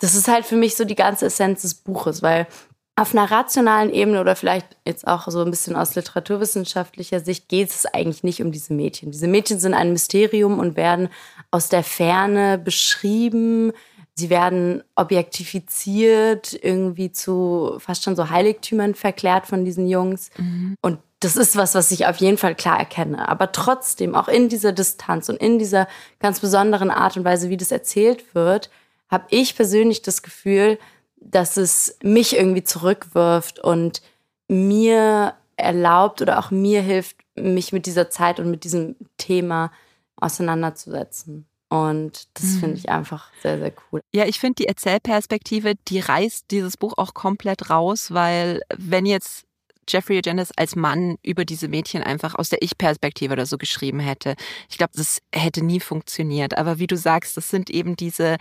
das 0.00 0.14
ist 0.14 0.28
halt 0.28 0.44
für 0.44 0.54
mich 0.54 0.76
so 0.76 0.84
die 0.84 0.94
ganze 0.94 1.26
Essenz 1.26 1.62
des 1.62 1.74
Buches, 1.74 2.22
weil 2.22 2.46
auf 2.94 3.14
einer 3.14 3.30
rationalen 3.30 3.92
Ebene 3.92 4.20
oder 4.20 4.36
vielleicht 4.36 4.76
jetzt 4.84 5.06
auch 5.06 5.28
so 5.28 5.40
ein 5.42 5.50
bisschen 5.50 5.76
aus 5.76 5.94
literaturwissenschaftlicher 5.94 7.20
Sicht 7.20 7.48
geht 7.48 7.70
es 7.70 7.86
eigentlich 7.86 8.24
nicht 8.24 8.42
um 8.42 8.52
diese 8.52 8.74
Mädchen. 8.74 9.12
Diese 9.12 9.28
Mädchen 9.28 9.60
sind 9.60 9.74
ein 9.74 9.92
Mysterium 9.92 10.58
und 10.58 10.76
werden 10.76 11.08
aus 11.50 11.68
der 11.68 11.82
Ferne 11.82 12.58
beschrieben. 12.58 13.72
Sie 14.14 14.30
werden 14.30 14.82
objektifiziert, 14.96 16.58
irgendwie 16.60 17.12
zu 17.12 17.76
fast 17.78 18.02
schon 18.02 18.16
so 18.16 18.30
Heiligtümern 18.30 18.94
verklärt 18.94 19.46
von 19.46 19.64
diesen 19.64 19.88
Jungs. 19.88 20.30
Mhm. 20.36 20.74
Und 20.82 20.98
das 21.20 21.36
ist 21.36 21.56
was, 21.56 21.74
was 21.74 21.90
ich 21.90 22.06
auf 22.06 22.16
jeden 22.16 22.38
Fall 22.38 22.54
klar 22.54 22.78
erkenne. 22.78 23.28
Aber 23.28 23.52
trotzdem, 23.52 24.14
auch 24.14 24.28
in 24.28 24.48
dieser 24.48 24.72
Distanz 24.72 25.28
und 25.28 25.36
in 25.36 25.58
dieser 25.58 25.88
ganz 26.20 26.40
besonderen 26.40 26.90
Art 26.90 27.16
und 27.16 27.24
Weise, 27.24 27.48
wie 27.48 27.56
das 27.56 27.72
erzählt 27.72 28.34
wird, 28.34 28.70
habe 29.08 29.26
ich 29.30 29.56
persönlich 29.56 30.02
das 30.02 30.22
Gefühl, 30.22 30.78
dass 31.16 31.56
es 31.56 31.98
mich 32.02 32.36
irgendwie 32.36 32.62
zurückwirft 32.62 33.58
und 33.58 34.02
mir 34.48 35.34
erlaubt 35.56 36.22
oder 36.22 36.38
auch 36.38 36.50
mir 36.50 36.82
hilft, 36.82 37.16
mich 37.34 37.72
mit 37.72 37.86
dieser 37.86 38.10
Zeit 38.10 38.38
und 38.38 38.50
mit 38.50 38.64
diesem 38.64 38.96
Thema 39.16 39.72
auseinanderzusetzen. 40.20 41.48
Und 41.70 42.28
das 42.34 42.44
mhm. 42.44 42.60
finde 42.60 42.76
ich 42.76 42.88
einfach 42.88 43.30
sehr, 43.42 43.58
sehr 43.58 43.72
cool. 43.92 44.00
Ja, 44.14 44.24
ich 44.24 44.40
finde 44.40 44.56
die 44.56 44.68
Erzählperspektive, 44.68 45.74
die 45.88 46.00
reißt 46.00 46.46
dieses 46.50 46.76
Buch 46.76 46.94
auch 46.96 47.12
komplett 47.12 47.68
raus, 47.68 48.12
weil 48.12 48.62
wenn 48.76 49.04
jetzt 49.04 49.44
Jeffrey 49.88 50.18
Eugenides 50.18 50.52
als 50.56 50.76
Mann 50.76 51.16
über 51.22 51.44
diese 51.44 51.68
Mädchen 51.68 52.02
einfach 52.02 52.34
aus 52.34 52.50
der 52.50 52.62
Ich-Perspektive 52.62 53.32
oder 53.32 53.46
so 53.46 53.56
geschrieben 53.56 54.00
hätte. 54.00 54.34
Ich 54.68 54.76
glaube, 54.76 54.92
das 54.94 55.20
hätte 55.34 55.64
nie 55.64 55.80
funktioniert. 55.80 56.58
Aber 56.58 56.78
wie 56.78 56.86
du 56.86 56.96
sagst, 56.96 57.36
das 57.36 57.48
sind 57.48 57.70
eben 57.70 57.96
diese, 57.96 58.36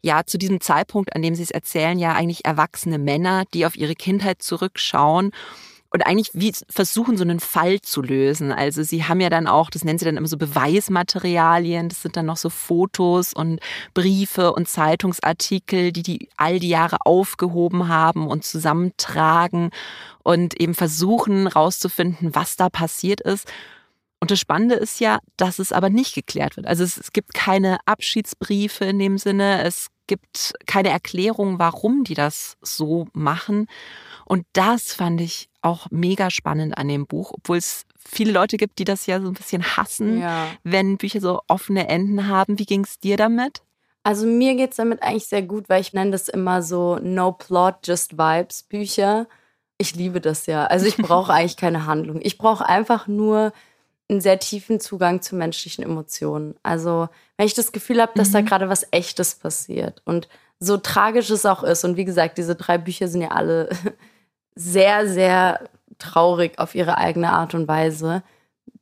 ja, 0.00 0.24
zu 0.24 0.38
diesem 0.38 0.60
Zeitpunkt, 0.60 1.14
an 1.16 1.22
dem 1.22 1.34
sie 1.34 1.42
es 1.42 1.50
erzählen, 1.50 1.98
ja 1.98 2.12
eigentlich 2.12 2.44
erwachsene 2.44 2.98
Männer, 2.98 3.44
die 3.52 3.66
auf 3.66 3.76
ihre 3.76 3.94
Kindheit 3.94 4.42
zurückschauen 4.42 5.32
und 5.92 6.06
eigentlich 6.06 6.30
wie 6.32 6.52
versuchen, 6.70 7.16
so 7.16 7.22
einen 7.22 7.40
Fall 7.40 7.80
zu 7.80 8.00
lösen. 8.00 8.50
Also 8.50 8.82
sie 8.82 9.04
haben 9.04 9.20
ja 9.20 9.28
dann 9.28 9.46
auch, 9.46 9.68
das 9.68 9.84
nennen 9.84 9.98
sie 9.98 10.06
dann 10.06 10.16
immer 10.16 10.26
so 10.26 10.38
Beweismaterialien, 10.38 11.90
das 11.90 12.02
sind 12.02 12.16
dann 12.16 12.26
noch 12.26 12.38
so 12.38 12.48
Fotos 12.48 13.34
und 13.34 13.60
Briefe 13.92 14.54
und 14.54 14.68
Zeitungsartikel, 14.68 15.92
die 15.92 16.02
die 16.02 16.28
all 16.36 16.58
die 16.58 16.70
Jahre 16.70 16.96
aufgehoben 17.04 17.88
haben 17.88 18.26
und 18.26 18.44
zusammentragen 18.44 19.70
und 20.22 20.58
eben 20.58 20.74
versuchen 20.74 21.46
rauszufinden, 21.46 22.34
was 22.34 22.56
da 22.56 22.70
passiert 22.70 23.20
ist. 23.20 23.46
Und 24.18 24.30
das 24.30 24.40
Spannende 24.40 24.76
ist 24.76 25.00
ja, 25.00 25.18
dass 25.36 25.58
es 25.58 25.72
aber 25.72 25.90
nicht 25.90 26.14
geklärt 26.14 26.56
wird. 26.56 26.66
Also 26.66 26.84
es, 26.84 26.96
es 26.96 27.12
gibt 27.12 27.34
keine 27.34 27.78
Abschiedsbriefe 27.86 28.84
in 28.84 28.98
dem 28.98 29.18
Sinne, 29.18 29.62
es 29.62 29.88
gibt 30.06 30.54
keine 30.66 30.90
Erklärung, 30.90 31.58
warum 31.58 32.04
die 32.04 32.14
das 32.14 32.56
so 32.62 33.08
machen. 33.12 33.66
Und 34.24 34.46
das 34.52 34.94
fand 34.94 35.20
ich 35.20 35.48
auch 35.62 35.86
mega 35.90 36.30
spannend 36.30 36.76
an 36.76 36.88
dem 36.88 37.06
Buch, 37.06 37.32
obwohl 37.34 37.56
es 37.56 37.84
viele 37.98 38.32
Leute 38.32 38.56
gibt, 38.56 38.78
die 38.78 38.84
das 38.84 39.06
ja 39.06 39.20
so 39.20 39.28
ein 39.28 39.34
bisschen 39.34 39.62
hassen, 39.62 40.20
ja. 40.20 40.48
wenn 40.64 40.98
Bücher 40.98 41.20
so 41.20 41.40
offene 41.48 41.88
Enden 41.88 42.28
haben. 42.28 42.58
Wie 42.58 42.66
ging 42.66 42.84
es 42.84 42.98
dir 42.98 43.16
damit? 43.16 43.62
Also 44.04 44.26
mir 44.26 44.56
geht 44.56 44.70
es 44.70 44.76
damit 44.76 45.02
eigentlich 45.02 45.26
sehr 45.26 45.42
gut, 45.42 45.68
weil 45.68 45.80
ich 45.80 45.92
nenne 45.92 46.10
das 46.10 46.28
immer 46.28 46.62
so 46.62 46.98
No 47.00 47.32
Plot, 47.32 47.76
Just 47.84 48.18
Vibes 48.18 48.64
Bücher. 48.64 49.28
Ich 49.78 49.94
liebe 49.94 50.20
das 50.20 50.46
ja. 50.46 50.66
Also 50.66 50.86
ich 50.86 50.96
brauche 50.96 51.32
eigentlich 51.34 51.56
keine 51.56 51.86
Handlung. 51.86 52.20
Ich 52.22 52.36
brauche 52.36 52.68
einfach 52.68 53.06
nur 53.06 53.52
einen 54.08 54.20
sehr 54.20 54.40
tiefen 54.40 54.80
Zugang 54.80 55.22
zu 55.22 55.36
menschlichen 55.36 55.84
Emotionen. 55.84 56.56
Also 56.64 57.08
wenn 57.36 57.46
ich 57.46 57.54
das 57.54 57.72
Gefühl 57.72 58.02
habe, 58.02 58.12
dass 58.16 58.28
mhm. 58.28 58.32
da 58.32 58.40
gerade 58.42 58.68
was 58.68 58.86
Echtes 58.90 59.36
passiert 59.36 60.02
und 60.04 60.28
so 60.58 60.76
tragisch 60.76 61.30
es 61.30 61.46
auch 61.46 61.62
ist. 61.62 61.84
Und 61.84 61.96
wie 61.96 62.04
gesagt, 62.04 62.38
diese 62.38 62.54
drei 62.54 62.78
Bücher 62.78 63.08
sind 63.08 63.22
ja 63.22 63.28
alle 63.28 63.68
sehr, 64.54 65.08
sehr 65.08 65.68
traurig 65.98 66.58
auf 66.58 66.74
ihre 66.74 66.98
eigene 66.98 67.32
Art 67.32 67.54
und 67.54 67.68
Weise, 67.68 68.22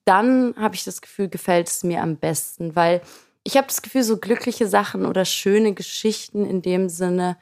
dann 0.04 0.54
habe 0.56 0.74
ich 0.74 0.84
das 0.84 1.00
Gefühl, 1.02 1.28
gefällt 1.28 1.68
es 1.68 1.84
mir 1.84 2.02
am 2.02 2.16
besten, 2.16 2.74
weil 2.74 3.00
ich 3.44 3.56
habe 3.56 3.66
das 3.66 3.82
Gefühl, 3.82 4.02
so 4.02 4.18
glückliche 4.18 4.66
Sachen 4.66 5.06
oder 5.06 5.24
schöne 5.24 5.72
Geschichten 5.74 6.44
in 6.44 6.62
dem 6.62 6.88
Sinne, 6.88 7.36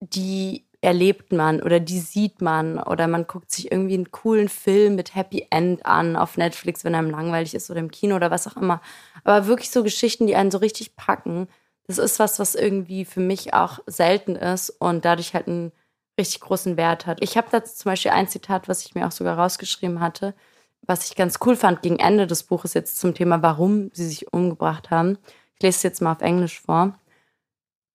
die 0.00 0.64
erlebt 0.80 1.32
man 1.32 1.60
oder 1.60 1.80
die 1.80 1.98
sieht 1.98 2.40
man 2.40 2.78
oder 2.78 3.08
man 3.08 3.26
guckt 3.26 3.50
sich 3.50 3.72
irgendwie 3.72 3.94
einen 3.94 4.12
coolen 4.12 4.48
Film 4.48 4.94
mit 4.94 5.14
Happy 5.14 5.46
End 5.50 5.84
an 5.84 6.16
auf 6.16 6.36
Netflix, 6.36 6.84
wenn 6.84 6.94
einem 6.94 7.10
langweilig 7.10 7.54
ist 7.54 7.70
oder 7.70 7.80
im 7.80 7.90
Kino 7.90 8.14
oder 8.14 8.30
was 8.30 8.46
auch 8.46 8.56
immer. 8.56 8.80
Aber 9.24 9.48
wirklich 9.48 9.70
so 9.70 9.82
Geschichten, 9.82 10.26
die 10.28 10.36
einen 10.36 10.52
so 10.52 10.58
richtig 10.58 10.94
packen, 10.94 11.48
das 11.88 11.98
ist 11.98 12.18
was, 12.18 12.38
was 12.38 12.54
irgendwie 12.54 13.04
für 13.04 13.20
mich 13.20 13.54
auch 13.54 13.80
selten 13.86 14.36
ist 14.36 14.70
und 14.70 15.04
dadurch 15.04 15.34
halt 15.34 15.48
einen 15.48 15.72
richtig 16.18 16.40
großen 16.40 16.76
Wert 16.76 17.06
hat. 17.06 17.18
Ich 17.22 17.36
habe 17.36 17.48
da 17.50 17.64
zum 17.64 17.90
Beispiel 17.90 18.10
ein 18.10 18.28
Zitat, 18.28 18.68
was 18.68 18.84
ich 18.84 18.94
mir 18.94 19.06
auch 19.06 19.12
sogar 19.12 19.38
rausgeschrieben 19.38 20.00
hatte, 20.00 20.34
was 20.82 21.08
ich 21.08 21.16
ganz 21.16 21.38
cool 21.44 21.56
fand 21.56 21.82
gegen 21.82 21.98
Ende 21.98 22.26
des 22.26 22.42
Buches 22.42 22.74
jetzt 22.74 22.98
zum 22.98 23.14
Thema, 23.14 23.42
warum 23.42 23.90
sie 23.94 24.06
sich 24.06 24.32
umgebracht 24.32 24.90
haben. 24.90 25.18
Ich 25.54 25.62
lese 25.62 25.76
es 25.76 25.82
jetzt 25.82 26.02
mal 26.02 26.12
auf 26.12 26.20
Englisch 26.20 26.60
vor. 26.60 26.98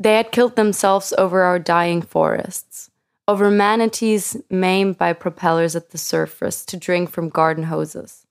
They 0.02 0.18
had 0.18 0.32
killed 0.32 0.56
themselves 0.56 1.14
over 1.18 1.44
our 1.44 1.60
dying 1.60 2.02
forests, 2.02 2.92
over 3.28 3.52
manatees 3.52 4.44
maimed 4.50 4.98
by 4.98 5.14
propellers 5.14 5.76
at 5.76 5.92
the 5.92 5.98
surface 5.98 6.66
to 6.66 6.78
drink 6.78 7.10
from 7.10 7.30
garden 7.30 7.70
hoses. 7.70 8.26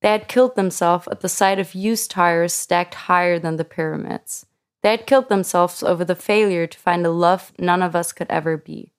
They 0.00 0.12
had 0.12 0.28
killed 0.28 0.54
themselves 0.54 1.08
at 1.08 1.20
the 1.20 1.28
sight 1.28 1.58
of 1.58 1.74
used 1.74 2.10
tires 2.10 2.54
stacked 2.54 2.94
higher 2.94 3.38
than 3.38 3.56
the 3.56 3.64
pyramids. 3.64 4.46
They 4.82 4.90
had 4.92 5.06
killed 5.06 5.28
themselves 5.28 5.82
over 5.82 6.04
the 6.04 6.14
failure 6.14 6.66
to 6.66 6.78
find 6.78 7.04
a 7.04 7.10
love 7.10 7.52
none 7.58 7.82
of 7.82 7.96
us 7.96 8.12
could 8.12 8.30
ever 8.30 8.56
be. 8.56 8.92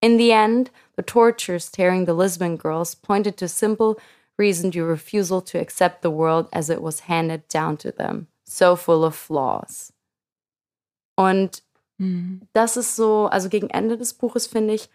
In 0.00 0.18
the 0.18 0.32
end, 0.32 0.70
the 0.96 1.02
tortures 1.02 1.70
tearing 1.70 2.06
the 2.06 2.14
Lisbon 2.14 2.56
girls 2.56 2.94
pointed 2.94 3.36
to 3.38 3.48
simple 3.48 3.96
reason 4.38 4.70
to 4.72 4.84
refusal 4.84 5.40
to 5.42 5.58
accept 5.58 6.02
the 6.02 6.10
world 6.10 6.48
as 6.52 6.70
it 6.70 6.82
was 6.82 7.00
handed 7.00 7.48
down 7.48 7.76
to 7.78 7.90
them, 7.90 8.26
so 8.44 8.76
full 8.76 9.04
of 9.04 9.14
flaws. 9.14 9.92
Und 11.16 11.62
mhm. 11.98 12.42
das 12.52 12.76
ist 12.76 12.96
so, 12.96 13.26
also 13.26 13.48
gegen 13.48 13.70
Ende 13.70 13.96
des 13.96 14.14
Buches, 14.14 14.46
finde 14.46 14.74
ich, 14.74 14.88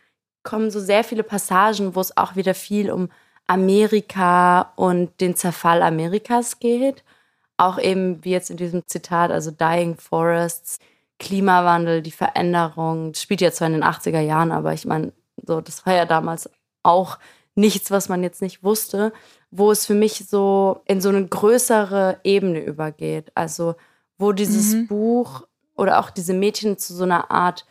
kommen 0.44 0.72
so 0.72 0.80
sehr 0.80 1.04
viele 1.04 1.24
Passagen, 1.24 1.96
wo 1.96 2.00
es 2.00 2.16
auch 2.18 2.36
wieder 2.36 2.54
viel 2.54 2.92
um 2.92 3.10
Amerika 3.48 4.74
und 4.76 5.20
den 5.20 5.36
Zerfall 5.36 5.82
Amerikas 5.82 6.60
geht. 6.60 7.04
Auch 7.58 7.80
eben, 7.80 8.24
wie 8.24 8.32
jetzt 8.32 8.50
in 8.50 8.58
diesem 8.58 8.88
Zitat, 8.88 9.32
also 9.32 9.52
Dying 9.52 9.98
Forests, 9.98 10.80
Klimawandel, 11.22 12.02
die 12.02 12.12
Veränderung. 12.12 13.12
Das 13.14 13.22
spielt 13.22 13.42
ja 13.42 13.52
zwar 13.52 13.68
in 13.68 13.74
den 13.74 13.84
80er 13.84 14.20
Jahren, 14.20 14.52
aber 14.52 14.74
ich 14.74 14.86
meine, 14.86 15.14
so, 15.46 15.62
das 15.62 15.86
war 15.86 15.94
ja 15.94 16.06
damals 16.06 16.50
auch 16.82 17.20
nichts, 17.54 17.92
was 17.92 18.10
man 18.10 18.24
jetzt 18.24 18.42
nicht 18.42 18.64
wusste, 18.64 19.14
wo 19.52 19.72
es 19.72 19.86
für 19.86 19.94
mich 19.94 20.26
so 20.28 20.82
in 20.86 21.00
so 21.00 21.10
eine 21.10 21.28
größere 21.28 22.20
Ebene 22.24 22.64
übergeht. 22.64 23.32
Also, 23.36 23.76
wo 24.18 24.32
dieses 24.32 24.74
mhm. 24.74 24.88
Buch 24.88 25.48
oder 25.78 26.00
auch 26.00 26.10
diese 26.10 26.34
Mädchen 26.34 26.80
zu 26.80 26.96
so 26.96 27.04
einer 27.04 27.30
Art 27.30 27.68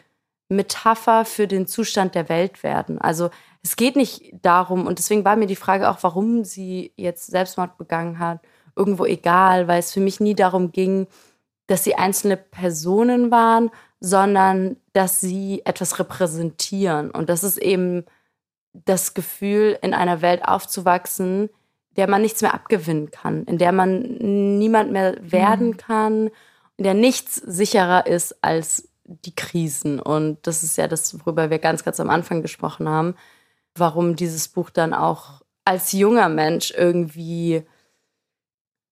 Metapher 0.48 1.24
für 1.24 1.48
den 1.48 1.66
Zustand 1.66 2.14
der 2.14 2.28
Welt 2.28 2.62
werden. 2.62 2.98
Also 3.00 3.30
es 3.62 3.76
geht 3.76 3.96
nicht 3.96 4.32
darum, 4.42 4.86
und 4.86 4.98
deswegen 4.98 5.24
war 5.24 5.36
mir 5.36 5.46
die 5.46 5.56
Frage 5.56 5.90
auch, 5.90 5.98
warum 6.02 6.44
sie 6.44 6.92
jetzt 6.96 7.26
Selbstmord 7.26 7.78
begangen 7.78 8.18
hat 8.20 8.40
irgendwo 8.76 9.04
egal, 9.04 9.68
weil 9.68 9.80
es 9.80 9.92
für 9.92 10.00
mich 10.00 10.20
nie 10.20 10.34
darum 10.34 10.72
ging, 10.72 11.06
dass 11.70 11.84
sie 11.84 11.94
einzelne 11.94 12.36
Personen 12.36 13.30
waren, 13.30 13.70
sondern 14.00 14.76
dass 14.92 15.20
sie 15.20 15.62
etwas 15.64 16.00
repräsentieren. 16.00 17.12
Und 17.12 17.28
das 17.28 17.44
ist 17.44 17.58
eben 17.58 18.04
das 18.72 19.14
Gefühl, 19.14 19.78
in 19.80 19.94
einer 19.94 20.20
Welt 20.20 20.44
aufzuwachsen, 20.44 21.48
der 21.96 22.08
man 22.08 22.22
nichts 22.22 22.42
mehr 22.42 22.54
abgewinnen 22.54 23.12
kann, 23.12 23.44
in 23.44 23.58
der 23.58 23.70
man 23.70 24.00
niemand 24.58 24.90
mehr 24.90 25.16
werden 25.20 25.68
mhm. 25.68 25.76
kann, 25.76 26.30
in 26.76 26.84
der 26.84 26.94
nichts 26.94 27.36
sicherer 27.36 28.04
ist 28.04 28.42
als 28.42 28.88
die 29.04 29.36
Krisen. 29.36 30.00
Und 30.00 30.44
das 30.48 30.64
ist 30.64 30.76
ja 30.76 30.88
das, 30.88 31.20
worüber 31.20 31.50
wir 31.50 31.60
ganz, 31.60 31.84
ganz 31.84 32.00
am 32.00 32.10
Anfang 32.10 32.42
gesprochen 32.42 32.88
haben, 32.88 33.14
warum 33.76 34.16
dieses 34.16 34.48
Buch 34.48 34.70
dann 34.70 34.92
auch 34.92 35.42
als 35.64 35.92
junger 35.92 36.28
Mensch 36.28 36.72
irgendwie 36.76 37.62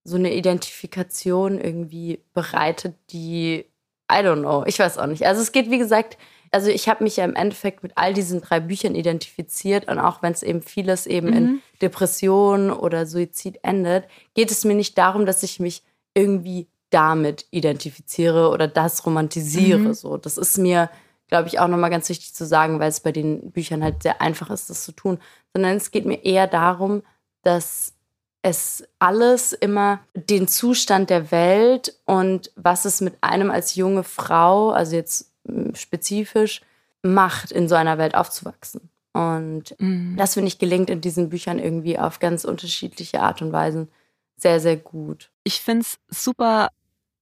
so 0.09 0.17
eine 0.17 0.35
Identifikation 0.35 1.61
irgendwie 1.61 2.21
bereitet, 2.35 2.95
die, 3.11 3.67
I 4.11 4.17
don't 4.17 4.41
know, 4.41 4.65
ich 4.67 4.79
weiß 4.79 4.99
auch 4.99 5.07
nicht. 5.07 5.27
Also 5.27 5.43
es 5.43 5.53
geht, 5.53 5.71
wie 5.71 5.79
gesagt, 5.79 6.17
also 6.51 6.71
ich 6.71 6.89
habe 6.89 7.05
mich 7.05 7.17
ja 7.17 7.25
im 7.25 7.37
Endeffekt 7.37 7.83
mit 7.83 7.93
all 7.97 8.15
diesen 8.15 8.41
drei 8.41 8.61
Büchern 8.61 8.95
identifiziert 8.95 9.87
und 9.89 9.99
auch 9.99 10.23
wenn 10.23 10.33
es 10.33 10.43
eben 10.43 10.63
vieles 10.63 11.07
eben 11.07 11.29
mhm. 11.29 11.37
in 11.37 11.63
Depression 11.83 12.71
oder 12.71 13.07
Suizid 13.07 13.59
endet, 13.63 14.05
geht 14.35 14.51
es 14.51 14.65
mir 14.65 14.75
nicht 14.75 14.97
darum, 14.97 15.27
dass 15.27 15.43
ich 15.43 15.61
mich 15.61 15.83
irgendwie 16.15 16.69
damit 16.91 17.47
identifiziere 17.51 18.49
oder 18.51 18.67
das 18.67 19.05
romantisiere. 19.05 19.79
Mhm. 19.79 19.95
So, 19.95 20.17
das 20.17 20.39
ist 20.39 20.57
mir, 20.57 20.89
glaube 21.29 21.49
ich, 21.49 21.59
auch 21.59 21.69
nochmal 21.69 21.91
ganz 21.91 22.09
wichtig 22.09 22.35
zu 22.35 22.47
sagen, 22.47 22.81
weil 22.81 22.89
es 22.89 23.01
bei 23.01 23.13
den 23.13 23.51
Büchern 23.51 23.85
halt 23.85 24.03
sehr 24.03 24.23
einfach 24.23 24.49
ist, 24.51 24.71
das 24.71 24.85
zu 24.85 24.93
tun. 24.93 25.19
Sondern 25.53 25.77
es 25.77 25.91
geht 25.91 26.07
mir 26.07 26.25
eher 26.25 26.47
darum, 26.47 27.03
dass 27.43 27.93
es 28.49 28.85
alles 28.99 29.53
immer 29.53 30.01
den 30.15 30.49
Zustand 30.49 31.11
der 31.11 31.31
Welt 31.31 31.95
und 32.05 32.51
was 32.57 32.85
es 32.85 33.01
mit 33.01 33.15
einem 33.21 33.51
als 33.51 33.75
junge 33.75 34.05
Frau, 34.05 34.71
also 34.71 34.97
jetzt 34.97 35.31
hm, 35.47 35.75
spezifisch, 35.75 36.63
macht, 37.03 37.53
in 37.53 37.69
so 37.69 37.75
einer 37.75 37.99
Welt 37.99 38.15
aufzuwachsen. 38.15 38.91
Und 39.13 39.75
mhm. 39.79 40.17
das, 40.17 40.35
finde 40.35 40.49
ich, 40.49 40.59
gelingt 40.59 40.91
in 40.91 41.01
diesen 41.01 41.29
Büchern 41.29 41.59
irgendwie 41.59 41.99
auf 41.99 42.19
ganz 42.19 42.45
unterschiedliche 42.45 43.21
Art 43.21 43.43
und 43.43 43.53
Weisen 43.53 43.89
sehr, 44.37 44.61
sehr 44.61 44.77
gut. 44.77 45.31
Ich 45.45 45.61
finde 45.61 45.83
es 45.83 45.99
super 46.09 46.69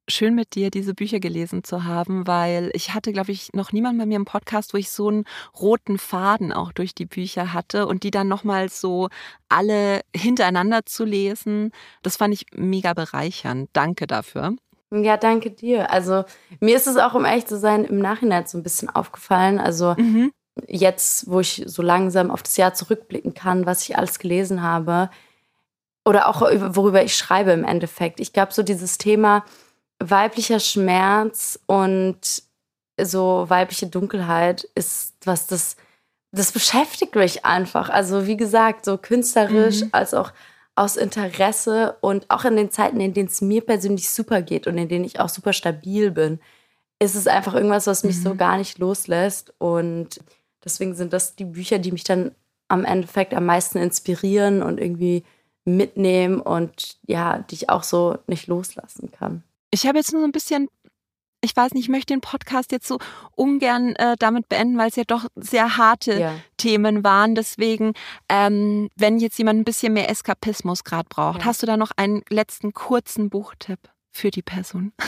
schön 0.09 0.35
mit 0.35 0.55
dir 0.55 0.71
diese 0.71 0.95
Bücher 0.95 1.21
gelesen 1.21 1.65
zu 1.65 1.85
haben, 1.85 2.27
weil 2.27 2.71
ich 2.75 2.95
hatte, 2.95 3.13
glaube 3.13 3.33
ich, 3.33 3.53
noch 3.53 3.73
niemand 3.73 3.99
bei 3.99 4.07
mir 4.07 4.17
im 4.17 4.25
Podcast, 4.25 4.75
wo 4.75 4.79
ich 4.79 4.91
so 4.91 5.09
einen 5.09 5.25
roten 5.59 5.99
Faden 5.99 6.53
auch 6.53 6.73
durch 6.73 6.95
die 6.95 7.07
Bücher 7.07 7.53
hatte 7.53 7.87
und 7.87 8.03
die 8.03 8.11
dann 8.11 8.29
nochmal 8.29 8.69
so 8.69 9.09
alle 9.49 10.01
hintereinander 10.15 10.87
zu 10.87 11.05
lesen, 11.05 11.73
das 12.03 12.17
fand 12.17 12.35
ich 12.35 12.47
mega 12.55 12.95
bereichernd. 12.95 13.71
Danke 13.73 14.07
dafür. 14.07 14.57
Ja, 14.93 15.17
danke 15.17 15.51
dir. 15.51 15.91
Also 15.91 16.25
mir 16.61 16.77
ist 16.77 16.87
es 16.87 16.97
auch, 16.97 17.15
um 17.15 17.25
ehrlich 17.25 17.47
zu 17.47 17.59
sein, 17.59 17.85
im 17.85 17.99
Nachhinein 17.99 18.47
so 18.47 18.57
ein 18.57 18.63
bisschen 18.63 18.89
aufgefallen. 18.89 19.59
Also 19.59 19.95
mhm. 19.97 20.33
jetzt, 20.69 21.29
wo 21.29 21.41
ich 21.41 21.65
so 21.67 21.83
langsam 21.83 22.31
auf 22.31 22.43
das 22.43 22.57
Jahr 22.57 22.75
zurückblicken 22.75 23.35
kann, 23.35 23.67
was 23.67 23.83
ich 23.83 23.99
alles 23.99 24.19
gelesen 24.19 24.63
habe 24.63 25.11
oder 26.05 26.29
auch 26.29 26.41
worüber 26.41 27.03
ich 27.03 27.17
schreibe 27.17 27.51
im 27.51 27.65
Endeffekt. 27.65 28.21
Ich 28.21 28.33
glaube, 28.33 28.53
so 28.53 28.63
dieses 28.63 28.97
Thema, 28.97 29.45
weiblicher 29.99 30.61
Schmerz 30.61 31.59
und 31.67 32.43
so 33.01 33.45
weibliche 33.49 33.87
Dunkelheit 33.87 34.69
ist 34.75 35.15
was 35.25 35.47
das 35.47 35.77
das 36.33 36.53
beschäftigt 36.53 37.15
mich 37.15 37.45
einfach. 37.45 37.89
Also 37.89 38.27
wie 38.27 38.37
gesagt, 38.37 38.85
so 38.85 38.99
künstlerisch 38.99 39.83
mhm. 39.83 39.89
als 39.93 40.13
auch 40.13 40.33
aus 40.75 40.97
Interesse 40.97 41.97
und 42.03 42.31
auch 42.31 42.45
in 42.45 42.57
den 42.57 42.71
Zeiten, 42.71 43.01
in 43.01 43.15
denen 43.15 43.29
es 43.29 43.41
mir 43.41 43.63
persönlich 43.63 44.11
super 44.11 44.43
geht 44.43 44.67
und 44.67 44.77
in 44.77 44.89
denen 44.89 45.05
ich 45.05 45.19
auch 45.19 45.31
super 45.31 45.55
stabil 45.55 46.11
bin, 46.11 46.39
ist 46.99 47.15
es 47.15 47.27
einfach 47.27 47.55
irgendwas, 47.55 47.87
was 47.87 48.05
mich 48.05 48.17
mhm. 48.17 48.23
so 48.23 48.35
gar 48.35 48.59
nicht 48.59 48.79
loslässt. 48.79 49.55
Und 49.59 50.21
deswegen 50.65 50.95
sind 50.95 51.13
das 51.13 51.35
die 51.35 51.47
Bücher, 51.47 51.79
die 51.79 51.93
mich 51.93 52.05
dann 52.05 52.33
am 52.69 52.85
Endeffekt 52.85 53.33
am 53.33 53.47
meisten 53.47 53.79
inspirieren 53.79 54.63
und 54.63 54.79
irgendwie 54.79 55.25
mitnehmen 55.65 56.41
und 56.41 56.99
ja, 57.07 57.39
die 57.39 57.55
ich 57.55 57.71
auch 57.71 57.83
so 57.83 58.19
nicht 58.27 58.47
loslassen 58.47 59.11
kann. 59.11 59.43
Ich 59.77 59.87
habe 59.87 59.99
jetzt 59.99 60.12
nur 60.12 60.22
so 60.22 60.27
ein 60.27 60.33
bisschen 60.33 60.68
ich 61.43 61.55
weiß 61.55 61.74
nicht, 61.74 61.85
ich 61.85 61.91
möchte 61.91 62.14
den 62.14 62.22
Podcast 62.22 62.72
jetzt 62.72 62.89
so 62.89 62.99
ungern 63.37 63.95
äh, 63.97 64.16
damit 64.18 64.49
beenden, 64.49 64.79
weil 64.79 64.89
es 64.89 64.97
ja 64.97 65.05
doch 65.07 65.27
sehr 65.37 65.77
harte 65.77 66.18
ja. 66.18 66.35
Themen 66.57 67.05
waren. 67.05 67.35
Deswegen, 67.35 67.93
ähm, 68.29 68.89
wenn 68.97 69.18
jetzt 69.18 69.39
jemand 69.39 69.61
ein 69.61 69.64
bisschen 69.64 69.93
mehr 69.93 70.11
Eskapismus 70.11 70.83
gerade 70.83 71.09
braucht, 71.09 71.41
ja. 71.41 71.45
hast 71.45 71.62
du 71.62 71.66
da 71.66 71.77
noch 71.77 71.93
einen 71.97 72.22
letzten 72.31 72.72
kurzen 72.72 73.31
Buchtipp 73.31 73.79
für 74.11 74.31
die 74.31 74.43
Person? 74.43 74.93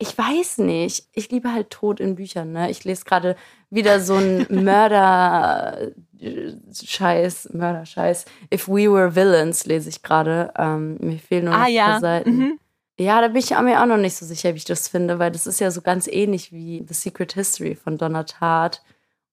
Ich 0.00 0.16
weiß 0.16 0.58
nicht. 0.58 1.08
Ich 1.12 1.32
liebe 1.32 1.52
halt 1.52 1.70
Tod 1.70 1.98
in 1.98 2.14
Büchern. 2.14 2.52
Ne? 2.52 2.70
Ich 2.70 2.84
lese 2.84 3.04
gerade 3.04 3.34
wieder 3.68 3.98
so 3.98 4.14
einen 4.14 4.46
Mörder-Scheiß, 4.64 7.48
Mörder-Scheiß. 7.52 8.26
If 8.54 8.68
We 8.68 8.92
Were 8.92 9.16
Villains 9.16 9.66
lese 9.66 9.88
ich 9.88 10.04
gerade. 10.04 10.52
Ähm, 10.56 10.98
mir 11.00 11.18
fehlen 11.18 11.46
nur 11.46 11.54
noch 11.54 11.62
ah, 11.62 11.68
ja. 11.68 11.98
Seiten. 11.98 12.36
Mhm. 12.36 12.60
Ja, 13.00 13.20
da 13.20 13.28
bin 13.28 13.36
ich 13.36 13.50
mir 13.50 13.80
auch 13.80 13.86
noch 13.86 13.96
nicht 13.96 14.16
so 14.16 14.26
sicher, 14.26 14.54
wie 14.54 14.58
ich 14.58 14.64
das 14.64 14.88
finde, 14.88 15.20
weil 15.20 15.30
das 15.30 15.46
ist 15.46 15.60
ja 15.60 15.70
so 15.70 15.82
ganz 15.82 16.08
ähnlich 16.08 16.52
wie 16.52 16.84
The 16.86 16.94
Secret 16.94 17.32
History 17.32 17.76
von 17.76 17.96
Donna 17.96 18.24
Tartt. 18.24 18.82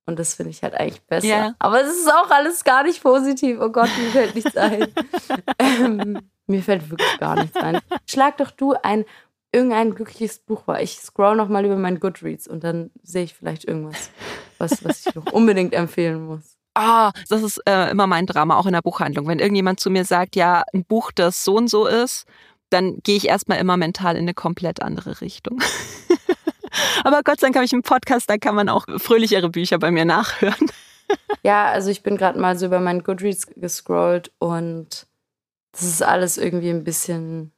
Und 0.05 0.19
das 0.19 0.35
finde 0.35 0.51
ich 0.51 0.61
halt 0.61 0.75
eigentlich 0.75 1.01
besser. 1.01 1.25
Yeah. 1.25 1.55
Aber 1.57 1.81
es 1.81 1.89
ist 1.89 2.07
auch 2.07 2.29
alles 2.29 2.63
gar 2.63 2.83
nicht 2.83 3.01
positiv. 3.01 3.57
Oh 3.59 3.69
Gott, 3.69 3.89
mir 3.97 4.11
fällt 4.11 4.35
nichts 4.35 4.55
ein. 4.55 4.85
ähm, 5.59 6.19
mir 6.45 6.61
fällt 6.61 6.91
wirklich 6.91 7.17
gar 7.17 7.41
nichts 7.41 7.57
ein. 7.57 7.79
Schlag 8.07 8.37
doch 8.37 8.51
du 8.51 8.75
ein 8.83 9.03
irgendein 9.51 9.95
glückliches 9.95 10.37
Buch 10.37 10.65
vor. 10.65 10.79
Ich 10.79 10.99
scroll 10.99 11.35
noch 11.35 11.49
mal 11.49 11.65
über 11.65 11.75
mein 11.75 11.99
Goodreads 11.99 12.47
und 12.47 12.63
dann 12.63 12.91
sehe 13.01 13.23
ich 13.23 13.33
vielleicht 13.33 13.65
irgendwas, 13.65 14.11
was, 14.59 14.85
was 14.85 15.07
ich 15.07 15.15
noch 15.15 15.31
unbedingt 15.31 15.73
empfehlen 15.73 16.23
muss. 16.27 16.57
Ah, 16.75 17.11
das 17.29 17.41
ist 17.41 17.59
äh, 17.65 17.89
immer 17.89 18.05
mein 18.05 18.27
Drama, 18.27 18.57
auch 18.57 18.65
in 18.67 18.73
der 18.73 18.81
Buchhandlung. 18.83 19.27
Wenn 19.27 19.39
irgendjemand 19.39 19.79
zu 19.79 19.89
mir 19.89 20.05
sagt, 20.05 20.35
ja, 20.35 20.63
ein 20.71 20.85
Buch, 20.85 21.11
das 21.11 21.43
so 21.43 21.55
und 21.55 21.69
so 21.69 21.87
ist 21.87 22.27
dann 22.75 22.99
gehe 23.03 23.15
ich 23.15 23.27
erstmal 23.27 23.59
immer 23.59 23.77
mental 23.77 24.15
in 24.15 24.23
eine 24.23 24.33
komplett 24.33 24.81
andere 24.81 25.21
Richtung. 25.21 25.61
Aber 27.05 27.23
Gott 27.23 27.39
sei 27.39 27.47
Dank 27.47 27.55
habe 27.55 27.65
ich 27.65 27.71
einen 27.71 27.83
Podcast, 27.83 28.29
da 28.29 28.37
kann 28.37 28.53
man 28.53 28.67
auch 28.67 28.85
fröhlichere 28.97 29.49
Bücher 29.49 29.79
bei 29.79 29.91
mir 29.91 30.03
nachhören. 30.03 30.71
ja, 31.43 31.67
also 31.67 31.89
ich 31.89 32.03
bin 32.03 32.17
gerade 32.17 32.37
mal 32.37 32.57
so 32.57 32.65
über 32.65 32.81
meinen 32.81 33.03
Goodreads 33.03 33.47
gescrollt 33.47 34.31
und 34.39 35.07
das 35.71 35.83
ist 35.83 36.03
alles 36.03 36.37
irgendwie 36.37 36.69
ein 36.69 36.83
bisschen 36.83 37.53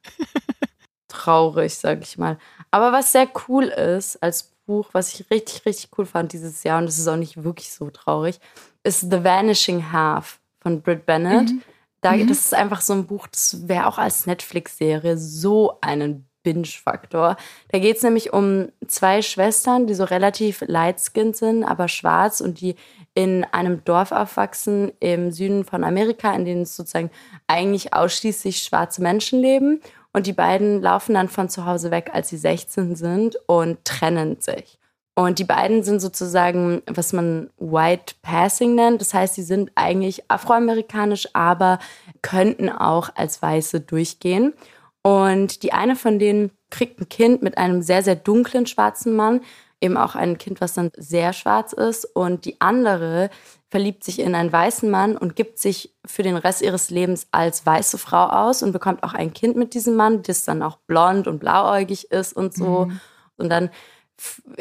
traurig, 1.08 1.74
sag 1.74 2.02
ich 2.02 2.16
mal. 2.16 2.38
Aber 2.70 2.92
was 2.92 3.10
sehr 3.10 3.28
cool 3.48 3.64
ist 3.64 4.22
als 4.22 4.52
Buch, 4.66 4.90
was 4.92 5.14
ich 5.14 5.30
richtig, 5.30 5.66
richtig 5.66 5.90
cool 5.98 6.06
fand 6.06 6.32
dieses 6.32 6.62
Jahr, 6.62 6.78
und 6.78 6.86
das 6.86 6.98
ist 6.98 7.08
auch 7.08 7.16
nicht 7.16 7.42
wirklich 7.42 7.72
so 7.72 7.90
traurig, 7.90 8.38
ist 8.84 9.10
The 9.10 9.24
Vanishing 9.24 9.90
Half 9.90 10.38
von 10.60 10.80
Britt 10.80 11.06
Bennett. 11.06 11.50
Mhm. 11.50 11.62
Da, 12.00 12.12
mhm. 12.12 12.28
Das 12.28 12.38
ist 12.38 12.54
einfach 12.54 12.80
so 12.80 12.92
ein 12.92 13.06
Buch, 13.06 13.26
das 13.26 13.68
wäre 13.68 13.86
auch 13.86 13.98
als 13.98 14.26
Netflix-Serie 14.26 15.16
so 15.18 15.78
einen 15.80 16.28
Binge-Faktor. 16.42 17.36
Da 17.70 17.78
geht 17.78 17.96
es 17.96 18.02
nämlich 18.02 18.32
um 18.32 18.68
zwei 18.86 19.22
Schwestern, 19.22 19.86
die 19.86 19.94
so 19.94 20.04
relativ 20.04 20.62
light-skinned 20.66 21.36
sind, 21.36 21.64
aber 21.64 21.88
schwarz 21.88 22.40
und 22.40 22.60
die 22.60 22.76
in 23.14 23.44
einem 23.44 23.84
Dorf 23.84 24.12
aufwachsen 24.12 24.92
im 25.00 25.32
Süden 25.32 25.64
von 25.64 25.84
Amerika, 25.84 26.32
in 26.32 26.44
dem 26.44 26.60
es 26.62 26.76
sozusagen 26.76 27.10
eigentlich 27.48 27.92
ausschließlich 27.92 28.62
schwarze 28.62 29.02
Menschen 29.02 29.40
leben. 29.40 29.80
Und 30.12 30.26
die 30.26 30.32
beiden 30.32 30.80
laufen 30.80 31.14
dann 31.14 31.28
von 31.28 31.48
zu 31.48 31.66
Hause 31.66 31.90
weg, 31.90 32.10
als 32.12 32.30
sie 32.30 32.38
16 32.38 32.96
sind 32.96 33.36
und 33.46 33.84
trennen 33.84 34.40
sich. 34.40 34.77
Und 35.18 35.40
die 35.40 35.44
beiden 35.44 35.82
sind 35.82 35.98
sozusagen, 35.98 36.80
was 36.86 37.12
man 37.12 37.50
White 37.58 38.14
Passing 38.22 38.76
nennt. 38.76 39.00
Das 39.00 39.14
heißt, 39.14 39.34
sie 39.34 39.42
sind 39.42 39.72
eigentlich 39.74 40.30
afroamerikanisch, 40.30 41.28
aber 41.32 41.80
könnten 42.22 42.70
auch 42.70 43.10
als 43.16 43.42
Weiße 43.42 43.80
durchgehen. 43.80 44.54
Und 45.02 45.64
die 45.64 45.72
eine 45.72 45.96
von 45.96 46.20
denen 46.20 46.52
kriegt 46.70 47.00
ein 47.00 47.08
Kind 47.08 47.42
mit 47.42 47.58
einem 47.58 47.82
sehr, 47.82 48.04
sehr 48.04 48.14
dunklen 48.14 48.68
schwarzen 48.68 49.16
Mann, 49.16 49.40
eben 49.80 49.96
auch 49.96 50.14
ein 50.14 50.38
Kind, 50.38 50.60
was 50.60 50.74
dann 50.74 50.92
sehr 50.96 51.32
schwarz 51.32 51.72
ist. 51.72 52.04
Und 52.04 52.44
die 52.44 52.60
andere 52.60 53.28
verliebt 53.70 54.04
sich 54.04 54.20
in 54.20 54.36
einen 54.36 54.52
weißen 54.52 54.88
Mann 54.88 55.16
und 55.16 55.34
gibt 55.34 55.58
sich 55.58 55.92
für 56.06 56.22
den 56.22 56.36
Rest 56.36 56.62
ihres 56.62 56.90
Lebens 56.90 57.26
als 57.32 57.66
weiße 57.66 57.98
Frau 57.98 58.26
aus 58.26 58.62
und 58.62 58.70
bekommt 58.70 59.02
auch 59.02 59.14
ein 59.14 59.32
Kind 59.32 59.56
mit 59.56 59.74
diesem 59.74 59.96
Mann, 59.96 60.22
das 60.22 60.44
dann 60.44 60.62
auch 60.62 60.76
blond 60.76 61.26
und 61.26 61.40
blauäugig 61.40 62.12
ist 62.12 62.34
und 62.36 62.54
so. 62.54 62.84
Mhm. 62.84 63.00
Und 63.36 63.48
dann 63.48 63.70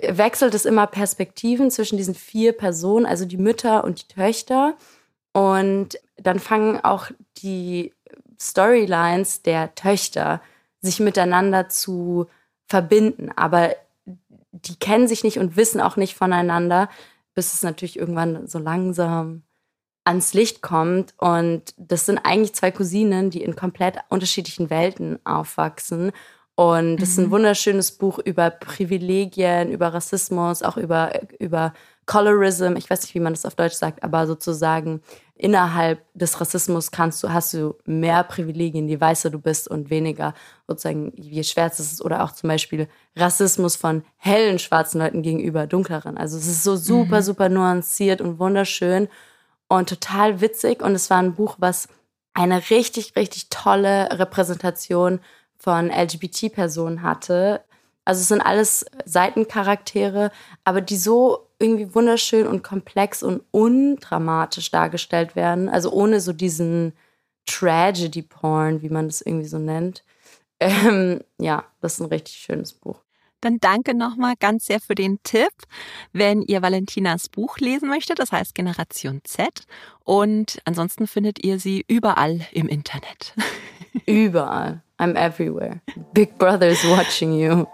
wechselt 0.01 0.53
es 0.53 0.65
immer 0.65 0.87
Perspektiven 0.87 1.71
zwischen 1.71 1.97
diesen 1.97 2.15
vier 2.15 2.53
Personen, 2.53 3.05
also 3.05 3.25
die 3.25 3.37
Mütter 3.37 3.83
und 3.83 4.01
die 4.01 4.13
Töchter. 4.13 4.75
Und 5.33 5.99
dann 6.17 6.39
fangen 6.39 6.83
auch 6.83 7.09
die 7.37 7.93
Storylines 8.39 9.41
der 9.41 9.73
Töchter 9.75 10.41
sich 10.81 10.99
miteinander 10.99 11.69
zu 11.69 12.27
verbinden. 12.67 13.31
Aber 13.35 13.75
die 14.51 14.75
kennen 14.75 15.07
sich 15.07 15.23
nicht 15.23 15.39
und 15.39 15.57
wissen 15.57 15.81
auch 15.81 15.97
nicht 15.97 16.15
voneinander, 16.15 16.89
bis 17.33 17.53
es 17.53 17.63
natürlich 17.63 17.97
irgendwann 17.97 18.47
so 18.47 18.59
langsam 18.59 19.43
ans 20.03 20.33
Licht 20.33 20.61
kommt. 20.61 21.13
Und 21.17 21.73
das 21.77 22.05
sind 22.05 22.19
eigentlich 22.19 22.53
zwei 22.53 22.71
Cousinen, 22.71 23.29
die 23.29 23.43
in 23.43 23.55
komplett 23.55 23.97
unterschiedlichen 24.09 24.69
Welten 24.69 25.19
aufwachsen. 25.25 26.11
Und 26.59 26.97
das 26.97 27.09
ist 27.09 27.19
ein 27.19 27.27
mhm. 27.27 27.31
wunderschönes 27.31 27.91
Buch 27.91 28.17
über 28.17 28.49
Privilegien, 28.49 29.69
über 29.71 29.93
Rassismus, 29.93 30.63
auch 30.63 30.75
über, 30.75 31.11
über 31.37 31.71
Colorism. 32.07 32.75
Ich 32.77 32.89
weiß 32.89 33.03
nicht, 33.03 33.13
wie 33.13 33.19
man 33.19 33.33
das 33.33 33.45
auf 33.45 33.53
Deutsch 33.53 33.75
sagt, 33.75 34.01
aber 34.01 34.25
sozusagen 34.25 35.03
innerhalb 35.35 36.03
des 36.15 36.41
Rassismus 36.41 36.89
kannst 36.89 37.21
du, 37.21 37.31
hast 37.31 37.53
du 37.53 37.75
mehr 37.85 38.23
Privilegien, 38.23 38.89
je 38.89 38.99
weißer 38.99 39.29
du 39.29 39.37
bist 39.37 39.67
und 39.67 39.91
weniger 39.91 40.33
sozusagen, 40.65 41.13
je 41.15 41.43
schwärzer 41.43 41.83
es 41.83 41.91
ist. 41.91 42.01
Oder 42.01 42.23
auch 42.23 42.31
zum 42.31 42.47
Beispiel 42.47 42.87
Rassismus 43.15 43.75
von 43.75 44.03
hellen 44.15 44.57
schwarzen 44.57 44.99
Leuten 44.99 45.21
gegenüber 45.21 45.67
dunkleren. 45.67 46.17
Also 46.17 46.39
es 46.39 46.47
ist 46.47 46.63
so 46.63 46.75
super, 46.75 47.17
mhm. 47.17 47.23
super 47.23 47.49
nuanciert 47.49 48.19
und 48.19 48.39
wunderschön 48.39 49.09
und 49.67 49.89
total 49.89 50.41
witzig. 50.41 50.81
Und 50.81 50.95
es 50.95 51.11
war 51.11 51.19
ein 51.19 51.35
Buch, 51.35 51.57
was 51.59 51.87
eine 52.33 52.71
richtig, 52.71 53.15
richtig 53.15 53.49
tolle 53.49 54.17
Repräsentation 54.17 55.19
von 55.57 55.89
LGBT-Personen 55.89 57.01
hatte. 57.01 57.61
Also 58.05 58.21
es 58.21 58.27
sind 58.29 58.41
alles 58.41 58.85
Seitencharaktere, 59.05 60.31
aber 60.63 60.81
die 60.81 60.97
so 60.97 61.47
irgendwie 61.59 61.93
wunderschön 61.93 62.47
und 62.47 62.63
komplex 62.63 63.23
und 63.23 63.43
undramatisch 63.51 64.71
dargestellt 64.71 65.35
werden. 65.35 65.69
Also 65.69 65.91
ohne 65.91 66.19
so 66.19 66.33
diesen 66.33 66.93
Tragedy-Porn, 67.45 68.81
wie 68.81 68.89
man 68.89 69.07
das 69.07 69.21
irgendwie 69.21 69.47
so 69.47 69.57
nennt. 69.57 70.03
Ähm, 70.59 71.21
ja, 71.39 71.65
das 71.81 71.93
ist 71.93 71.99
ein 72.01 72.07
richtig 72.07 72.35
schönes 72.35 72.73
Buch. 72.73 73.01
Dann 73.41 73.59
danke 73.59 73.93
nochmal 73.93 74.33
ganz 74.39 74.65
sehr 74.65 74.79
für 74.79 74.95
den 74.95 75.19
Tipp. 75.23 75.51
Wenn 76.11 76.41
ihr 76.41 76.61
Valentinas 76.61 77.29
Buch 77.29 77.59
lesen 77.59 77.87
möchtet, 77.87 78.19
das 78.19 78.31
heißt 78.31 78.55
Generation 78.55 79.21
Z. 79.23 79.65
Und 80.03 80.59
ansonsten 80.65 81.05
findet 81.07 81.43
ihr 81.43 81.59
sie 81.59 81.85
überall 81.87 82.41
im 82.51 82.67
Internet. 82.67 83.35
Überall. 84.05 84.81
I'm 84.99 85.15
everywhere. 85.15 85.81
Big 86.13 86.37
Brother 86.39 86.67
is 86.67 86.83
watching 86.83 87.31
you. 87.33 87.67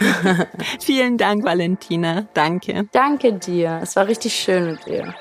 Vielen 0.80 1.18
Dank, 1.18 1.44
Valentina. 1.44 2.26
Danke. 2.32 2.88
Danke 2.92 3.34
dir. 3.34 3.80
Es 3.82 3.94
war 3.96 4.06
richtig 4.06 4.34
schön 4.34 4.72
mit 4.72 4.86
dir. 4.86 5.14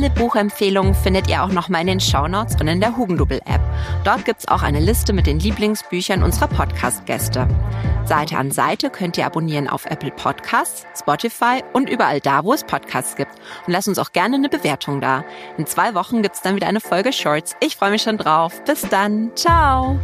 Alle 0.00 0.08
Buchempfehlungen 0.08 0.94
findet 0.94 1.28
ihr 1.28 1.42
auch 1.42 1.52
nochmal 1.52 1.82
in 1.82 1.88
den 1.88 2.00
Shownotes 2.00 2.58
und 2.58 2.68
in 2.68 2.80
der 2.80 2.96
Hugendubel-App. 2.96 3.60
Dort 4.02 4.24
gibt's 4.24 4.48
auch 4.48 4.62
eine 4.62 4.80
Liste 4.80 5.12
mit 5.12 5.26
den 5.26 5.38
Lieblingsbüchern 5.38 6.22
unserer 6.22 6.46
Podcast-Gäste. 6.48 7.46
Seite 8.06 8.38
an 8.38 8.50
Seite 8.50 8.88
könnt 8.88 9.18
ihr 9.18 9.26
abonnieren 9.26 9.68
auf 9.68 9.84
Apple 9.84 10.10
Podcasts, 10.10 10.86
Spotify 10.98 11.62
und 11.74 11.90
überall 11.90 12.20
da, 12.20 12.44
wo 12.44 12.54
es 12.54 12.64
Podcasts 12.64 13.14
gibt. 13.14 13.32
Und 13.66 13.74
lasst 13.74 13.88
uns 13.88 13.98
auch 13.98 14.12
gerne 14.12 14.36
eine 14.36 14.48
Bewertung 14.48 15.02
da. 15.02 15.22
In 15.58 15.66
zwei 15.66 15.94
Wochen 15.94 16.22
gibt's 16.22 16.40
dann 16.40 16.56
wieder 16.56 16.68
eine 16.68 16.80
Folge 16.80 17.12
Shorts. 17.12 17.54
Ich 17.60 17.76
freue 17.76 17.90
mich 17.90 18.00
schon 18.00 18.16
drauf. 18.16 18.64
Bis 18.64 18.80
dann. 18.88 19.32
Ciao. 19.36 20.00